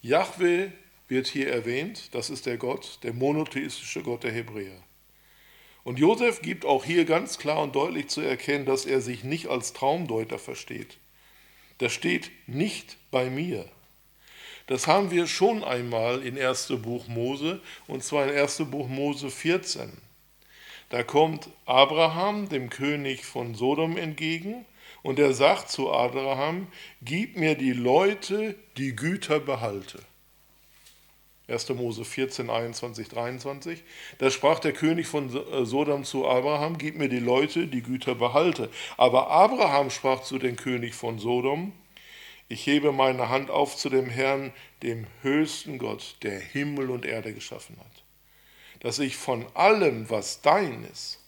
Yahweh 0.00 0.70
wird 1.08 1.26
hier 1.26 1.52
erwähnt, 1.52 2.14
das 2.14 2.30
ist 2.30 2.46
der 2.46 2.56
Gott, 2.56 3.00
der 3.02 3.12
monotheistische 3.12 4.02
Gott 4.02 4.24
der 4.24 4.32
Hebräer. 4.32 4.82
Und 5.82 5.98
Josef 5.98 6.42
gibt 6.42 6.64
auch 6.64 6.84
hier 6.84 7.04
ganz 7.04 7.38
klar 7.38 7.62
und 7.62 7.74
deutlich 7.74 8.08
zu 8.08 8.20
erkennen, 8.20 8.66
dass 8.66 8.84
er 8.84 9.00
sich 9.00 9.24
nicht 9.24 9.48
als 9.48 9.72
Traumdeuter 9.72 10.38
versteht. 10.38 10.98
Das 11.78 11.92
steht 11.92 12.30
nicht 12.46 12.98
bei 13.10 13.30
mir. 13.30 13.66
Das 14.66 14.86
haben 14.86 15.10
wir 15.10 15.26
schon 15.26 15.64
einmal 15.64 16.22
in 16.22 16.38
1. 16.38 16.74
Buch 16.82 17.08
Mose, 17.08 17.60
und 17.88 18.04
zwar 18.04 18.28
in 18.28 18.38
1. 18.38 18.64
Buch 18.70 18.88
Mose 18.88 19.30
14. 19.30 19.90
Da 20.90 21.02
kommt 21.02 21.48
Abraham, 21.66 22.48
dem 22.48 22.68
König 22.68 23.24
von 23.24 23.54
Sodom, 23.54 23.96
entgegen, 23.96 24.66
und 25.02 25.18
er 25.18 25.32
sagt 25.32 25.70
zu 25.70 25.90
Abraham, 25.90 26.66
gib 27.00 27.36
mir 27.36 27.54
die 27.54 27.72
Leute, 27.72 28.54
die 28.76 28.94
Güter 28.94 29.40
behalte. 29.40 30.00
1. 31.50 31.68
Mose 31.70 32.04
14, 32.04 32.48
21, 32.48 33.08
23. 33.08 33.82
Da 34.18 34.30
sprach 34.30 34.60
der 34.60 34.72
König 34.72 35.06
von 35.06 35.34
äh, 35.34 35.64
Sodom 35.64 36.04
zu 36.04 36.26
Abraham, 36.26 36.78
gib 36.78 36.96
mir 36.96 37.08
die 37.08 37.18
Leute, 37.18 37.66
die 37.66 37.82
Güter 37.82 38.14
behalte. 38.14 38.70
Aber 38.96 39.30
Abraham 39.30 39.90
sprach 39.90 40.22
zu 40.22 40.38
dem 40.38 40.56
König 40.56 40.94
von 40.94 41.18
Sodom, 41.18 41.72
ich 42.48 42.66
hebe 42.66 42.90
meine 42.90 43.28
Hand 43.28 43.48
auf 43.48 43.76
zu 43.76 43.88
dem 43.88 44.10
Herrn, 44.10 44.52
dem 44.82 45.06
höchsten 45.22 45.78
Gott, 45.78 46.16
der 46.22 46.40
Himmel 46.40 46.90
und 46.90 47.06
Erde 47.06 47.32
geschaffen 47.32 47.76
hat, 47.78 48.02
dass 48.80 48.98
ich 48.98 49.16
von 49.16 49.46
allem, 49.54 50.10
was 50.10 50.42
dein 50.42 50.84
ist, 50.84 51.20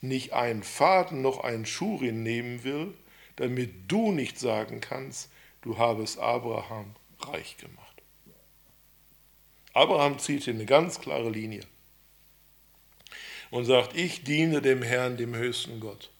nicht 0.00 0.34
einen 0.34 0.62
Faden 0.62 1.22
noch 1.22 1.42
einen 1.42 1.64
Schurin 1.64 2.22
nehmen 2.22 2.64
will, 2.64 2.92
damit 3.36 3.90
du 3.90 4.12
nicht 4.12 4.38
sagen 4.38 4.80
kannst, 4.80 5.30
du 5.62 5.78
habest 5.78 6.18
Abraham 6.18 6.94
reich 7.20 7.56
gemacht. 7.56 7.87
Abraham 9.78 10.18
zieht 10.18 10.42
hier 10.42 10.54
eine 10.54 10.66
ganz 10.66 10.98
klare 10.98 11.30
Linie 11.30 11.62
und 13.52 13.64
sagt, 13.64 13.96
ich 13.96 14.24
diene 14.24 14.60
dem 14.60 14.82
Herrn, 14.82 15.16
dem 15.16 15.36
höchsten 15.36 15.78
Gott. 15.78 16.10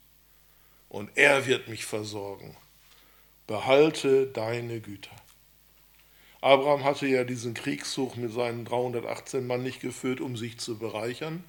Und 0.89 1.11
er 1.17 1.45
wird 1.45 1.67
mich 1.67 1.85
versorgen. 1.85 2.57
Behalte 3.49 4.29
deine 4.29 4.79
Güter. 4.79 5.11
Abraham 6.41 6.85
hatte 6.85 7.09
ja 7.09 7.25
diesen 7.25 7.55
Kriegszug 7.55 8.17
mit 8.17 8.33
seinen 8.33 8.65
318 8.65 9.45
Mann 9.45 9.65
nicht 9.65 9.81
geführt, 9.81 10.21
um 10.21 10.37
sich 10.37 10.59
zu 10.59 10.79
bereichern. 10.79 11.43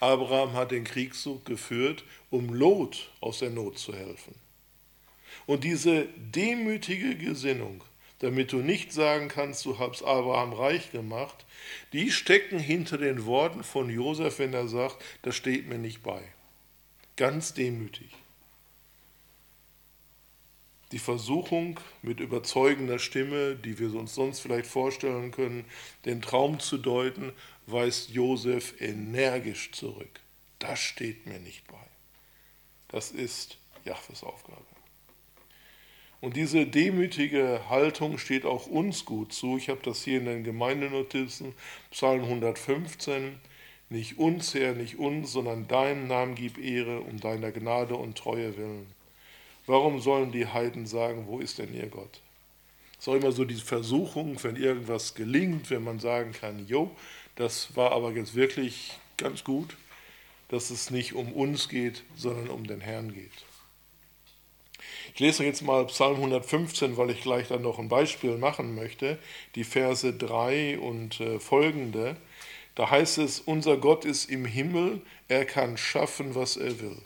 Abraham 0.00 0.54
hat 0.54 0.72
den 0.72 0.82
Kriegszug 0.82 1.44
geführt, 1.44 2.02
um 2.30 2.52
Lot 2.52 3.12
aus 3.20 3.38
der 3.38 3.50
Not 3.50 3.78
zu 3.78 3.94
helfen. 3.94 4.34
Und 5.46 5.62
diese 5.62 6.08
demütige 6.16 7.16
Gesinnung 7.16 7.84
damit 8.22 8.52
du 8.52 8.58
nicht 8.58 8.92
sagen 8.92 9.26
kannst, 9.26 9.64
du 9.64 9.80
hast 9.80 10.02
Abraham 10.04 10.52
reich 10.52 10.92
gemacht, 10.92 11.44
die 11.92 12.12
stecken 12.12 12.58
hinter 12.58 12.96
den 12.96 13.26
Worten 13.26 13.64
von 13.64 13.90
Josef, 13.90 14.38
wenn 14.38 14.54
er 14.54 14.68
sagt, 14.68 15.04
das 15.22 15.34
steht 15.34 15.68
mir 15.68 15.78
nicht 15.78 16.02
bei. 16.04 16.22
Ganz 17.16 17.52
demütig. 17.52 18.10
Die 20.92 21.00
Versuchung 21.00 21.80
mit 22.02 22.20
überzeugender 22.20 23.00
Stimme, 23.00 23.56
die 23.56 23.78
wir 23.80 23.92
uns 23.94 24.14
sonst 24.14 24.40
vielleicht 24.40 24.68
vorstellen 24.68 25.32
können, 25.32 25.64
den 26.04 26.22
Traum 26.22 26.60
zu 26.60 26.78
deuten, 26.78 27.32
weist 27.66 28.10
Josef 28.10 28.80
energisch 28.80 29.72
zurück. 29.72 30.20
Das 30.60 30.78
steht 30.78 31.26
mir 31.26 31.40
nicht 31.40 31.66
bei. 31.66 31.86
Das 32.88 33.10
ist 33.10 33.58
Jahwes 33.84 34.22
Aufgabe. 34.22 34.71
Und 36.22 36.36
diese 36.36 36.66
demütige 36.66 37.68
Haltung 37.68 38.16
steht 38.16 38.46
auch 38.46 38.68
uns 38.68 39.04
gut 39.04 39.32
zu. 39.32 39.56
Ich 39.56 39.68
habe 39.68 39.80
das 39.82 40.04
hier 40.04 40.18
in 40.18 40.26
den 40.26 40.44
Gemeindenotizen, 40.44 41.52
Psalm 41.90 42.22
115. 42.22 43.40
Nicht 43.90 44.18
uns, 44.18 44.54
Herr, 44.54 44.72
nicht 44.74 45.00
uns, 45.00 45.32
sondern 45.32 45.66
deinen 45.66 46.06
Namen 46.06 46.36
gib 46.36 46.58
Ehre 46.58 47.00
um 47.00 47.18
deiner 47.18 47.50
Gnade 47.50 47.96
und 47.96 48.16
Treue 48.16 48.56
willen. 48.56 48.86
Warum 49.66 50.00
sollen 50.00 50.30
die 50.30 50.46
Heiden 50.46 50.86
sagen, 50.86 51.24
wo 51.26 51.40
ist 51.40 51.58
denn 51.58 51.74
ihr 51.74 51.88
Gott? 51.88 52.20
Es 52.92 53.00
ist 53.00 53.08
auch 53.08 53.16
immer 53.16 53.32
so 53.32 53.44
die 53.44 53.56
Versuchung, 53.56 54.40
wenn 54.44 54.54
irgendwas 54.54 55.14
gelingt, 55.14 55.70
wenn 55.70 55.82
man 55.82 55.98
sagen 55.98 56.30
kann, 56.30 56.68
jo, 56.68 56.92
das 57.34 57.74
war 57.74 57.90
aber 57.90 58.12
jetzt 58.12 58.36
wirklich 58.36 58.92
ganz 59.16 59.42
gut, 59.42 59.76
dass 60.50 60.70
es 60.70 60.92
nicht 60.92 61.14
um 61.14 61.32
uns 61.32 61.68
geht, 61.68 62.04
sondern 62.14 62.48
um 62.48 62.64
den 62.64 62.80
Herrn 62.80 63.12
geht. 63.12 63.51
Ich 65.14 65.20
lese 65.20 65.44
jetzt 65.44 65.62
mal 65.62 65.86
Psalm 65.86 66.16
115, 66.16 66.96
weil 66.96 67.10
ich 67.10 67.20
gleich 67.20 67.48
dann 67.48 67.62
noch 67.62 67.78
ein 67.78 67.88
Beispiel 67.88 68.38
machen 68.38 68.74
möchte, 68.74 69.18
die 69.54 69.64
Verse 69.64 70.10
3 70.10 70.78
und 70.78 71.20
äh, 71.20 71.38
folgende. 71.38 72.16
Da 72.74 72.90
heißt 72.90 73.18
es, 73.18 73.40
unser 73.40 73.76
Gott 73.76 74.06
ist 74.06 74.30
im 74.30 74.46
Himmel, 74.46 75.02
er 75.28 75.44
kann 75.44 75.76
schaffen, 75.76 76.34
was 76.34 76.56
er 76.56 76.80
will. 76.80 76.96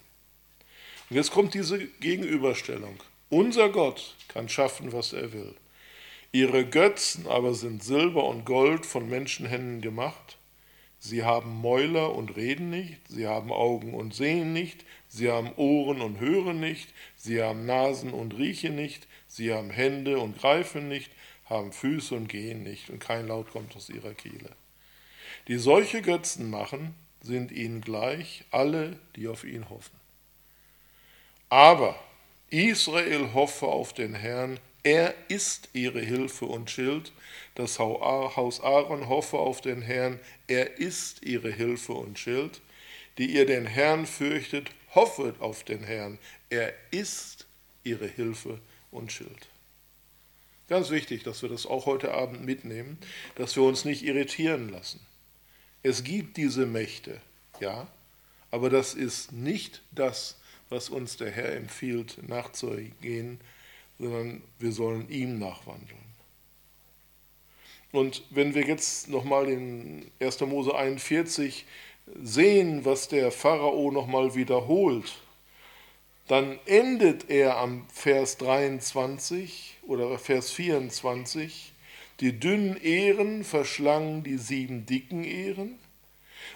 Und 1.11 1.17
jetzt 1.17 1.33
kommt 1.33 1.55
diese 1.55 1.85
Gegenüberstellung. 1.85 2.97
Unser 3.29 3.71
Gott 3.71 4.15
kann 4.29 4.49
schaffen, 4.49 4.93
was 4.93 5.13
er 5.13 5.33
will. 5.33 5.55
Ihre 6.31 6.65
Götzen 6.65 7.27
aber 7.27 7.55
sind 7.55 7.83
Silber 7.83 8.25
und 8.25 8.45
Gold 8.45 8.87
von 8.87 9.09
Menschenhänden 9.09 9.81
gemacht. 9.81 10.37
Sie 10.99 11.25
haben 11.25 11.61
Mäuler 11.61 12.15
und 12.15 12.37
reden 12.37 12.71
nicht, 12.71 12.99
sie 13.09 13.27
haben 13.27 13.53
Augen 13.53 13.95
und 13.95 14.15
sehen 14.15 14.53
nicht, 14.53 14.85
sie 15.17 15.31
haben 15.31 15.53
Ohren 15.57 16.01
und 16.01 16.21
hören 16.21 16.61
nicht, 16.61 16.93
sie 17.17 17.43
haben 17.43 17.67
Nasen 17.67 18.13
und 18.13 18.37
riechen 18.37 18.77
nicht, 18.77 19.07
sie 19.27 19.53
haben 19.53 19.71
Hände 19.71 20.19
und 20.19 20.39
greifen 20.39 20.89
nicht, 20.89 21.11
haben 21.47 21.73
Füße 21.73 22.15
und 22.15 22.29
gehen 22.29 22.63
nicht, 22.63 22.91
und 22.91 22.99
kein 22.99 23.29
Laut 23.29 23.51
kommt 23.51 23.75
aus 23.77 23.89
ihrer 23.89 24.15
Kehle. 24.15 24.51
Die 25.49 25.59
solche 25.59 26.03
Götzen 26.03 26.51
machen, 26.51 26.95
sind 27.23 27.51
ihnen 27.51 27.81
gleich 27.81 28.45
alle, 28.51 28.99
die 29.17 29.29
auf 29.29 29.45
ihn 29.45 29.69
hoffen. 29.69 29.99
Aber 31.49 31.99
Israel 32.51 33.33
hoffe 33.35 33.67
auf 33.67 33.93
den 33.93 34.15
Herrn, 34.15 34.61
er 34.83 35.15
ist 35.29 35.71
ihre 35.73 36.01
Hilfe 36.01 36.47
und 36.47 36.71
Schild. 36.71 37.13
Das 37.57 37.79
Haus 37.81 38.61
Aaron 38.61 39.09
hoffe 39.09 39.39
auf 39.39 39.61
den 39.61 39.83
Herrn, 39.83 40.21
er 40.47 40.79
ist 40.79 41.25
ihre 41.25 41.51
Hilfe 41.51 41.93
und 41.93 42.19
Schild. 42.19 42.61
Die 43.19 43.35
ihr 43.35 43.47
den 43.47 43.67
Herrn 43.67 44.07
fürchtet, 44.07 44.71
hoffet 44.97 45.41
auf 45.41 45.63
den 45.63 45.85
Herrn, 45.85 46.19
er 46.51 46.75
ist 46.91 47.47
ihre 47.85 48.09
Hilfe 48.09 48.59
und 48.91 49.13
Schild. 49.13 49.49
Ganz 50.69 50.91
wichtig, 50.91 51.23
dass 51.23 51.43
wir 51.43 51.49
das 51.49 51.65
auch 51.65 51.87
heute 51.87 52.13
Abend 52.13 52.45
mitnehmen, 52.45 52.99
dass 53.37 53.55
wir 53.55 53.63
uns 53.63 53.85
nicht 53.85 54.03
irritieren 54.03 54.69
lassen. 54.71 54.99
Es 55.85 56.03
gibt 56.03 56.37
diese 56.37 56.67
Mächte, 56.67 57.21
ja, 57.61 57.87
aber 58.51 58.71
das 58.71 58.95
ist 58.95 59.31
nicht 59.31 59.83
das, 59.93 60.37
was 60.69 60.89
uns 60.89 61.17
der 61.17 61.31
Herr 61.31 61.55
empfiehlt, 61.55 62.19
nachzugehen, 62.27 63.39
sondern 63.99 64.43
wir 64.59 64.73
sollen 64.73 65.09
ihm 65.09 65.39
nachwandeln. 65.39 66.07
Und 67.93 68.25
wenn 68.31 68.55
wir 68.55 68.67
jetzt 68.67 69.09
nochmal 69.09 69.49
in 69.49 70.11
1. 70.21 70.41
Mose 70.41 70.75
41 70.75 71.65
sehen, 72.23 72.85
was 72.85 73.09
der 73.09 73.31
Pharao 73.33 73.91
nochmal 73.91 74.35
wiederholt, 74.35 75.19
dann 76.29 76.59
endet 76.67 77.31
er 77.31 77.59
am 77.59 77.87
Vers 77.93 78.37
23 78.39 79.79
oder 79.87 80.19
Vers 80.19 80.51
24, 80.51 81.73
die 82.21 82.39
dünnen 82.39 82.77
Ehren 82.77 83.45
verschlangen 83.45 84.23
die 84.23 84.39
sieben 84.39 84.87
dicken 84.87 85.25
Ehren, 85.25 85.79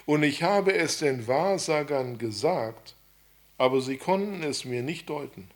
und 0.05 0.23
ich 0.23 0.43
habe 0.43 0.73
es 0.73 0.99
den 0.99 1.27
Wahrsagern 1.27 2.17
gesagt, 2.17 2.95
aber 3.57 3.81
sie 3.81 3.97
konnten 3.97 4.41
es 4.43 4.65
mir 4.65 4.81
nicht 4.81 5.09
deuten. 5.09 5.47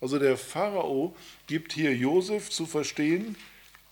Also 0.00 0.18
der 0.18 0.36
Pharao 0.36 1.14
gibt 1.46 1.72
hier 1.72 1.94
Josef 1.94 2.50
zu 2.50 2.66
verstehen, 2.66 3.36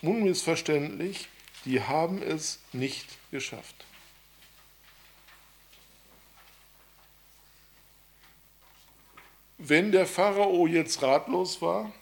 unmissverständlich, 0.01 1.29
die 1.65 1.83
haben 1.83 2.23
es 2.23 2.61
nicht 2.73 3.07
geschafft. 3.31 3.88
Wenn 9.59 9.91
der 9.91 10.07
Pharao 10.07 10.67
jetzt 10.67 11.03
ratlos 11.03 11.61
war 11.61 11.93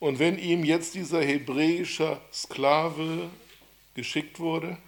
und 0.00 0.18
wenn 0.18 0.38
ihm 0.38 0.64
jetzt 0.64 0.94
dieser 0.94 1.22
hebräische 1.22 2.20
Sklave 2.32 3.30
geschickt 3.94 4.40
wurde, 4.40 4.78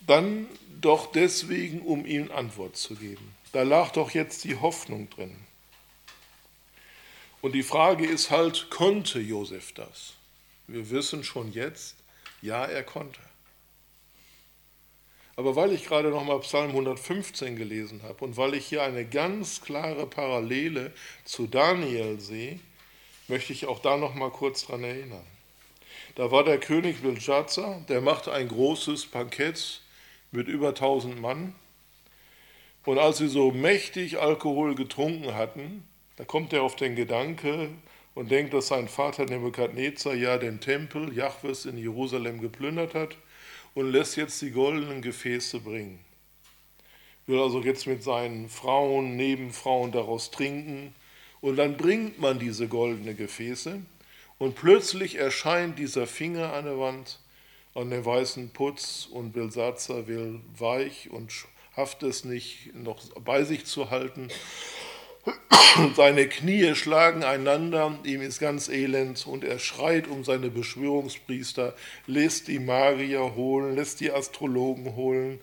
dann 0.00 0.48
doch 0.80 1.12
deswegen, 1.12 1.82
um 1.82 2.06
ihm 2.06 2.30
Antwort 2.30 2.76
zu 2.76 2.94
geben. 2.94 3.34
Da 3.52 3.62
lag 3.62 3.90
doch 3.92 4.10
jetzt 4.12 4.44
die 4.44 4.56
Hoffnung 4.56 5.10
drin. 5.10 5.36
Und 7.40 7.52
die 7.52 7.62
Frage 7.62 8.06
ist 8.06 8.30
halt, 8.30 8.70
konnte 8.70 9.20
Josef 9.20 9.72
das? 9.72 10.14
Wir 10.66 10.90
wissen 10.90 11.24
schon 11.24 11.52
jetzt, 11.52 11.96
ja, 12.42 12.64
er 12.64 12.82
konnte. 12.82 13.20
Aber 15.38 15.54
weil 15.54 15.72
ich 15.72 15.84
gerade 15.84 16.08
nochmal 16.08 16.40
Psalm 16.40 16.70
115 16.70 17.54
gelesen 17.54 18.02
habe 18.02 18.24
und 18.24 18.36
weil 18.36 18.54
ich 18.54 18.66
hier 18.66 18.82
eine 18.82 19.04
ganz 19.04 19.60
klare 19.60 20.04
Parallele 20.04 20.92
zu 21.24 21.46
Daniel 21.46 22.18
sehe, 22.18 22.58
möchte 23.28 23.52
ich 23.52 23.66
auch 23.66 23.78
da 23.78 23.96
nochmal 23.96 24.30
kurz 24.30 24.66
dran 24.66 24.82
erinnern. 24.82 25.24
Da 26.16 26.32
war 26.32 26.42
der 26.42 26.58
König 26.58 27.02
Belshazzar, 27.02 27.80
der 27.88 28.00
machte 28.00 28.32
ein 28.32 28.48
großes 28.48 29.06
Bankett 29.06 29.80
mit 30.32 30.48
über 30.48 30.70
1000 30.70 31.20
Mann. 31.20 31.54
Und 32.84 32.98
als 32.98 33.18
sie 33.18 33.28
so 33.28 33.52
mächtig 33.52 34.18
Alkohol 34.18 34.74
getrunken 34.74 35.36
hatten, 35.36 35.86
da 36.16 36.24
kommt 36.24 36.52
er 36.52 36.64
auf 36.64 36.74
den 36.74 36.96
Gedanke 36.96 37.68
und 38.16 38.32
denkt, 38.32 38.54
dass 38.54 38.66
sein 38.66 38.88
Vater 38.88 39.24
Nebukadnezar 39.24 40.14
ja 40.14 40.36
den 40.36 40.58
Tempel 40.58 41.16
Jahwes 41.16 41.64
in 41.64 41.78
Jerusalem 41.78 42.40
geplündert 42.40 42.94
hat 42.94 43.16
und 43.78 43.92
lässt 43.92 44.16
jetzt 44.16 44.42
die 44.42 44.50
goldenen 44.50 45.02
Gefäße 45.02 45.60
bringen. 45.60 46.00
Will 47.28 47.38
also 47.38 47.62
jetzt 47.62 47.86
mit 47.86 48.02
seinen 48.02 48.48
Frauen, 48.48 49.14
Nebenfrauen 49.14 49.92
daraus 49.92 50.32
trinken 50.32 50.92
und 51.40 51.54
dann 51.54 51.76
bringt 51.76 52.18
man 52.18 52.40
diese 52.40 52.66
goldenen 52.66 53.16
Gefäße 53.16 53.80
und 54.38 54.56
plötzlich 54.56 55.14
erscheint 55.14 55.78
dieser 55.78 56.08
Finger 56.08 56.54
an 56.54 56.64
der 56.64 56.80
Wand 56.80 57.20
an 57.74 57.90
den 57.90 58.04
weißen 58.04 58.50
Putz 58.50 59.06
und 59.08 59.30
Belsatzer 59.30 60.08
will 60.08 60.40
weich 60.58 61.10
und 61.10 61.30
schafft 61.76 62.02
es 62.02 62.24
nicht 62.24 62.74
noch 62.74 63.00
bei 63.20 63.44
sich 63.44 63.64
zu 63.64 63.90
halten. 63.90 64.28
Seine 65.96 66.28
Knie 66.28 66.74
schlagen 66.74 67.24
einander, 67.24 67.98
ihm 68.04 68.22
ist 68.22 68.40
ganz 68.40 68.68
elend 68.68 69.26
und 69.26 69.44
er 69.44 69.58
schreit 69.58 70.08
um 70.08 70.24
seine 70.24 70.50
Beschwörungspriester, 70.50 71.74
lässt 72.06 72.48
die 72.48 72.58
Magier 72.58 73.34
holen, 73.34 73.76
lässt 73.76 74.00
die 74.00 74.10
Astrologen 74.10 74.96
holen 74.96 75.40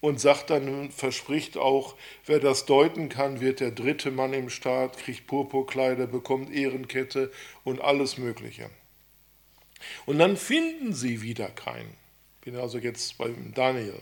und 0.00 0.20
sagt 0.20 0.50
dann, 0.50 0.90
verspricht 0.90 1.56
auch, 1.56 1.96
wer 2.26 2.40
das 2.40 2.66
deuten 2.66 3.08
kann, 3.08 3.40
wird 3.40 3.60
der 3.60 3.70
dritte 3.70 4.10
Mann 4.10 4.32
im 4.32 4.50
Staat, 4.50 4.98
kriegt 4.98 5.26
Purpurkleider, 5.26 6.06
bekommt 6.06 6.52
Ehrenkette 6.52 7.32
und 7.64 7.80
alles 7.80 8.18
Mögliche. 8.18 8.70
Und 10.06 10.18
dann 10.18 10.36
finden 10.36 10.92
sie 10.92 11.22
wieder 11.22 11.48
keinen. 11.48 11.94
Ich 12.38 12.52
bin 12.52 12.56
also 12.56 12.78
jetzt 12.78 13.18
beim 13.18 13.52
Daniel. 13.54 14.00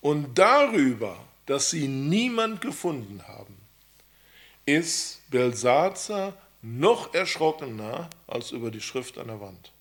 Und 0.00 0.36
darüber, 0.36 1.24
dass 1.46 1.70
sie 1.70 1.88
niemand 1.88 2.60
gefunden 2.60 3.22
haben, 3.26 3.61
ist 4.76 5.20
Belsazar 5.30 6.34
noch 6.62 7.12
erschrockener 7.14 8.08
als 8.26 8.52
über 8.52 8.70
die 8.70 8.80
Schrift 8.80 9.18
an 9.18 9.28
der 9.28 9.40
Wand. 9.40 9.72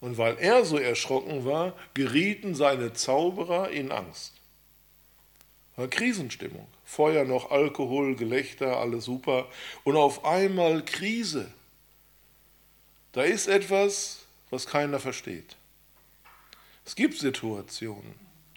Und 0.00 0.16
weil 0.16 0.38
er 0.38 0.64
so 0.64 0.78
erschrocken 0.78 1.44
war, 1.44 1.74
gerieten 1.92 2.54
seine 2.54 2.92
Zauberer 2.92 3.70
in 3.70 3.92
Angst. 3.92 4.34
War 5.76 5.88
Krisenstimmung. 5.88 6.66
Vorher 6.84 7.24
noch 7.24 7.50
Alkohol, 7.50 8.16
Gelächter, 8.16 8.78
alles 8.78 9.04
super. 9.04 9.48
Und 9.84 9.96
auf 9.96 10.24
einmal 10.24 10.84
Krise. 10.84 11.52
Da 13.12 13.22
ist 13.22 13.46
etwas, 13.46 14.24
was 14.50 14.66
keiner 14.66 15.00
versteht. 15.00 15.56
Es 16.84 16.94
gibt 16.94 17.18
Situationen, 17.18 18.14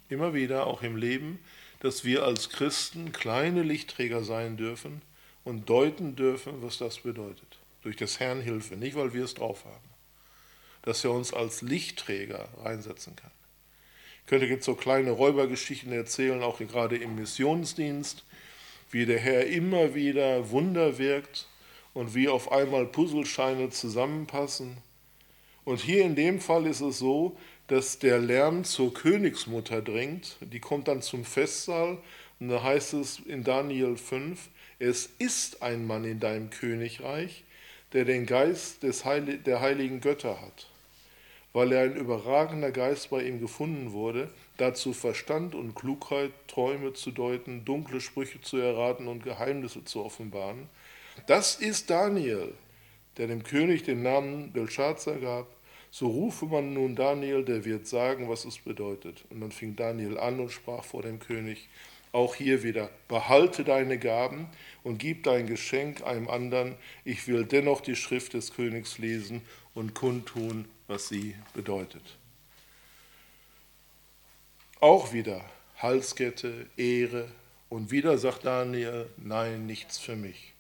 immer 0.10 0.34
wieder 0.34 0.66
auch 0.68 0.82
im 0.82 0.96
Leben, 0.96 1.40
dass 1.84 2.06
wir 2.06 2.24
als 2.24 2.50
Christen 2.50 3.12
kleine 3.12 3.62
Lichtträger 3.62 4.24
sein 4.24 4.56
dürfen 4.56 5.02
und 5.44 5.70
deuten 5.70 6.16
dürfen, 6.16 6.62
was 6.62 6.78
das 6.78 7.00
bedeutet. 7.00 7.60
Durch 7.82 7.98
des 7.98 8.22
Herrn 8.22 8.40
Hilfe, 8.40 8.78
nicht 8.78 8.96
weil 8.96 9.14
wir 9.14 9.26
es 9.26 9.34
drauf 9.34 9.66
haben. 9.66 9.90
Dass 10.84 11.04
er 11.04 11.12
uns 11.12 11.34
als 11.34 11.62
Lichtträger 11.62 12.48
reinsetzen 12.64 13.18
kann. 13.18 13.32
Ich 14.22 14.28
könnte 14.28 14.46
jetzt 14.46 14.64
so 14.64 14.76
kleine 14.76 15.12
Räubergeschichten 15.12 15.92
erzählen, 15.92 16.42
auch 16.42 16.60
gerade 16.60 16.96
im 16.96 17.16
Missionsdienst, 17.16 18.24
wie 18.90 19.06
der 19.06 19.20
Herr 19.20 19.48
immer 19.48 19.94
wieder 19.94 20.52
Wunder 20.52 20.98
wirkt 20.98 21.50
und 21.94 22.16
wie 22.16 22.30
auf 22.30 22.50
einmal 22.54 22.86
Puzzlescheine 22.86 23.72
zusammenpassen 23.72 24.78
Und 25.66 25.80
hier 25.80 26.04
in 26.04 26.16
dem 26.16 26.40
Fall 26.40 26.66
ist 26.66 26.82
es 26.82 27.00
so, 27.00 27.38
dass 27.68 28.00
der 28.00 28.20
Lärm 28.20 28.66
zur 28.66 28.94
Königsmutter 28.94 29.82
dringt. 29.82 30.38
Die 30.42 30.60
kommt 30.60 30.88
dann 30.88 31.02
zum 31.02 31.24
Festsaal 31.24 31.98
und 32.40 32.50
da 32.50 32.62
heißt 32.62 32.94
es 32.94 33.20
in 33.20 33.44
Daniel 33.44 33.96
5, 33.96 34.50
es 34.80 35.10
ist 35.18 35.62
ein 35.62 35.88
Mann 35.88 36.04
in 36.04 36.20
deinem 36.20 36.50
Königreich, 36.50 37.46
der 37.94 38.04
den 38.04 38.26
Geist 38.26 38.84
des 38.84 39.06
Heil 39.06 39.38
der 39.38 39.62
heiligen 39.62 40.02
Götter 40.02 40.42
hat. 40.42 40.68
Weil 41.54 41.72
er 41.72 41.84
ein 41.84 41.96
überragender 41.96 42.72
Geist 42.72 43.12
bei 43.12 43.24
ihm 43.24 43.40
gefunden 43.40 43.94
wurde, 43.94 44.30
dazu 44.58 44.92
Verstand 44.92 45.56
und 45.56 45.76
Klugheit, 45.76 46.32
Träume 46.48 46.94
zu 46.94 47.12
deuten, 47.12 47.64
dunkle 47.64 48.02
Sprüche 48.02 48.42
zu 48.42 48.58
erraten 48.58 49.08
und 49.08 49.24
Geheimnisse 49.24 49.86
zu 49.86 50.04
offenbaren. 50.04 50.68
Das 51.28 51.56
ist 51.56 51.90
Daniel, 51.90 52.54
der 53.18 53.28
dem 53.28 53.44
König 53.44 53.84
den 53.84 54.04
Namen 54.04 54.52
Belshazzar 54.52 55.18
gab. 55.18 55.48
So 55.92 56.08
rufe 56.08 56.46
man 56.46 56.74
nun 56.74 56.96
Daniel, 56.96 57.46
der 57.46 57.66
wird 57.66 57.88
sagen, 57.88 58.28
was 58.30 58.46
es 58.46 58.58
bedeutet. 58.58 59.26
Und 59.30 59.42
dann 59.42 59.52
fing 59.52 59.76
Daniel 59.76 60.18
an 60.18 60.40
und 60.40 60.52
sprach 60.52 60.84
vor 60.84 61.04
dem 61.04 61.20
König, 61.20 61.70
auch 62.14 62.36
hier 62.36 62.62
wieder, 62.62 62.92
behalte 63.08 63.64
deine 63.64 63.98
Gaben 63.98 64.48
und 64.84 65.00
gib 65.00 65.24
dein 65.24 65.48
Geschenk 65.48 66.04
einem 66.04 66.30
anderen. 66.30 66.76
Ich 67.04 67.28
will 67.28 67.44
dennoch 67.44 67.82
die 67.82 67.96
Schrift 67.96 68.34
des 68.34 68.54
Königs 68.54 69.00
lesen 69.00 69.42
und 69.74 69.96
kundtun, 69.96 70.66
was 70.88 71.10
sie 71.10 71.36
bedeutet. 71.56 72.18
Auch 74.80 75.12
wieder 75.12 75.44
Halskette, 75.78 76.68
Ehre 76.78 77.30
und 77.70 77.90
wieder 77.90 78.18
sagt 78.20 78.46
Daniel, 78.46 79.10
nein, 79.18 79.66
nichts 79.66 79.98
für 79.98 80.16
mich. 80.16 80.54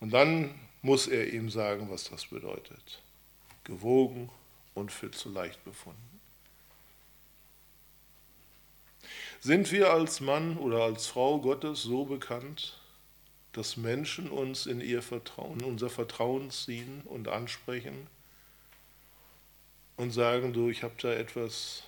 Und 0.00 0.10
dann 0.10 0.54
muss 0.82 1.06
er 1.06 1.32
ihm 1.32 1.50
sagen, 1.50 1.90
was 1.90 2.04
das 2.04 2.26
bedeutet. 2.26 3.02
Gewogen 3.64 4.30
und 4.74 4.92
für 4.92 5.10
zu 5.10 5.30
leicht 5.30 5.62
befunden. 5.64 6.20
Sind 9.40 9.72
wir 9.72 9.90
als 9.92 10.20
Mann 10.20 10.58
oder 10.58 10.82
als 10.82 11.06
Frau 11.06 11.40
Gottes 11.40 11.82
so 11.82 12.04
bekannt, 12.04 12.78
dass 13.52 13.76
Menschen 13.76 14.30
uns 14.30 14.66
in 14.66 14.80
ihr 14.80 15.02
Vertrauen, 15.02 15.62
unser 15.62 15.90
Vertrauen 15.90 16.50
ziehen 16.50 17.00
und 17.04 17.28
ansprechen 17.28 18.06
und 19.96 20.12
sagen, 20.12 20.52
du, 20.52 20.68
ich 20.68 20.82
habe 20.82 20.94
da 21.00 21.12
etwas, 21.12 21.84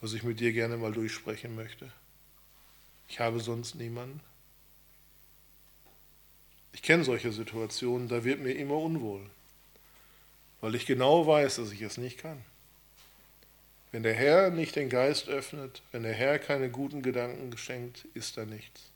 was 0.00 0.12
ich 0.12 0.22
mit 0.22 0.40
dir 0.40 0.52
gerne 0.52 0.76
mal 0.76 0.92
durchsprechen 0.92 1.54
möchte. 1.54 1.92
Ich 3.08 3.20
habe 3.20 3.40
sonst 3.40 3.74
niemanden. 3.74 4.20
Ich 6.72 6.82
kenne 6.82 7.04
solche 7.04 7.32
Situationen, 7.32 8.08
da 8.08 8.24
wird 8.24 8.40
mir 8.40 8.52
immer 8.52 8.76
unwohl, 8.76 9.26
weil 10.60 10.74
ich 10.74 10.86
genau 10.86 11.26
weiß, 11.26 11.56
dass 11.56 11.72
ich 11.72 11.82
es 11.82 11.96
nicht 11.96 12.18
kann. 12.18 12.44
Wenn 13.92 14.02
der 14.04 14.14
Herr 14.14 14.50
nicht 14.50 14.76
den 14.76 14.88
Geist 14.88 15.28
öffnet, 15.28 15.82
wenn 15.90 16.04
der 16.04 16.14
Herr 16.14 16.38
keine 16.38 16.70
guten 16.70 17.02
Gedanken 17.02 17.56
schenkt, 17.56 18.06
ist 18.14 18.36
da 18.36 18.44
nichts. 18.44 18.90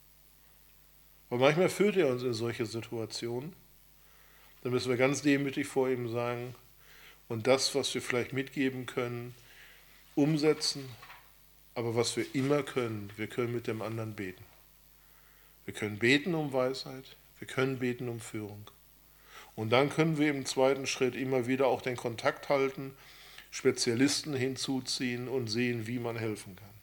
Aber 1.31 1.41
manchmal 1.41 1.69
führt 1.69 1.97
er 1.97 2.09
uns 2.09 2.23
in 2.23 2.33
solche 2.33 2.65
Situationen. 2.65 3.55
Dann 4.63 4.73
müssen 4.73 4.89
wir 4.89 4.97
ganz 4.97 5.23
demütig 5.23 5.67
vor 5.67 5.89
ihm 5.89 6.11
sagen 6.11 6.55
und 7.29 7.47
das, 7.49 7.75
was 7.75 7.93
wir 7.95 8.03
vielleicht 8.03 8.33
mitgeben 8.33 8.87
können, 8.87 9.35
umsetzen. 10.15 10.89
Aber 11.75 11.97
was 11.97 12.17
wir 12.17 12.25
immer 12.35 12.63
können, 12.63 13.11
wir 13.17 13.27
können 13.27 13.53
mit 13.53 13.67
dem 13.67 13.83
anderen 13.83 14.15
beten. 14.15 14.45
Wir 15.65 15.75
können 15.75 15.99
beten 15.99 16.35
um 16.35 16.53
Weisheit, 16.53 17.17
wir 17.39 17.47
können 17.47 17.79
beten 17.79 18.09
um 18.09 18.21
Führung. 18.21 18.71
Und 19.57 19.71
dann 19.71 19.89
können 19.89 20.19
wir 20.19 20.31
im 20.31 20.47
zweiten 20.47 20.87
Schritt 20.87 21.15
immer 21.15 21.47
wieder 21.47 21.67
auch 21.67 21.83
den 21.83 21.97
Kontakt 21.97 22.49
halten 22.49 22.93
Spezialisten 23.51 24.35
hinzuziehen 24.35 25.29
und 25.29 25.47
sehen, 25.47 25.87
wie 25.87 26.01
man 26.01 26.17
helfen 26.17 26.57
kann. 26.57 26.75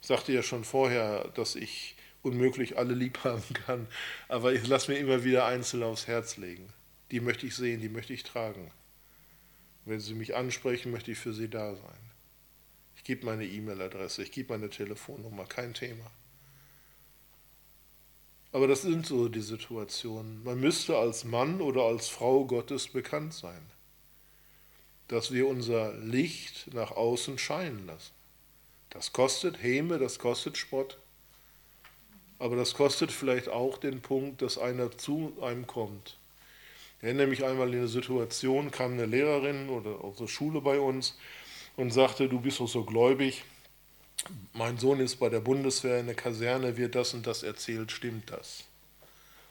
Ich 0.00 0.08
sagte 0.08 0.32
ja 0.32 0.42
schon 0.42 0.64
vorher, 0.64 1.28
dass 1.34 1.54
ich 1.54 1.94
unmöglich 2.22 2.76
alle 2.76 2.94
lieb 2.94 3.22
haben 3.22 3.54
kann, 3.54 3.86
aber 4.26 4.52
ich 4.52 4.66
lasse 4.66 4.90
mir 4.90 4.98
immer 4.98 5.22
wieder 5.22 5.46
einzeln 5.46 5.84
aufs 5.84 6.08
Herz 6.08 6.38
legen. 6.38 6.68
Die 7.12 7.20
möchte 7.20 7.46
ich 7.46 7.54
sehen, 7.54 7.80
die 7.80 7.88
möchte 7.88 8.12
ich 8.12 8.24
tragen. 8.24 8.72
Wenn 9.84 10.00
Sie 10.00 10.14
mich 10.14 10.34
ansprechen, 10.34 10.90
möchte 10.90 11.12
ich 11.12 11.18
für 11.18 11.32
Sie 11.32 11.48
da 11.48 11.74
sein. 11.74 12.10
Ich 12.96 13.04
gebe 13.04 13.24
meine 13.24 13.46
E-Mail-Adresse, 13.46 14.24
ich 14.24 14.32
gebe 14.32 14.52
meine 14.52 14.70
Telefonnummer, 14.70 15.46
kein 15.46 15.72
Thema. 15.72 16.10
Aber 18.52 18.66
das 18.66 18.82
sind 18.82 19.06
so 19.06 19.28
die 19.28 19.42
Situationen. 19.42 20.42
Man 20.44 20.60
müsste 20.60 20.96
als 20.96 21.24
Mann 21.24 21.60
oder 21.60 21.82
als 21.82 22.08
Frau 22.08 22.44
Gottes 22.44 22.88
bekannt 22.88 23.34
sein 23.34 23.60
dass 25.08 25.32
wir 25.32 25.48
unser 25.48 25.94
Licht 25.94 26.72
nach 26.74 26.92
außen 26.92 27.38
scheinen 27.38 27.86
lassen. 27.86 28.12
Das 28.90 29.12
kostet 29.12 29.62
Häme, 29.62 29.98
das 29.98 30.18
kostet 30.18 30.56
Spott, 30.56 30.98
aber 32.38 32.56
das 32.56 32.74
kostet 32.74 33.10
vielleicht 33.10 33.48
auch 33.48 33.78
den 33.78 34.00
Punkt, 34.00 34.42
dass 34.42 34.58
einer 34.58 34.96
zu 34.96 35.32
einem 35.40 35.66
kommt. 35.66 36.16
Ich 36.98 37.04
erinnere 37.04 37.26
mich 37.26 37.44
einmal 37.44 37.68
in 37.68 37.80
eine 37.80 37.88
Situation, 37.88 38.70
kam 38.70 38.92
eine 38.92 39.06
Lehrerin 39.06 39.68
oder 39.70 40.04
aus 40.04 40.18
der 40.18 40.26
Schule 40.26 40.60
bei 40.60 40.78
uns 40.78 41.16
und 41.76 41.90
sagte, 41.90 42.28
du 42.28 42.40
bist 42.40 42.60
doch 42.60 42.68
so 42.68 42.84
gläubig, 42.84 43.44
mein 44.52 44.78
Sohn 44.78 45.00
ist 45.00 45.16
bei 45.16 45.28
der 45.28 45.40
Bundeswehr 45.40 46.00
in 46.00 46.06
der 46.06 46.14
Kaserne, 46.14 46.76
wird 46.76 46.94
das 46.94 47.14
und 47.14 47.26
das 47.26 47.42
erzählt, 47.42 47.92
stimmt 47.92 48.30
das? 48.30 48.64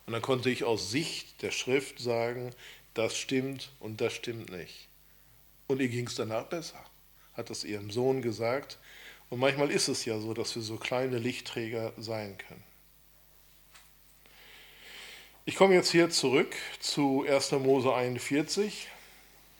Und 0.05 0.13
dann 0.13 0.21
konnte 0.21 0.49
ich 0.49 0.63
aus 0.63 0.91
Sicht 0.91 1.41
der 1.41 1.51
Schrift 1.51 1.99
sagen, 1.99 2.51
das 2.93 3.17
stimmt 3.17 3.69
und 3.79 4.01
das 4.01 4.13
stimmt 4.13 4.51
nicht. 4.51 4.87
Und 5.67 5.81
ihr 5.81 5.89
ging 5.89 6.07
es 6.07 6.15
danach 6.15 6.45
besser, 6.45 6.83
hat 7.33 7.49
es 7.49 7.63
ihrem 7.63 7.91
Sohn 7.91 8.21
gesagt. 8.21 8.77
Und 9.29 9.39
manchmal 9.39 9.69
ist 9.69 9.89
es 9.89 10.05
ja 10.05 10.19
so, 10.19 10.33
dass 10.33 10.55
wir 10.55 10.63
so 10.63 10.77
kleine 10.77 11.19
Lichtträger 11.19 11.93
sein 11.97 12.37
können. 12.37 12.63
Ich 15.45 15.55
komme 15.55 15.75
jetzt 15.75 15.91
hier 15.91 16.09
zurück 16.09 16.55
zu 16.79 17.25
1. 17.27 17.51
Mose 17.53 17.93
41. 17.93 18.87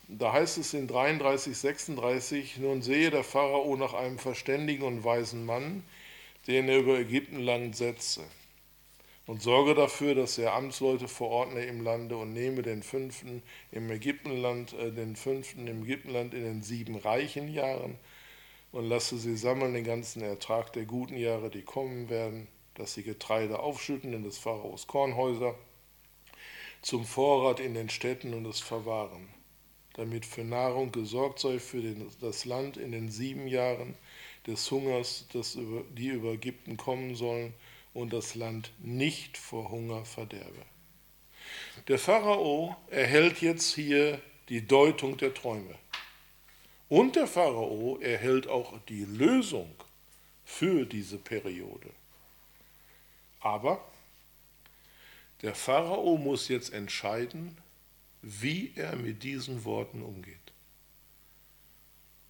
Da 0.10 0.32
heißt 0.32 0.58
es 0.58 0.74
in 0.74 0.88
33, 0.88 1.58
36, 1.58 2.58
nun 2.58 2.82
sehe 2.82 3.12
der 3.12 3.26
Pharao 3.26 3.76
nach 3.76 3.94
einem 3.94 4.18
verständigen 4.18 4.84
und 4.84 5.04
weisen 5.04 5.46
Mann, 5.46 5.84
den 6.48 6.70
er 6.70 6.78
über 6.80 6.98
Ägyptenland 6.98 7.76
setze 7.76 8.24
und 9.26 9.42
sorge 9.42 9.76
dafür, 9.76 10.16
dass 10.16 10.38
er 10.38 10.54
Amtsleute 10.54 11.10
verordne 11.10 11.66
im 11.66 11.84
Lande 11.84 12.16
und 12.16 12.32
nehme 12.32 12.62
den 12.62 12.82
fünften 12.82 13.44
im 13.74 13.92
Ägyptenland, 13.92 14.72
äh, 14.74 14.92
den 14.94 15.18
fünften 15.18 15.68
im 15.68 15.84
Ägyptenland 15.84 16.34
in 16.34 16.44
den 16.44 16.64
sieben 16.64 16.96
reichen 16.96 17.50
Jahren 17.54 17.98
und 18.72 18.88
lasse 18.88 19.18
sie 19.18 19.36
sammeln 19.36 19.74
den 19.74 19.84
ganzen 19.84 20.22
Ertrag 20.22 20.72
der 20.72 20.86
guten 20.86 21.18
Jahre, 21.18 21.50
die 21.50 21.64
kommen 21.64 22.10
werden, 22.10 22.48
dass 22.76 22.94
sie 22.94 23.04
Getreide 23.04 23.60
aufschütten 23.60 24.14
in 24.14 24.24
des 24.24 24.38
Pharaos 24.38 24.88
Kornhäuser, 24.88 25.56
zum 26.82 27.04
Vorrat 27.04 27.60
in 27.60 27.74
den 27.74 27.90
Städten 27.90 28.34
und 28.34 28.46
es 28.46 28.62
verwahren, 28.62 29.28
damit 29.98 30.26
für 30.26 30.44
Nahrung 30.44 30.92
gesorgt 30.92 31.40
sei 31.40 31.60
für 31.60 31.82
den, 31.82 32.10
das 32.22 32.46
Land 32.46 32.78
in 32.78 32.92
den 32.92 33.10
sieben 33.12 33.48
Jahren 33.48 33.96
des 34.46 34.72
Hungers, 34.72 35.26
das 35.34 35.58
die 35.98 36.08
über 36.08 36.32
Ägypten 36.32 36.78
kommen 36.78 37.16
sollen, 37.16 37.54
und 37.94 38.14
das 38.14 38.36
Land 38.36 38.72
nicht 38.78 39.38
vor 39.38 39.72
Hunger 39.72 40.06
verderbe. 40.06 40.66
Der 41.88 41.98
Pharao 41.98 42.76
erhält 42.92 43.42
jetzt 43.42 43.74
hier 43.74 44.22
die 44.50 44.66
Deutung 44.66 45.18
der 45.18 45.34
Träume. 45.34 45.76
Und 46.90 47.16
der 47.16 47.28
Pharao 47.28 47.98
erhält 48.00 48.48
auch 48.48 48.74
die 48.88 49.04
Lösung 49.04 49.74
für 50.46 50.86
diese 50.86 51.18
Periode. 51.18 51.90
Aber 53.40 53.84
der 55.42 55.56
Pharao 55.56 56.18
muss 56.18 56.48
jetzt 56.48 56.72
entscheiden, 56.74 57.58
wie 58.28 58.74
er 58.76 58.96
mit 58.98 59.24
diesen 59.24 59.64
Worten 59.64 60.04
umgeht. 60.04 60.36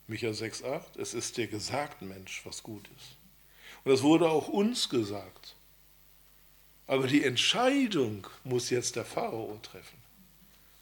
Micha 0.07 0.27
6,8, 0.27 0.99
es 0.99 1.13
ist 1.13 1.37
dir 1.37 1.47
gesagt, 1.47 2.01
Mensch, 2.01 2.41
was 2.45 2.61
gut 2.61 2.87
ist. 2.97 3.17
Und 3.83 3.91
es 3.91 4.03
wurde 4.03 4.29
auch 4.29 4.47
uns 4.47 4.89
gesagt. 4.89 5.55
Aber 6.85 7.07
die 7.07 7.23
Entscheidung 7.23 8.27
muss 8.43 8.69
jetzt 8.69 8.95
der 8.95 9.05
Pharao 9.05 9.59
treffen. 9.63 9.97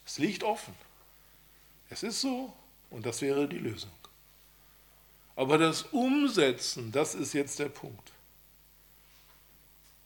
Es 0.06 0.20
liegt 0.20 0.44
offen. 0.44 0.76
Es 1.90 2.04
ist 2.04 2.20
so 2.22 2.54
und 2.92 3.06
das 3.06 3.22
wäre 3.22 3.48
die 3.48 3.58
Lösung. 3.58 3.92
Aber 5.38 5.58
das 5.58 5.84
Umsetzen, 5.84 6.92
das 6.92 7.16
ist 7.16 7.34
jetzt 7.34 7.58
der 7.60 7.70
Punkt. 7.70 8.12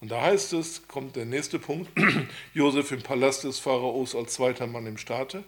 Und 0.02 0.12
da 0.12 0.22
heißt 0.22 0.54
es, 0.54 0.88
kommt 0.88 1.16
der 1.16 1.26
nächste 1.26 1.60
Punkt, 1.60 1.92
Josef 2.54 2.92
im 2.92 3.02
Palast 3.02 3.44
des 3.44 3.60
Pharaos 3.60 4.16
als 4.16 4.34
zweiter 4.34 4.68
Mann 4.68 4.88
im 4.88 4.98
Staate. 4.98 5.44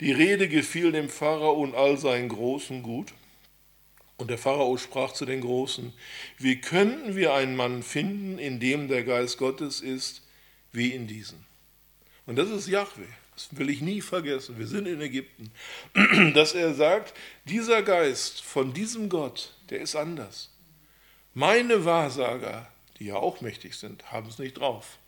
Die 0.00 0.12
Rede 0.12 0.48
gefiel 0.48 0.92
dem 0.92 1.08
Pharao 1.08 1.54
und 1.54 1.74
all 1.74 1.96
seinen 1.96 2.28
großen 2.28 2.82
Gut. 2.82 3.12
Und 4.18 4.30
der 4.30 4.38
Pharao 4.38 4.76
sprach 4.76 5.12
zu 5.12 5.24
den 5.24 5.40
Großen, 5.40 5.92
wie 6.38 6.60
könnten 6.60 7.16
wir 7.16 7.34
einen 7.34 7.56
Mann 7.56 7.82
finden, 7.82 8.38
in 8.38 8.58
dem 8.58 8.88
der 8.88 9.04
Geist 9.04 9.38
Gottes 9.38 9.80
ist, 9.80 10.22
wie 10.72 10.90
in 10.90 11.06
diesen? 11.06 11.46
Und 12.26 12.36
das 12.36 12.50
ist 12.50 12.66
Yahweh, 12.66 13.06
das 13.34 13.56
will 13.56 13.70
ich 13.70 13.80
nie 13.80 14.00
vergessen, 14.00 14.58
wir 14.58 14.66
sind 14.66 14.86
in 14.86 15.00
Ägypten, 15.00 15.52
dass 16.34 16.54
er 16.54 16.74
sagt, 16.74 17.14
dieser 17.44 17.82
Geist 17.82 18.42
von 18.42 18.74
diesem 18.74 19.08
Gott, 19.08 19.54
der 19.70 19.80
ist 19.80 19.94
anders. 19.94 20.50
Meine 21.32 21.84
Wahrsager, 21.84 22.68
die 22.98 23.06
ja 23.06 23.16
auch 23.16 23.40
mächtig 23.40 23.74
sind, 23.74 24.12
haben 24.12 24.28
es 24.28 24.38
nicht 24.38 24.58
drauf. 24.58 24.98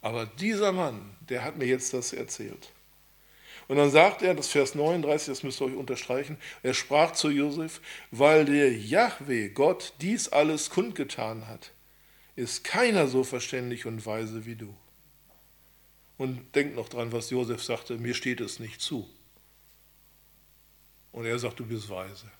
Aber 0.00 0.26
dieser 0.26 0.72
Mann, 0.72 1.16
der 1.28 1.44
hat 1.44 1.56
mir 1.56 1.66
jetzt 1.66 1.94
das 1.94 2.12
erzählt. 2.12 2.70
Und 3.68 3.76
dann 3.76 3.90
sagt 3.90 4.22
er, 4.22 4.34
das 4.34 4.48
Vers 4.48 4.74
39, 4.74 5.28
das 5.28 5.42
müsst 5.44 5.60
ihr 5.60 5.66
euch 5.66 5.76
unterstreichen, 5.76 6.36
er 6.62 6.74
sprach 6.74 7.12
zu 7.12 7.30
Josef, 7.30 7.80
weil 8.10 8.44
der 8.44 8.72
Yahweh, 8.76 9.48
Gott, 9.50 9.94
dies 10.00 10.28
alles 10.28 10.70
kundgetan 10.70 11.46
hat, 11.46 11.72
ist 12.34 12.64
keiner 12.64 13.06
so 13.06 13.24
verständig 13.24 13.86
und 13.86 14.04
weise 14.04 14.44
wie 14.46 14.56
du. 14.56 14.74
Und 16.18 16.54
denkt 16.54 16.76
noch 16.76 16.88
dran, 16.88 17.12
was 17.12 17.30
Josef 17.30 17.62
sagte, 17.62 17.98
mir 17.98 18.14
steht 18.14 18.40
es 18.40 18.58
nicht 18.58 18.80
zu. 18.80 19.08
Und 21.12 21.26
er 21.26 21.38
sagt, 21.38 21.60
du 21.60 21.66
bist 21.66 21.88
weise. 21.88 22.30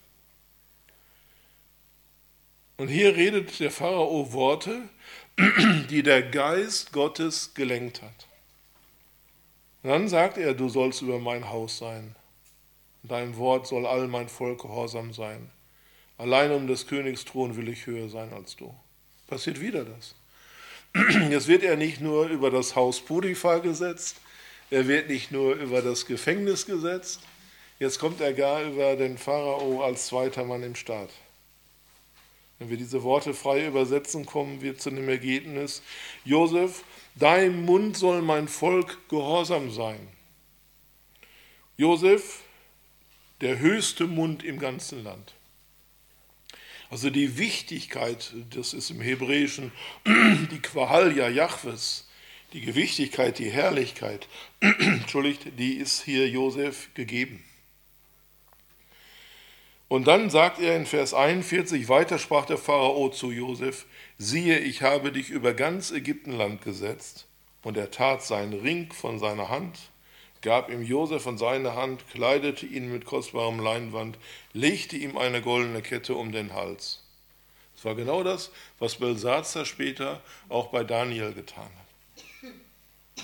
Und 2.77 2.89
hier 2.89 3.17
redet 3.17 3.61
der 3.61 3.71
Pharao 3.71 4.33
Worte, 4.33 4.89
die 5.91 6.03
der 6.03 6.23
Geist 6.23 6.93
Gottes 6.93 7.55
gelenkt 7.55 8.03
hat. 8.03 8.27
Und 9.83 9.91
dann 9.91 10.09
sagt 10.09 10.39
er, 10.39 10.55
du 10.55 10.69
sollst 10.69 11.03
über 11.03 11.19
mein 11.19 11.49
Haus 11.49 11.79
sein. 11.79 12.15
Dein 13.03 13.37
Wort 13.37 13.67
soll 13.67 13.87
all 13.87 14.07
mein 14.07 14.29
Volk 14.29 14.63
gehorsam 14.63 15.13
sein. 15.13 15.51
Allein 16.19 16.53
um 16.53 16.67
des 16.67 16.87
Königs 16.87 17.25
Thron 17.25 17.57
will 17.57 17.69
ich 17.69 17.87
höher 17.87 18.09
sein 18.09 18.33
als 18.33 18.55
du. 18.55 18.73
Passiert 19.27 19.61
wieder 19.61 19.85
das. 19.85 20.15
Jetzt 21.31 21.49
wird 21.49 21.63
er 21.63 21.77
nicht 21.77 22.01
nur 22.01 22.27
über 22.29 22.51
das 22.51 22.77
Haus 22.77 23.01
Potiphar 23.01 23.61
gesetzt, 23.61 24.17
er 24.71 24.87
wird 24.89 25.09
nicht 25.09 25.33
nur 25.33 25.55
über 25.55 25.83
das 25.83 26.07
Gefängnis 26.07 26.65
gesetzt, 26.65 27.21
jetzt 27.79 27.99
kommt 27.99 28.23
er 28.23 28.33
gar 28.33 28.63
über 28.63 28.97
den 28.97 29.19
Pharao 29.19 29.83
als 29.83 30.07
zweiter 30.07 30.45
Mann 30.45 30.63
im 30.63 30.75
Staat. 30.75 31.11
Wenn 32.63 32.71
wir 32.71 32.77
diese 32.77 33.03
Worte 33.03 33.35
frei 33.35 33.67
übersetzen, 33.67 34.25
kommen 34.25 34.63
wir 34.63 34.79
zu 34.79 34.91
dem 34.91 35.09
Ergebnis, 35.09 35.83
Josef, 36.25 36.85
dein 37.17 37.65
Mund 37.65 37.97
soll 37.97 38.23
mein 38.23 38.47
Volk 38.47 38.99
gehorsam 39.09 39.73
sein. 39.73 39.99
Josef, 41.77 42.43
der 43.41 43.59
höchste 43.59 44.07
Mund 44.07 44.45
im 44.45 44.61
ganzen 44.61 45.03
Land. 45.03 45.35
Also 46.89 47.11
die 47.11 47.37
Wichtigkeit, 47.37 48.33
das 48.51 48.75
ist 48.75 48.91
im 48.91 49.01
Hebräischen 49.01 49.73
die 50.07 50.63
Quahalja 50.63 51.29
Jahwes, 51.31 52.09
die 52.53 52.61
Gewichtigkeit, 52.61 53.41
die 53.41 53.51
Herrlichkeit, 53.51 54.29
entschuldigt, 54.61 55.59
die 55.59 55.79
ist 55.79 56.05
hier 56.05 56.29
Josef 56.29 56.91
gegeben. 56.95 57.43
Und 59.93 60.07
dann 60.07 60.31
sagt 60.31 60.59
er 60.59 60.75
in 60.75 60.87
Vers 60.87 61.13
41, 61.13 61.87
weiter 61.91 62.19
sprach 62.19 62.47
der 62.47 62.57
Pharao 62.57 63.11
zu 63.11 63.31
Josef, 63.31 63.85
siehe, 64.17 64.59
ich 64.59 64.81
habe 64.81 65.13
dich 65.13 65.29
über 65.29 65.53
ganz 65.53 65.91
Ägyptenland 65.91 66.63
gesetzt. 66.63 67.27
Und 67.63 67.77
er 67.77 67.91
tat 67.91 68.23
seinen 68.23 68.55
Ring 68.55 68.91
von 68.91 69.19
seiner 69.19 69.51
Hand, 69.51 69.79
gab 70.41 70.71
ihm 70.71 70.83
Josef 70.83 71.23
von 71.23 71.37
seiner 71.37 71.77
Hand, 71.77 72.09
kleidete 72.11 72.65
ihn 72.65 72.91
mit 72.91 73.05
kostbarem 73.05 73.61
Leinwand, 73.61 74.17
legte 74.55 74.97
ihm 74.97 75.19
eine 75.19 75.43
goldene 75.43 75.83
Kette 75.83 76.15
um 76.15 76.33
den 76.33 76.55
Hals. 76.55 77.05
Es 77.77 77.85
war 77.85 77.95
genau 77.95 78.23
das, 78.23 78.51
was 78.79 78.95
Belsazar 78.95 79.67
später 79.67 80.23
auch 80.49 80.69
bei 80.69 80.85
Daniel 80.85 81.35
getan 81.35 81.65
hat. 81.65 82.51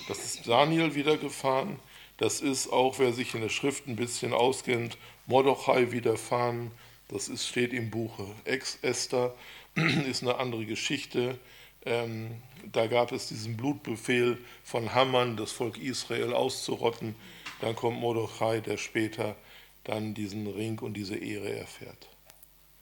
Das 0.06 0.18
ist 0.22 0.46
Daniel 0.46 0.94
wiedergefahren. 0.94 1.78
Das 2.18 2.40
ist 2.40 2.68
auch, 2.68 2.98
wer 2.98 3.12
sich 3.12 3.34
in 3.34 3.40
der 3.40 3.48
Schrift 3.48 3.86
ein 3.86 3.96
bisschen 3.96 4.32
auskennt, 4.32 4.98
Mordechai 5.26 5.92
widerfahren. 5.92 6.72
Das 7.08 7.28
ist, 7.28 7.46
steht 7.46 7.72
im 7.72 7.90
Buche. 7.90 8.26
Ex-Esther 8.44 9.34
ist 10.08 10.22
eine 10.22 10.36
andere 10.36 10.66
Geschichte. 10.66 11.38
Ähm, 11.86 12.42
da 12.72 12.86
gab 12.88 13.12
es 13.12 13.28
diesen 13.28 13.56
Blutbefehl 13.56 14.38
von 14.64 14.94
Haman, 14.94 15.36
das 15.36 15.52
Volk 15.52 15.78
Israel 15.78 16.34
auszurotten. 16.34 17.14
Dann 17.60 17.76
kommt 17.76 18.00
Mordechai, 18.00 18.60
der 18.60 18.76
später 18.76 19.36
dann 19.84 20.12
diesen 20.12 20.46
Ring 20.48 20.80
und 20.80 20.94
diese 20.94 21.16
Ehre 21.16 21.56
erfährt. 21.56 22.08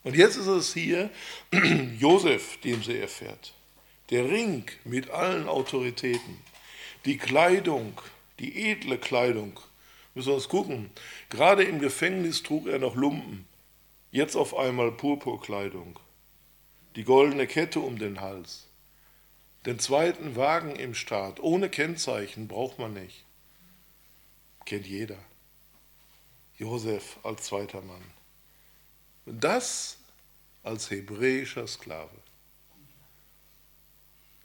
Und 0.03 0.16
jetzt 0.16 0.37
ist 0.37 0.47
es 0.47 0.72
hier 0.72 1.11
Josef, 1.99 2.59
dem 2.61 2.82
sie 2.82 2.99
erfährt. 2.99 3.53
Der 4.11 4.24
Ring 4.24 4.64
mit 4.84 5.11
allen 5.11 5.47
Autoritäten, 5.47 6.39
die 7.05 7.18
Kleidung, 7.18 7.93
die 8.39 8.70
edle 8.70 8.99
Kleidung, 8.99 9.59
Müssen 10.16 10.28
wir 10.28 10.37
uns 10.37 10.49
gucken. 10.49 10.91
Gerade 11.28 11.62
im 11.62 11.78
Gefängnis 11.78 12.43
trug 12.43 12.66
er 12.68 12.78
noch 12.78 12.97
Lumpen. 12.97 13.47
Jetzt 14.11 14.34
auf 14.34 14.57
einmal 14.57 14.91
Purpurkleidung. 14.91 16.01
Die 16.97 17.05
goldene 17.05 17.47
Kette 17.47 17.80
um 17.80 17.99
den 17.99 18.22
Hals. 18.22 18.66
Den 19.66 19.78
zweiten 19.78 20.34
Wagen 20.34 20.74
im 20.74 20.95
Staat. 20.95 21.39
Ohne 21.41 21.68
Kennzeichen 21.68 22.49
braucht 22.49 22.78
man 22.78 22.95
nicht. 22.95 23.26
Kennt 24.64 24.87
jeder. 24.87 25.18
Josef 26.57 27.18
als 27.22 27.43
zweiter 27.43 27.82
Mann. 27.82 28.05
Das 29.26 29.99
als 30.62 30.91
hebräischer 30.91 31.66
Sklave, 31.66 32.16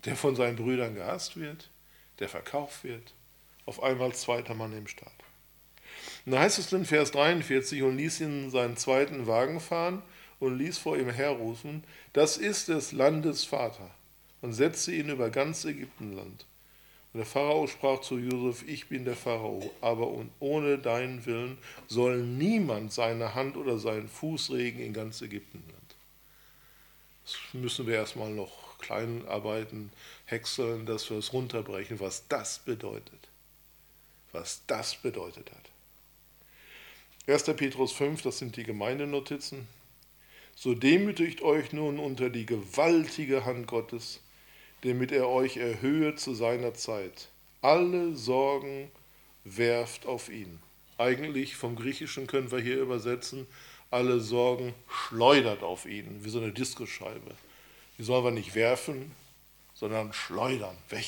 der 0.03 0.17
von 0.17 0.35
seinen 0.35 0.57
Brüdern 0.57 0.95
gehasst 0.95 1.37
wird, 1.37 1.69
der 2.19 2.27
verkauft 2.27 2.83
wird, 2.83 3.13
auf 3.65 3.81
einmal 3.83 4.13
zweiter 4.13 4.53
Mann 4.53 4.77
im 4.77 4.87
Staat. 4.87 5.11
Und 6.25 6.33
da 6.33 6.39
heißt 6.39 6.59
es 6.59 6.71
in 6.71 6.85
Vers 6.85 7.11
43, 7.11 7.81
und 7.83 7.97
ließ 7.97 8.21
ihn 8.21 8.49
seinen 8.49 8.77
zweiten 8.77 9.27
Wagen 9.27 9.59
fahren 9.59 10.01
und 10.39 10.57
ließ 10.57 10.77
vor 10.77 10.97
ihm 10.97 11.09
herrufen, 11.09 11.83
das 12.13 12.37
ist 12.37 12.67
des 12.67 12.91
Landes 12.91 13.43
Vater, 13.43 13.89
und 14.41 14.53
setzte 14.53 14.91
ihn 14.91 15.09
über 15.09 15.29
ganz 15.29 15.65
Ägyptenland. 15.65 16.45
Und 17.13 17.17
der 17.17 17.25
Pharao 17.25 17.67
sprach 17.67 18.01
zu 18.01 18.17
Josef, 18.17 18.63
ich 18.67 18.87
bin 18.87 19.03
der 19.03 19.15
Pharao, 19.15 19.69
aber 19.81 20.09
ohne 20.39 20.77
deinen 20.77 21.25
Willen 21.25 21.57
soll 21.87 22.21
niemand 22.21 22.93
seine 22.93 23.35
Hand 23.35 23.57
oder 23.57 23.77
seinen 23.77 24.07
Fuß 24.07 24.51
regen 24.51 24.79
in 24.79 24.93
ganz 24.93 25.21
Ägyptenland. 25.21 25.75
Das 27.23 27.35
müssen 27.53 27.85
wir 27.85 27.95
erstmal 27.95 28.31
noch 28.31 28.77
klein 28.79 29.27
arbeiten, 29.27 29.91
häckseln, 30.25 30.85
dass 30.85 31.09
wir 31.09 31.17
es 31.17 31.33
runterbrechen, 31.33 31.99
was 31.99 32.27
das 32.27 32.59
bedeutet. 32.59 33.30
Was 34.31 34.61
das 34.67 34.95
bedeutet 34.95 35.51
hat. 35.51 35.69
1. 37.27 37.43
Petrus 37.55 37.91
5, 37.91 38.21
das 38.21 38.39
sind 38.39 38.55
die 38.57 38.63
Gemeindenotizen. 38.63 39.67
So 40.55 40.73
demütigt 40.73 41.41
euch 41.41 41.71
nun 41.71 41.99
unter 41.99 42.29
die 42.29 42.45
gewaltige 42.45 43.45
Hand 43.45 43.67
Gottes, 43.67 44.19
damit 44.81 45.11
er 45.11 45.29
euch 45.29 45.57
erhöhe 45.57 46.15
zu 46.15 46.33
seiner 46.33 46.73
Zeit. 46.73 47.29
Alle 47.61 48.15
Sorgen 48.15 48.91
werft 49.43 50.05
auf 50.05 50.29
ihn. 50.29 50.59
Eigentlich 50.97 51.55
vom 51.55 51.75
Griechischen 51.75 52.27
können 52.27 52.51
wir 52.51 52.59
hier 52.59 52.79
übersetzen, 52.79 53.47
alle 53.91 54.19
Sorgen 54.19 54.73
schleudert 54.87 55.63
auf 55.63 55.85
ihn, 55.85 56.23
wie 56.23 56.29
so 56.29 56.39
eine 56.39 56.51
Diskoscheibe. 56.51 57.35
Die 57.97 58.03
sollen 58.03 58.23
wir 58.23 58.31
nicht 58.31 58.55
werfen, 58.55 59.11
sondern 59.73 60.13
schleudern, 60.13 60.77
weg. 60.89 61.05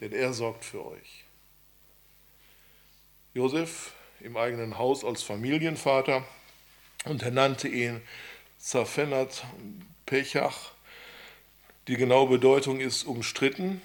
Denn 0.00 0.12
er 0.12 0.32
sorgt 0.32 0.64
für 0.64 0.84
euch. 0.84 1.24
Josef 3.34 3.92
im 4.20 4.36
eigenen 4.36 4.76
Haus 4.76 5.04
als 5.04 5.22
Familienvater 5.22 6.22
und 7.06 7.22
er 7.22 7.30
nannte 7.30 7.66
ihn 7.66 8.02
Zafenat 8.58 9.44
Pechach. 10.04 10.72
Die 11.88 11.96
genaue 11.96 12.28
Bedeutung 12.28 12.80
ist 12.80 13.04
umstritten. 13.04 13.80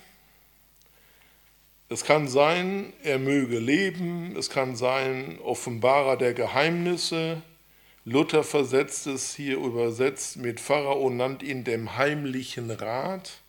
Es 1.90 2.04
kann 2.04 2.28
sein, 2.28 2.92
er 3.04 3.20
möge 3.20 3.60
leben, 3.60 4.36
es 4.36 4.50
kann 4.50 4.76
sein, 4.76 5.40
Offenbarer 5.40 6.18
der 6.18 6.34
Geheimnisse. 6.34 7.42
Luther 8.04 8.44
versetzt 8.44 9.08
es 9.08 9.34
hier 9.34 9.58
übersetzt 9.58 10.36
mit 10.36 10.60
Pharao, 10.60 11.10
nannt 11.10 11.42
ihn 11.42 11.64
dem 11.64 11.96
heimlichen 11.96 12.70
Rat. 12.70 13.40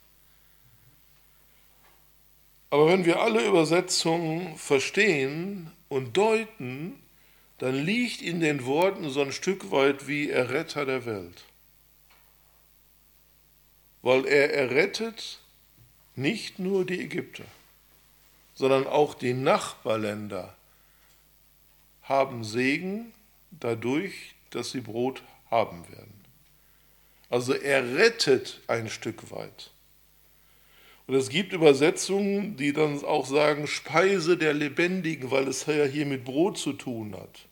Aber 2.71 2.87
wenn 2.87 3.05
wir 3.05 3.21
alle 3.21 3.45
Übersetzungen 3.45 4.57
verstehen, 4.57 5.73
und 5.89 6.17
deuten, 6.17 7.01
dann 7.59 7.75
liegt 7.75 8.23
in 8.23 8.41
den 8.41 8.65
Worten 8.65 9.11
so 9.11 9.23
ein 9.23 9.33
Stück 9.33 9.71
weit 9.71 10.07
wie 10.07 10.31
Erretter 10.31 10.87
der 10.87 11.07
Welt. 11.07 11.45
Weil 14.03 14.27
er 14.27 14.55
errettet 14.55 15.41
nicht 16.15 16.59
nur 16.59 16.85
die 16.85 17.01
Ägypter, 17.01 17.45
sondern 18.55 18.87
auch 18.87 19.15
die 19.15 19.35
Nachbarländer 19.35 20.55
haben 22.03 22.45
Segen 22.45 23.13
dadurch, 23.51 24.35
dass 24.51 24.71
sie 24.71 24.81
Brot 24.81 25.23
haben 25.51 25.89
werden. 25.91 26.15
Also 27.31 27.53
er 27.55 27.97
rettet 27.97 28.61
ein 28.67 28.89
Stück 28.89 29.31
weit. 29.31 29.71
Und 31.09 31.15
es 31.15 31.31
gibt 31.31 31.55
Übersetzungen, 31.55 32.59
die 32.59 32.75
dann 32.75 33.03
auch 33.03 33.25
sagen 33.25 33.67
Speise 33.67 34.37
der 34.37 34.53
Lebendigen, 34.53 35.31
weil 35.31 35.49
es 35.49 35.65
ja 35.65 35.85
hier 35.87 36.05
mit 36.05 36.23
Brot 36.23 36.59
zu 36.59 36.75
tun 36.75 37.15
hat. 37.15 37.47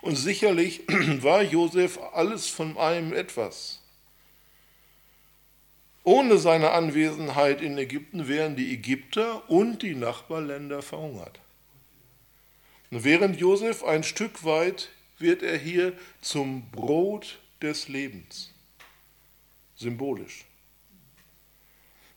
Und 0.00 0.16
sicherlich 0.16 0.80
war 1.22 1.42
Josef 1.42 1.98
alles 2.14 2.48
von 2.48 2.78
einem 2.78 3.12
etwas. 3.12 3.82
Ohne 6.04 6.38
seine 6.38 6.70
Anwesenheit 6.70 7.60
in 7.60 7.76
Ägypten 7.76 8.28
wären 8.28 8.56
die 8.56 8.72
Ägypter 8.72 9.50
und 9.50 9.82
die 9.82 9.94
Nachbarländer 9.94 10.80
verhungert. 10.80 11.38
Und 12.90 13.04
während 13.04 13.38
Josef 13.38 13.84
ein 13.84 14.04
Stück 14.04 14.42
weit 14.42 14.88
wird 15.18 15.42
er 15.42 15.58
hier 15.58 15.92
zum 16.22 16.70
Brot 16.70 17.40
des 17.60 17.88
Lebens, 17.88 18.54
symbolisch. 19.76 20.46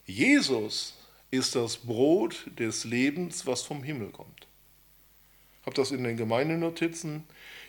Jesus 0.05 0.93
ist 1.31 1.55
das 1.55 1.77
Brot 1.77 2.45
des 2.59 2.83
Lebens, 2.83 3.47
was 3.47 3.61
vom 3.61 3.83
Himmel 3.83 4.09
kommt. 4.09 4.47
Ich 5.61 5.65
habe 5.65 5.75
das 5.75 5.91
in 5.91 6.03
den 6.03 6.17
Gemeindenotizen, 6.17 7.23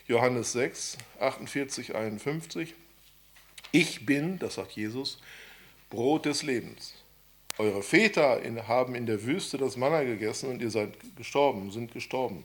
Johannes 0.09 0.53
6, 0.53 0.99
48, 1.20 1.95
51. 1.95 2.74
Ich 3.70 4.05
bin, 4.05 4.39
das 4.39 4.57
sagt 4.57 4.72
Jesus, 4.72 5.20
Brot 5.91 6.26
des 6.26 6.43
Lebens. 6.43 6.95
Eure 7.57 7.82
Väter 7.82 8.41
haben 8.66 8.97
in 8.97 9.07
der 9.07 9.24
Wüste 9.24 9.59
das 9.59 9.76
Manna 9.76 10.03
gegessen 10.03 10.51
und 10.51 10.61
ihr 10.61 10.70
seid 10.70 10.93
gestorben, 11.16 11.70
sind 11.70 11.93
gestorben. 11.93 12.45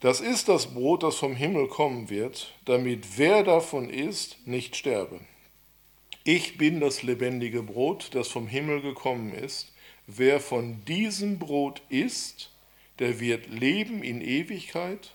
Das 0.00 0.20
ist 0.20 0.48
das 0.48 0.72
Brot, 0.72 1.02
das 1.02 1.16
vom 1.16 1.34
Himmel 1.34 1.68
kommen 1.68 2.08
wird, 2.08 2.54
damit 2.64 3.18
wer 3.18 3.42
davon 3.42 3.90
isst, 3.90 4.38
nicht 4.46 4.76
sterbe. 4.76 5.20
Ich 6.32 6.56
bin 6.56 6.78
das 6.78 7.02
lebendige 7.02 7.60
Brot, 7.60 8.10
das 8.12 8.28
vom 8.28 8.46
Himmel 8.46 8.82
gekommen 8.82 9.34
ist. 9.34 9.72
Wer 10.06 10.38
von 10.38 10.84
diesem 10.84 11.40
Brot 11.40 11.82
isst, 11.88 12.50
der 13.00 13.18
wird 13.18 13.48
leben 13.48 14.04
in 14.04 14.20
Ewigkeit. 14.20 15.10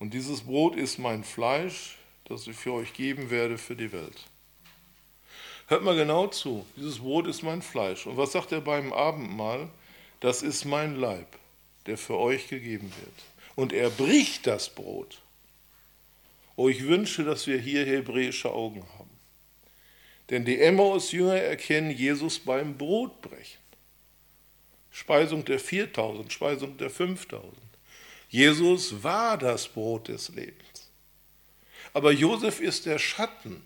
Und 0.00 0.12
dieses 0.12 0.40
Brot 0.40 0.74
ist 0.74 0.98
mein 0.98 1.22
Fleisch, 1.22 1.96
das 2.24 2.48
ich 2.48 2.56
für 2.56 2.72
euch 2.72 2.92
geben 2.92 3.30
werde 3.30 3.56
für 3.56 3.76
die 3.76 3.92
Welt. 3.92 4.26
Hört 5.68 5.84
mal 5.84 5.94
genau 5.94 6.26
zu. 6.26 6.66
Dieses 6.74 6.98
Brot 6.98 7.28
ist 7.28 7.44
mein 7.44 7.62
Fleisch. 7.62 8.04
Und 8.08 8.16
was 8.16 8.32
sagt 8.32 8.50
er 8.50 8.62
beim 8.62 8.92
Abendmahl? 8.92 9.68
Das 10.18 10.42
ist 10.42 10.64
mein 10.64 10.96
Leib, 10.96 11.38
der 11.86 11.96
für 11.96 12.18
euch 12.18 12.48
gegeben 12.48 12.92
wird 13.00 13.14
und 13.54 13.72
er 13.72 13.90
bricht 13.90 14.48
das 14.48 14.70
Brot. 14.70 15.22
Oh, 16.56 16.68
ich 16.68 16.82
wünsche, 16.82 17.22
dass 17.22 17.46
wir 17.46 17.60
hier 17.60 17.86
hebräische 17.86 18.50
Augen 18.50 18.84
haben. 18.98 18.99
Denn 20.30 20.44
die 20.44 20.60
Emmaus-Jünger 20.60 21.36
erkennen 21.36 21.90
Jesus 21.90 22.38
beim 22.38 22.78
Brotbrechen. 22.78 23.60
Speisung 24.92 25.44
der 25.44 25.58
4000, 25.58 26.32
Speisung 26.32 26.76
der 26.76 26.90
5000. 26.90 27.52
Jesus 28.28 29.02
war 29.02 29.36
das 29.36 29.66
Brot 29.68 30.08
des 30.08 30.28
Lebens. 30.28 30.90
Aber 31.92 32.12
Josef 32.12 32.60
ist 32.60 32.86
der 32.86 32.98
Schatten, 32.98 33.60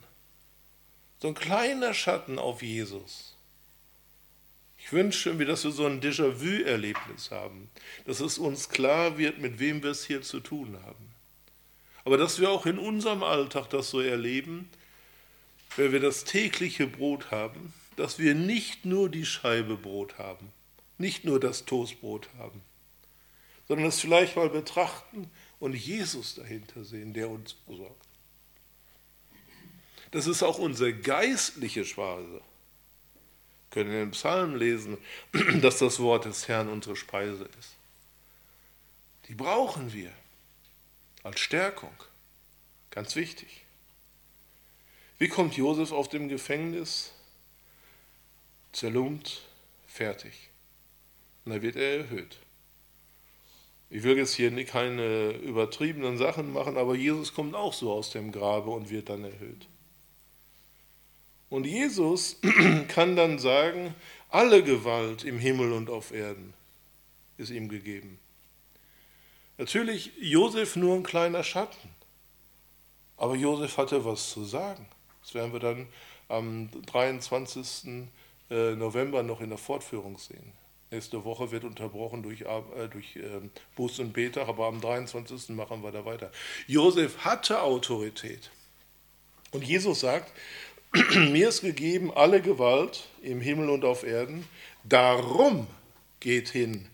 so 1.21 1.29
ein 1.29 1.35
kleiner 1.35 1.93
Schatten 1.93 2.39
auf 2.39 2.63
Jesus. 2.63 3.37
Ich 4.79 4.93
wünsche 4.93 5.33
mir, 5.35 5.47
dass 5.47 5.65
wir 5.65 5.71
so 5.71 5.87
ein 5.87 6.01
Déjà-vu-Erlebnis 6.01 7.31
haben, 7.31 7.71
dass 8.07 8.21
es 8.21 8.39
uns 8.39 8.69
klar 8.69 9.19
wird, 9.19 9.39
mit 9.39 9.59
wem 9.59 9.83
wir 9.83 9.91
es 9.91 10.05
hier 10.05 10.23
zu 10.23 10.41
tun 10.41 10.79
haben. 10.85 11.15
Aber 12.05 12.19
dass 12.19 12.39
wir 12.39 12.51
auch 12.51 12.67
in 12.67 12.79
unserem 12.79 13.23
Alltag 13.23 13.71
das 13.71 13.91
so 13.91 14.01
erleben, 14.01 14.69
wenn 15.77 15.93
wir 15.93 16.01
das 16.01 16.25
tägliche 16.25 16.87
Brot 16.87 17.31
haben, 17.31 17.73
dass 17.97 18.19
wir 18.19 18.35
nicht 18.35 18.85
nur 18.85 19.09
die 19.09 19.27
Scheibe 19.27 19.77
Brot 19.77 20.19
haben, 20.19 20.53
nicht 20.99 21.25
nur 21.25 21.41
das 21.41 21.65
Toastbrot 21.65 22.29
haben, 22.39 22.61
sondern 23.69 23.87
es 23.87 24.01
vielleicht 24.01 24.37
mal 24.37 24.51
betrachten 24.51 25.31
und 25.61 25.75
Jesus 25.75 26.35
dahinter 26.35 26.85
sehen, 26.85 27.15
der 27.15 27.29
uns 27.29 27.57
versorgt. 27.65 27.97
Das 30.11 30.27
ist 30.27 30.43
auch 30.43 30.59
unsere 30.59 30.93
geistliche 30.95 31.85
Speise 31.85 32.41
können 33.75 33.91
in 33.91 33.97
den 33.97 34.11
Psalmen 34.13 34.57
lesen, 34.57 34.97
dass 35.61 35.79
das 35.79 35.99
Wort 35.99 36.25
des 36.25 36.49
Herrn 36.49 36.69
unsere 36.69 36.97
Speise 36.97 37.45
ist. 37.59 37.75
Die 39.29 39.35
brauchen 39.35 39.93
wir 39.93 40.13
als 41.25 41.41
Stärkung. 41.41 41.95
Ganz 42.91 43.17
wichtig. 43.17 43.64
Wie 45.25 45.29
kommt 45.29 45.57
Josef 45.57 45.91
auf 45.91 46.11
dem 46.11 46.29
Gefängnis? 46.29 47.11
Zerlumpt, 48.73 49.41
fertig. 49.87 50.51
Und 51.45 51.53
dann 51.53 51.63
wird 51.63 51.77
er 51.77 52.01
erhöht. 52.01 52.37
Ich 53.89 54.03
will 54.03 54.19
jetzt 54.19 54.35
hier 54.35 54.53
keine 54.67 55.31
übertriebenen 55.31 56.19
Sachen 56.19 56.53
machen, 56.53 56.77
aber 56.77 56.95
Jesus 56.95 57.33
kommt 57.33 57.55
auch 57.55 57.73
so 57.73 57.91
aus 57.91 58.11
dem 58.11 58.33
Grabe 58.33 58.69
und 58.69 58.91
wird 58.91 59.09
dann 59.09 59.25
erhöht. 59.25 59.67
Und 61.49 61.65
Jesus 61.65 62.37
kann 62.89 63.17
dann 63.17 63.39
sagen, 63.39 63.95
alle 64.29 64.63
Gewalt 64.63 65.25
im 65.25 65.39
Himmel 65.39 65.73
und 65.73 65.89
auf 65.89 66.13
Erden 66.13 66.53
ist 67.39 67.49
ihm 67.49 67.71
gegeben. 67.71 68.19
Natürlich 69.57 70.13
Josef 70.21 70.77
nur 70.77 70.95
ein 70.97 71.03
kleiner 71.03 71.43
Schatten, 71.43 71.89
aber 73.17 73.37
Josef 73.37 73.79
hatte 73.79 74.05
was 74.05 74.29
zu 74.29 74.45
sagen. 74.45 74.87
Das 75.25 75.35
werden 75.35 75.55
wir 75.55 75.61
dann 75.61 75.87
am 76.29 76.69
23. 76.87 78.09
Äh, 78.51 78.75
November 78.77 79.23
noch 79.23 79.41
in 79.41 79.49
der 79.49 79.59
Fortführung 79.59 80.19
sehen. 80.19 80.53
Nächste 80.91 81.25
Woche 81.25 81.51
wird 81.51 81.65
unterbrochen 81.65 82.23
durch, 82.23 82.43
äh, 82.43 82.89
durch 82.91 83.17
äh, 83.17 83.41
Buß 83.75 84.01
und 84.01 84.13
Betag, 84.13 84.49
aber 84.49 84.67
am 84.67 84.83
23. 84.83 85.49
machen 85.57 85.83
wir 85.83 85.93
da 85.93 86.05
weiter. 86.05 86.31
Josef 86.67 87.25
hatte 87.25 87.63
Autorität. 87.63 88.51
Und 89.51 89.65
Jesus 89.65 90.01
sagt, 90.01 90.31
mir 91.15 91.49
ist 91.49 91.63
gegeben 91.63 92.13
alle 92.15 92.43
Gewalt 92.43 93.09
im 93.23 93.41
Himmel 93.41 93.71
und 93.71 93.85
auf 93.85 94.05
Erden. 94.05 94.47
Darum 94.85 95.67
geht 96.21 96.51
hin, 96.51 96.87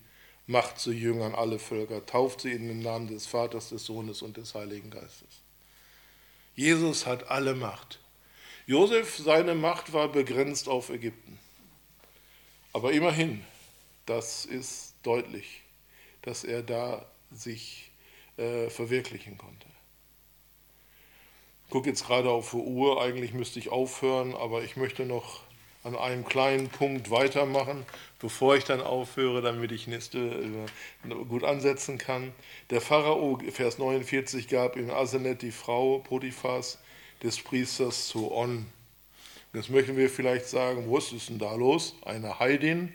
macht 0.47 0.79
zu 0.79 0.93
Jüngern 0.93 1.35
alle 1.35 1.59
Völker, 1.59 2.07
tauft 2.07 2.43
sie 2.43 2.53
in 2.53 2.69
den 2.69 2.81
Namen 2.81 3.09
des 3.09 3.27
Vaters, 3.27 3.71
des 3.71 3.85
Sohnes 3.85 4.23
und 4.23 4.37
des 4.37 4.55
Heiligen 4.55 4.91
Geistes. 4.91 5.43
Jesus 6.55 7.07
hat 7.07 7.29
alle 7.29 7.55
Macht. 7.55 7.99
Josef, 8.71 9.17
seine 9.17 9.55
Macht 9.55 9.93
war 9.93 10.09
begrenzt 10.09 10.69
auf 10.69 10.91
Ägypten. 10.91 11.39
Aber 12.73 12.93
immerhin, 12.93 13.45
das 14.07 14.45
ist 14.45 14.95
deutlich, 15.03 15.63
dass 16.23 16.45
er 16.45 16.63
da 16.63 17.05
sich 17.33 17.91
äh, 18.37 18.71
verwirklichen 18.71 19.39
konnte 19.39 19.67
gucke 21.71 21.89
jetzt 21.89 22.07
gerade 22.07 22.29
auf 22.31 22.51
die 22.51 22.57
Uhr, 22.57 23.01
eigentlich 23.01 23.33
müsste 23.33 23.59
ich 23.59 23.71
aufhören, 23.71 24.35
aber 24.35 24.63
ich 24.63 24.77
möchte 24.77 25.07
noch 25.07 25.41
an 25.83 25.97
einem 25.97 26.27
kleinen 26.27 26.69
Punkt 26.69 27.11
weitermachen, 27.11 27.87
bevor 28.19 28.57
ich 28.57 28.65
dann 28.65 28.83
aufhöre, 28.83 29.41
damit 29.41 29.73
ich 29.73 29.87
nächste 29.87 30.19
äh, 30.19 31.15
gut 31.29 31.43
ansetzen 31.43 31.97
kann. 31.97 32.33
Der 32.69 32.83
Pharao, 32.83 33.39
Vers 33.51 33.79
49, 33.79 34.49
gab 34.49 34.77
in 34.77 34.91
Asenet 34.91 35.41
die 35.41 35.53
Frau 35.53 36.01
Potiphas 36.01 36.79
des 37.23 37.41
Priesters 37.41 38.09
zu 38.09 38.33
On. 38.33 38.67
Jetzt 39.53 39.71
möchten 39.71 39.97
wir 39.97 40.09
vielleicht 40.09 40.47
sagen, 40.47 40.91
was 40.91 41.13
ist 41.13 41.29
denn 41.29 41.39
da 41.39 41.55
los? 41.55 41.95
Eine 42.03 42.39
Heidin? 42.39 42.93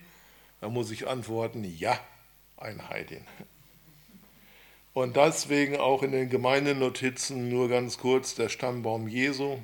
Da 0.61 0.69
muss 0.69 0.89
ich 0.91 1.07
antworten, 1.07 1.63
ja, 1.63 1.99
ein 2.57 2.89
Heidin. 2.89 3.25
Und 4.93 5.17
deswegen 5.17 5.75
auch 5.75 6.03
in 6.03 6.13
den 6.13 6.29
Gemeindenotizen 6.29 7.49
nur 7.49 7.67
ganz 7.67 7.97
kurz 7.97 8.35
der 8.35 8.47
Stammbaum 8.47 9.09
Jesu 9.09 9.59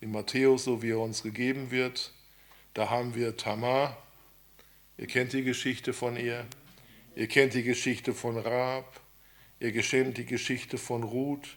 in 0.00 0.12
Matthäus, 0.12 0.64
so 0.64 0.82
wie 0.82 0.90
er 0.90 1.00
uns 1.00 1.24
gegeben 1.24 1.72
wird. 1.72 2.12
Da 2.74 2.88
haben 2.88 3.16
wir 3.16 3.36
Tamar. 3.36 3.96
Ihr 4.96 5.08
kennt 5.08 5.32
die 5.32 5.42
Geschichte 5.42 5.92
von 5.92 6.16
ihr. 6.16 6.46
Ihr 7.16 7.26
kennt 7.26 7.54
die 7.54 7.64
Geschichte 7.64 8.14
von 8.14 8.38
Raab. 8.38 9.00
Ihr 9.58 9.72
kennt 9.72 10.16
die 10.16 10.26
Geschichte 10.26 10.78
von 10.78 11.02
Ruth. 11.02 11.56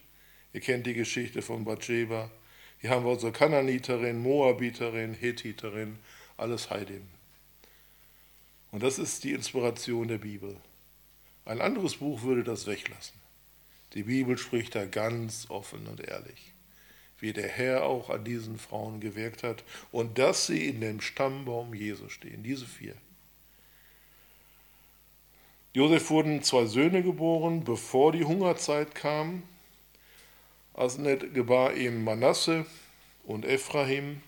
Ihr 0.55 0.61
kennt 0.61 0.87
die 0.87 0.93
Geschichte 0.93 1.41
von 1.41 1.65
Bathsheba. 1.65 2.31
Hier 2.79 2.91
haben 2.91 3.03
wir 3.03 3.11
unsere 3.11 3.33
Kananiterin, 3.33 4.23
Moabiterin, 4.23 5.13
Hethiterin, 5.13 5.99
alles 6.37 6.69
Heidim. 6.69 7.01
Und 8.71 8.81
das 8.81 8.97
ist 8.97 9.25
die 9.25 9.33
Inspiration 9.33 10.07
der 10.07 10.17
Bibel. 10.17 10.55
Ein 11.43 11.59
anderes 11.59 11.97
Buch 11.97 12.21
würde 12.21 12.45
das 12.45 12.67
weglassen. 12.67 13.19
Die 13.95 14.03
Bibel 14.03 14.37
spricht 14.37 14.75
da 14.75 14.85
ganz 14.85 15.47
offen 15.49 15.87
und 15.87 15.99
ehrlich, 15.99 16.53
wie 17.19 17.33
der 17.33 17.49
Herr 17.49 17.83
auch 17.83 18.09
an 18.09 18.23
diesen 18.23 18.57
Frauen 18.57 19.01
gewirkt 19.01 19.43
hat 19.43 19.65
und 19.91 20.17
dass 20.17 20.47
sie 20.47 20.69
in 20.69 20.79
dem 20.79 21.01
Stammbaum 21.01 21.73
Jesu 21.73 22.07
stehen, 22.07 22.43
diese 22.43 22.65
vier. 22.65 22.95
Josef 25.73 26.09
wurden 26.09 26.43
zwei 26.43 26.65
Söhne 26.65 27.03
geboren, 27.03 27.65
bevor 27.65 28.13
die 28.13 28.23
Hungerzeit 28.23 28.95
kam. 28.95 29.43
Asnet 30.75 31.33
gebar 31.33 31.73
ihm 31.75 32.03
Manasse 32.03 32.65
und 33.23 33.45
Ephraim. 33.45 34.21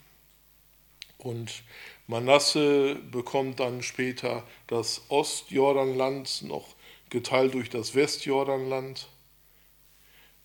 Und 1.17 1.63
Manasse 2.07 2.95
bekommt 2.95 3.59
dann 3.59 3.83
später 3.83 4.43
das 4.67 5.03
Ostjordanland, 5.09 6.43
noch 6.43 6.75
geteilt 7.09 7.53
durch 7.53 7.69
das 7.69 7.95
Westjordanland. 7.95 9.09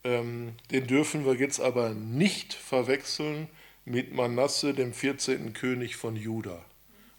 Ähm, 0.05 0.55
den 0.71 0.87
dürfen 0.87 1.25
wir 1.25 1.35
jetzt 1.35 1.61
aber 1.61 1.91
nicht 1.91 2.53
verwechseln 2.55 3.49
mit 3.85 4.13
Manasse, 4.13 4.75
dem 4.75 4.93
14. 4.93 5.53
König 5.53 5.97
von 5.97 6.17
Juda. 6.17 6.65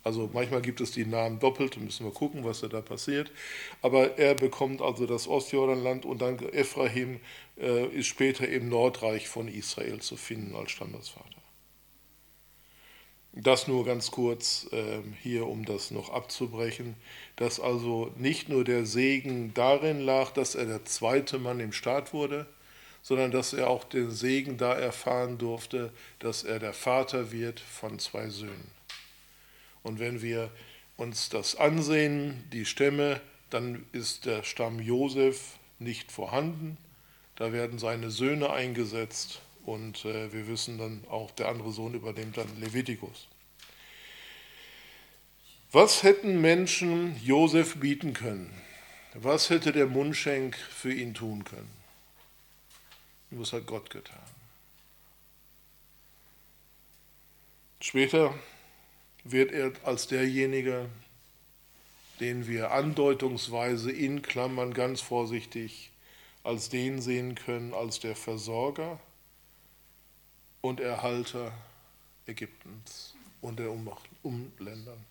Also 0.04 0.30
manchmal 0.34 0.62
gibt 0.62 0.82
es 0.82 0.92
die 0.92 1.06
Namen 1.06 1.40
doppelt, 1.40 1.78
müssen 1.78 2.06
wir 2.06 2.12
gucken, 2.12 2.44
was 2.44 2.60
da 2.62 2.82
passiert. 2.82 3.32
Aber 3.82 4.18
er 4.18 4.36
bekommt 4.36 4.82
also 4.82 5.06
das 5.06 5.28
Ostjordanland 5.28 6.06
und 6.06 6.22
dann 6.22 6.38
Ephraim 6.40 7.22
äh, 7.58 7.88
ist 7.88 8.08
später 8.08 8.48
im 8.48 8.68
Nordreich 8.68 9.30
von 9.30 9.48
Israel 9.48 10.02
zu 10.02 10.18
finden 10.18 10.56
als 10.56 10.72
Stammesvater. 10.72 11.44
Das 13.36 13.68
nur 13.68 13.84
ganz 13.84 14.12
kurz 14.12 14.68
äh, 14.72 15.00
hier, 15.22 15.48
um 15.48 15.66
das 15.66 15.90
noch 15.90 16.12
abzubrechen, 16.12 16.96
dass 17.36 17.60
also 17.60 18.12
nicht 18.16 18.48
nur 18.48 18.64
der 18.64 18.86
Segen 18.86 19.54
darin 19.56 20.02
lag, 20.02 20.32
dass 20.32 20.54
er 20.54 20.66
der 20.66 20.86
zweite 20.86 21.40
Mann 21.40 21.60
im 21.60 21.72
Staat 21.72 22.14
wurde, 22.14 22.46
sondern 23.02 23.32
dass 23.32 23.54
er 23.54 23.70
auch 23.70 23.86
den 23.86 24.12
Segen 24.12 24.58
da 24.58 24.74
erfahren 24.74 25.40
durfte, 25.40 25.92
dass 26.20 26.44
er 26.44 26.60
der 26.60 26.74
Vater 26.74 27.32
wird 27.32 27.60
von 27.60 27.98
zwei 27.98 28.30
Söhnen. 28.30 28.72
Und 29.84 30.00
wenn 30.00 30.22
wir 30.22 30.50
uns 30.98 31.30
das 31.30 31.56
ansehen, 31.56 32.44
die 32.52 32.66
Stämme, 32.66 33.22
dann 33.50 33.86
ist 33.92 34.26
der 34.26 34.44
Stamm 34.44 34.80
Josef 34.80 35.58
nicht 35.80 36.12
vorhanden. 36.12 36.78
Da 37.36 37.52
werden 37.52 37.80
seine 37.80 38.10
Söhne 38.10 38.52
eingesetzt 38.52 39.42
und 39.66 40.06
äh, 40.06 40.32
wir 40.34 40.48
wissen 40.48 40.78
dann 40.78 41.04
auch, 41.10 41.32
der 41.32 41.50
andere 41.50 41.72
Sohn 41.72 41.94
übernimmt 41.94 42.38
dann 42.38 42.60
Levitikus. 42.60 43.28
Was 45.72 46.04
hätten 46.04 46.42
Menschen 46.42 47.20
Josef 47.24 47.78
bieten 47.78 48.14
können? 48.14 48.54
Was 49.16 49.50
hätte 49.50 49.72
der 49.72 49.88
Mundschenk 49.88 50.56
für 50.56 50.94
ihn 50.94 51.14
tun 51.14 51.44
können? 51.44 51.72
Was 53.32 53.54
hat 53.54 53.66
Gott 53.66 53.90
getan? 53.90 54.20
Später 57.80 58.34
wird 59.24 59.52
er 59.52 59.72
als 59.84 60.08
derjenige, 60.08 60.90
den 62.20 62.48
wir 62.48 62.72
andeutungsweise 62.72 63.92
in 63.92 64.22
Klammern 64.22 64.74
ganz 64.74 65.02
vorsichtig 65.02 65.92
als 66.44 66.70
den 66.70 67.02
sehen 67.02 67.36
können, 67.36 67.74
als 67.74 68.00
der 68.00 68.16
Versorger 68.16 69.00
und 70.62 70.80
Erhalter 70.80 71.54
Ägyptens 72.26 73.16
und 73.42 73.60
der 73.60 73.72
Umländern. 73.72 75.06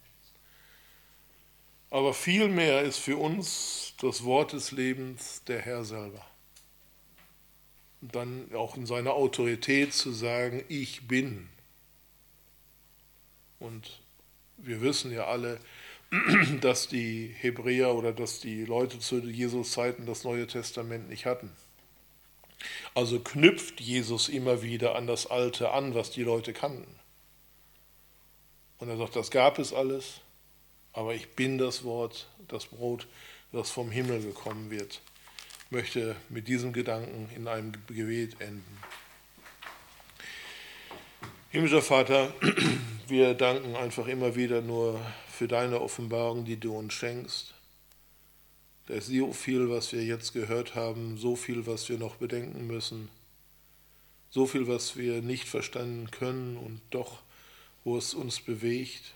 Aber 1.91 2.15
vielmehr 2.15 2.83
ist 2.83 2.99
für 2.99 3.19
uns 3.19 3.93
das 4.01 4.25
Wort 4.25 4.55
des 4.55 4.73
Lebens 4.73 5.43
der 5.45 5.61
Herr 5.61 5.85
selber. 5.85 6.25
Und 8.01 8.15
dann 8.15 8.55
auch 8.55 8.77
in 8.77 8.87
seiner 8.87 9.13
Autorität 9.13 9.93
zu 9.93 10.11
sagen, 10.11 10.65
ich 10.69 11.07
bin. 11.07 11.49
Und 13.61 14.02
wir 14.63 14.81
wissen 14.81 15.13
ja 15.13 15.27
alle, 15.27 15.59
dass 16.61 16.89
die 16.89 17.35
Hebräer 17.39 17.95
oder 17.95 18.13
dass 18.13 18.41
die 18.41 18.65
Leute 18.65 18.99
zu 18.99 19.19
Jesus 19.19 19.73
Zeiten 19.73 20.07
das 20.07 20.25
Neue 20.25 20.47
Testament 20.47 21.09
nicht 21.09 21.27
hatten. 21.27 21.51
Also 22.95 23.19
knüpft 23.21 23.81
Jesus 23.81 24.29
immer 24.29 24.63
wieder 24.63 24.95
an 24.95 25.07
das 25.07 25.27
Alte 25.27 25.73
an, 25.73 25.95
was 25.95 26.11
die 26.11 26.23
Leute 26.23 26.53
kannten. 26.53 26.95
Und 28.79 28.89
er 28.89 28.97
sagt, 28.97 29.17
das 29.17 29.31
gab 29.31 29.59
es 29.59 29.73
alles, 29.73 30.21
aber 30.93 31.15
ich 31.15 31.31
bin 31.31 31.59
das 31.59 31.85
Wort, 31.85 32.29
das 32.49 32.67
Brot, 32.67 33.07
das 33.53 33.71
vom 33.71 33.91
Himmel 33.91 34.23
gekommen 34.23 34.71
wird. 34.71 35.01
Ich 35.67 35.71
möchte 35.71 36.17
mit 36.29 36.49
diesem 36.49 36.73
Gedanken 36.73 37.31
in 37.35 37.49
einem 37.49 37.73
Gebet 37.87 38.41
enden. 38.41 38.79
Himmlischer 41.53 41.83
Vater, 41.83 42.33
wir 43.09 43.35
danken 43.35 43.77
einfach 43.77 44.07
immer 44.07 44.37
wieder 44.37 44.63
nur 44.63 44.99
für 45.29 45.49
deine 45.49 45.83
Offenbarung, 45.83 46.47
die 46.47 46.57
du 46.57 46.75
uns 46.75 46.95
schenkst. 46.95 47.53
Da 48.87 48.95
ist 48.95 49.09
so 49.09 49.35
viel, 49.35 49.69
was 49.69 49.93
wir 49.93 50.03
jetzt 50.03 50.33
gehört 50.33 50.75
haben, 50.75 51.19
so 51.19 51.37
viel, 51.37 51.67
was 51.67 51.91
wir 51.91 51.99
noch 51.99 52.17
bedenken 52.17 52.67
müssen, 52.67 53.11
so 54.31 54.47
viel, 54.47 54.67
was 54.67 54.97
wir 54.97 55.21
nicht 55.21 55.47
verstanden 55.47 56.11
können 56.11 56.57
und 56.57 56.81
doch, 56.89 57.21
wo 57.85 57.99
es 57.99 58.15
uns 58.15 58.41
bewegt. 58.41 59.13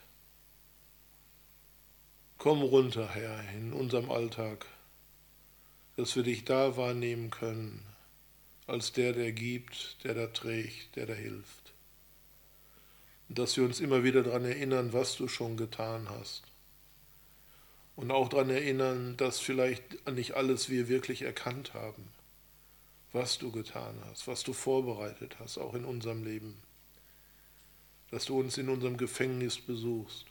Komm 2.37 2.61
runter, 2.61 3.14
Herr, 3.14 3.51
in 3.57 3.72
unserem 3.72 4.11
Alltag, 4.11 4.66
dass 5.97 6.14
wir 6.14 6.22
dich 6.22 6.45
da 6.45 6.76
wahrnehmen 6.76 7.30
können, 7.30 7.80
als 8.66 8.93
der, 8.93 9.14
der 9.14 9.32
gibt, 9.32 10.05
der 10.05 10.12
da 10.12 10.26
trägt, 10.26 10.97
der 10.97 11.07
da 11.07 11.14
hilft 11.14 11.66
dass 13.29 13.57
wir 13.57 13.64
uns 13.64 13.81
immer 13.81 14.05
wieder 14.05 14.22
daran 14.22 14.45
erinnern, 14.45 14.93
was 14.93 15.16
du 15.16 15.29
schon 15.29 15.57
getan 15.57 16.09
hast. 16.09 16.43
Und 17.97 18.11
auch 18.11 18.29
daran 18.29 18.51
erinnern, 18.51 19.16
dass 19.16 19.41
vielleicht 19.41 20.09
nicht 20.11 20.35
alles 20.35 20.68
wir 20.68 20.89
wirklich 20.89 21.22
erkannt 21.22 21.74
haben, 21.74 22.09
was 23.12 23.39
du 23.39 23.51
getan 23.51 23.97
hast, 24.05 24.29
was 24.29 24.43
du 24.43 24.53
vorbereitet 24.53 25.37
hast, 25.41 25.59
auch 25.59 25.74
in 25.74 25.85
unserem 25.85 26.22
Leben. 26.22 26.55
Dass 28.11 28.27
du 28.27 28.39
uns 28.39 28.59
in 28.59 28.68
unserem 28.68 28.97
Gefängnis 28.97 29.59
besuchst. 29.59 30.27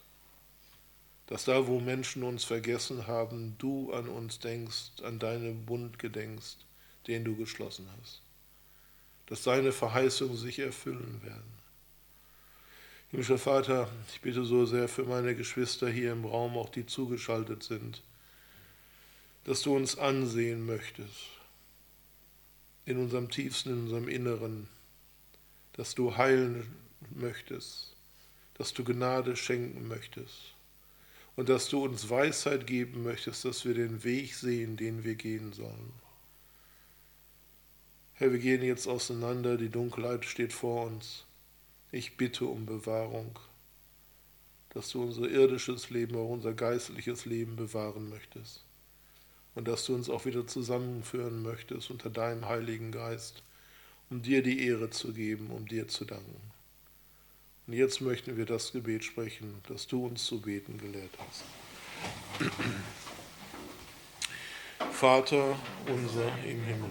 Dass 1.26 1.44
da, 1.44 1.66
wo 1.66 1.80
Menschen 1.80 2.22
uns 2.22 2.44
vergessen 2.44 3.08
haben, 3.08 3.56
du 3.58 3.92
an 3.92 4.08
uns 4.08 4.38
denkst, 4.38 5.02
an 5.02 5.18
deinen 5.18 5.66
Bund 5.66 5.98
gedenkst, 5.98 6.58
den 7.08 7.24
du 7.24 7.34
geschlossen 7.36 7.88
hast. 8.00 8.22
Dass 9.26 9.42
deine 9.42 9.72
Verheißungen 9.72 10.36
sich 10.36 10.60
erfüllen 10.60 11.20
werden 11.24 11.65
Himmlischer 13.10 13.38
Vater, 13.38 13.88
ich 14.12 14.20
bitte 14.20 14.44
so 14.44 14.66
sehr 14.66 14.88
für 14.88 15.04
meine 15.04 15.36
Geschwister 15.36 15.88
hier 15.88 16.10
im 16.10 16.24
Raum, 16.24 16.58
auch 16.58 16.70
die 16.70 16.86
zugeschaltet 16.86 17.62
sind, 17.62 18.02
dass 19.44 19.62
du 19.62 19.76
uns 19.76 19.96
ansehen 19.96 20.66
möchtest, 20.66 21.28
in 22.84 22.98
unserem 22.98 23.30
tiefsten, 23.30 23.70
in 23.70 23.78
unserem 23.84 24.08
Inneren, 24.08 24.68
dass 25.74 25.94
du 25.94 26.16
heilen 26.16 26.66
möchtest, 27.14 27.94
dass 28.54 28.74
du 28.74 28.82
Gnade 28.82 29.36
schenken 29.36 29.86
möchtest 29.86 30.54
und 31.36 31.48
dass 31.48 31.68
du 31.68 31.84
uns 31.84 32.10
Weisheit 32.10 32.66
geben 32.66 33.04
möchtest, 33.04 33.44
dass 33.44 33.64
wir 33.64 33.74
den 33.74 34.02
Weg 34.02 34.34
sehen, 34.34 34.76
den 34.76 35.04
wir 35.04 35.14
gehen 35.14 35.52
sollen. 35.52 35.92
Herr, 38.14 38.32
wir 38.32 38.40
gehen 38.40 38.62
jetzt 38.62 38.88
auseinander, 38.88 39.56
die 39.56 39.68
Dunkelheit 39.68 40.24
steht 40.24 40.52
vor 40.52 40.86
uns. 40.86 41.25
Ich 41.96 42.18
bitte 42.18 42.44
um 42.44 42.66
Bewahrung, 42.66 43.38
dass 44.68 44.90
du 44.90 45.02
unser 45.02 45.30
irdisches 45.30 45.88
Leben, 45.88 46.14
auch 46.16 46.28
unser 46.28 46.52
geistliches 46.52 47.24
Leben 47.24 47.56
bewahren 47.56 48.10
möchtest. 48.10 48.62
Und 49.54 49.66
dass 49.66 49.86
du 49.86 49.94
uns 49.94 50.10
auch 50.10 50.26
wieder 50.26 50.46
zusammenführen 50.46 51.42
möchtest 51.42 51.90
unter 51.90 52.10
deinem 52.10 52.46
Heiligen 52.46 52.92
Geist, 52.92 53.42
um 54.10 54.20
dir 54.20 54.42
die 54.42 54.66
Ehre 54.66 54.90
zu 54.90 55.14
geben, 55.14 55.50
um 55.50 55.66
dir 55.66 55.88
zu 55.88 56.04
danken. 56.04 56.38
Und 57.66 57.72
jetzt 57.72 58.02
möchten 58.02 58.36
wir 58.36 58.44
das 58.44 58.72
Gebet 58.72 59.02
sprechen, 59.02 59.62
das 59.66 59.86
du 59.86 60.04
uns 60.04 60.26
zu 60.26 60.42
beten 60.42 60.76
gelehrt 60.76 61.16
hast. 61.16 61.44
Vater 64.92 65.58
unser 65.86 66.28
im 66.44 66.62
Himmel, 66.62 66.90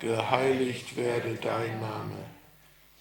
geheiligt 0.00 0.96
werde 0.96 1.36
dein 1.36 1.80
Name 1.80 2.35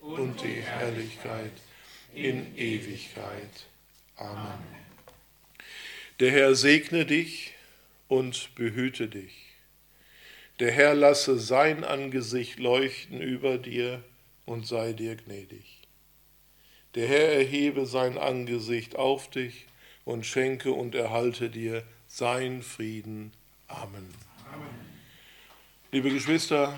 und 0.00 0.42
die 0.42 0.62
Herrlichkeit 0.62 1.52
in 2.14 2.56
Ewigkeit. 2.56 3.66
Amen. 4.16 4.64
Der 6.20 6.30
Herr 6.30 6.54
segne 6.54 7.06
dich 7.06 7.54
und 8.08 8.54
behüte 8.54 9.08
dich. 9.08 9.48
Der 10.58 10.72
Herr 10.72 10.94
lasse 10.94 11.38
sein 11.38 11.84
Angesicht 11.84 12.58
leuchten 12.58 13.20
über 13.20 13.58
dir 13.58 14.02
und 14.44 14.66
sei 14.66 14.92
dir 14.92 15.14
gnädig. 15.14 15.82
Der 16.96 17.06
Herr 17.06 17.32
erhebe 17.34 17.86
sein 17.86 18.18
Angesicht 18.18 18.96
auf 18.96 19.30
dich 19.30 19.66
und 20.04 20.26
schenke 20.26 20.72
und 20.72 20.94
erhalte 20.96 21.50
dir 21.50 21.84
sein 22.08 22.62
Frieden. 22.62 23.32
Amen. 23.68 24.08
Amen. 24.52 24.68
Liebe 25.92 26.10
Geschwister, 26.10 26.76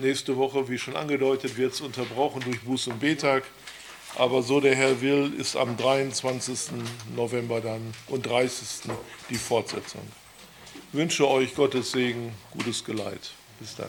nächste 0.00 0.36
Woche, 0.36 0.68
wie 0.68 0.78
schon 0.78 0.96
angedeutet, 0.96 1.56
wird 1.56 1.72
es 1.72 1.80
unterbrochen 1.80 2.42
durch 2.42 2.58
Buß- 2.58 2.90
und 2.90 3.00
Betag. 3.00 3.44
Aber 4.16 4.42
so 4.42 4.60
der 4.60 4.74
Herr 4.74 5.00
will, 5.00 5.32
ist 5.38 5.56
am 5.56 5.76
23. 5.76 6.72
November 7.16 7.60
dann 7.60 7.94
und 8.08 8.26
30. 8.26 8.90
die 9.30 9.36
Fortsetzung. 9.36 10.02
Ich 10.92 10.98
wünsche 10.98 11.26
euch 11.26 11.54
Gottes 11.54 11.92
Segen, 11.92 12.32
gutes 12.50 12.84
Geleit. 12.84 13.30
Bis 13.58 13.76
dann. 13.76 13.88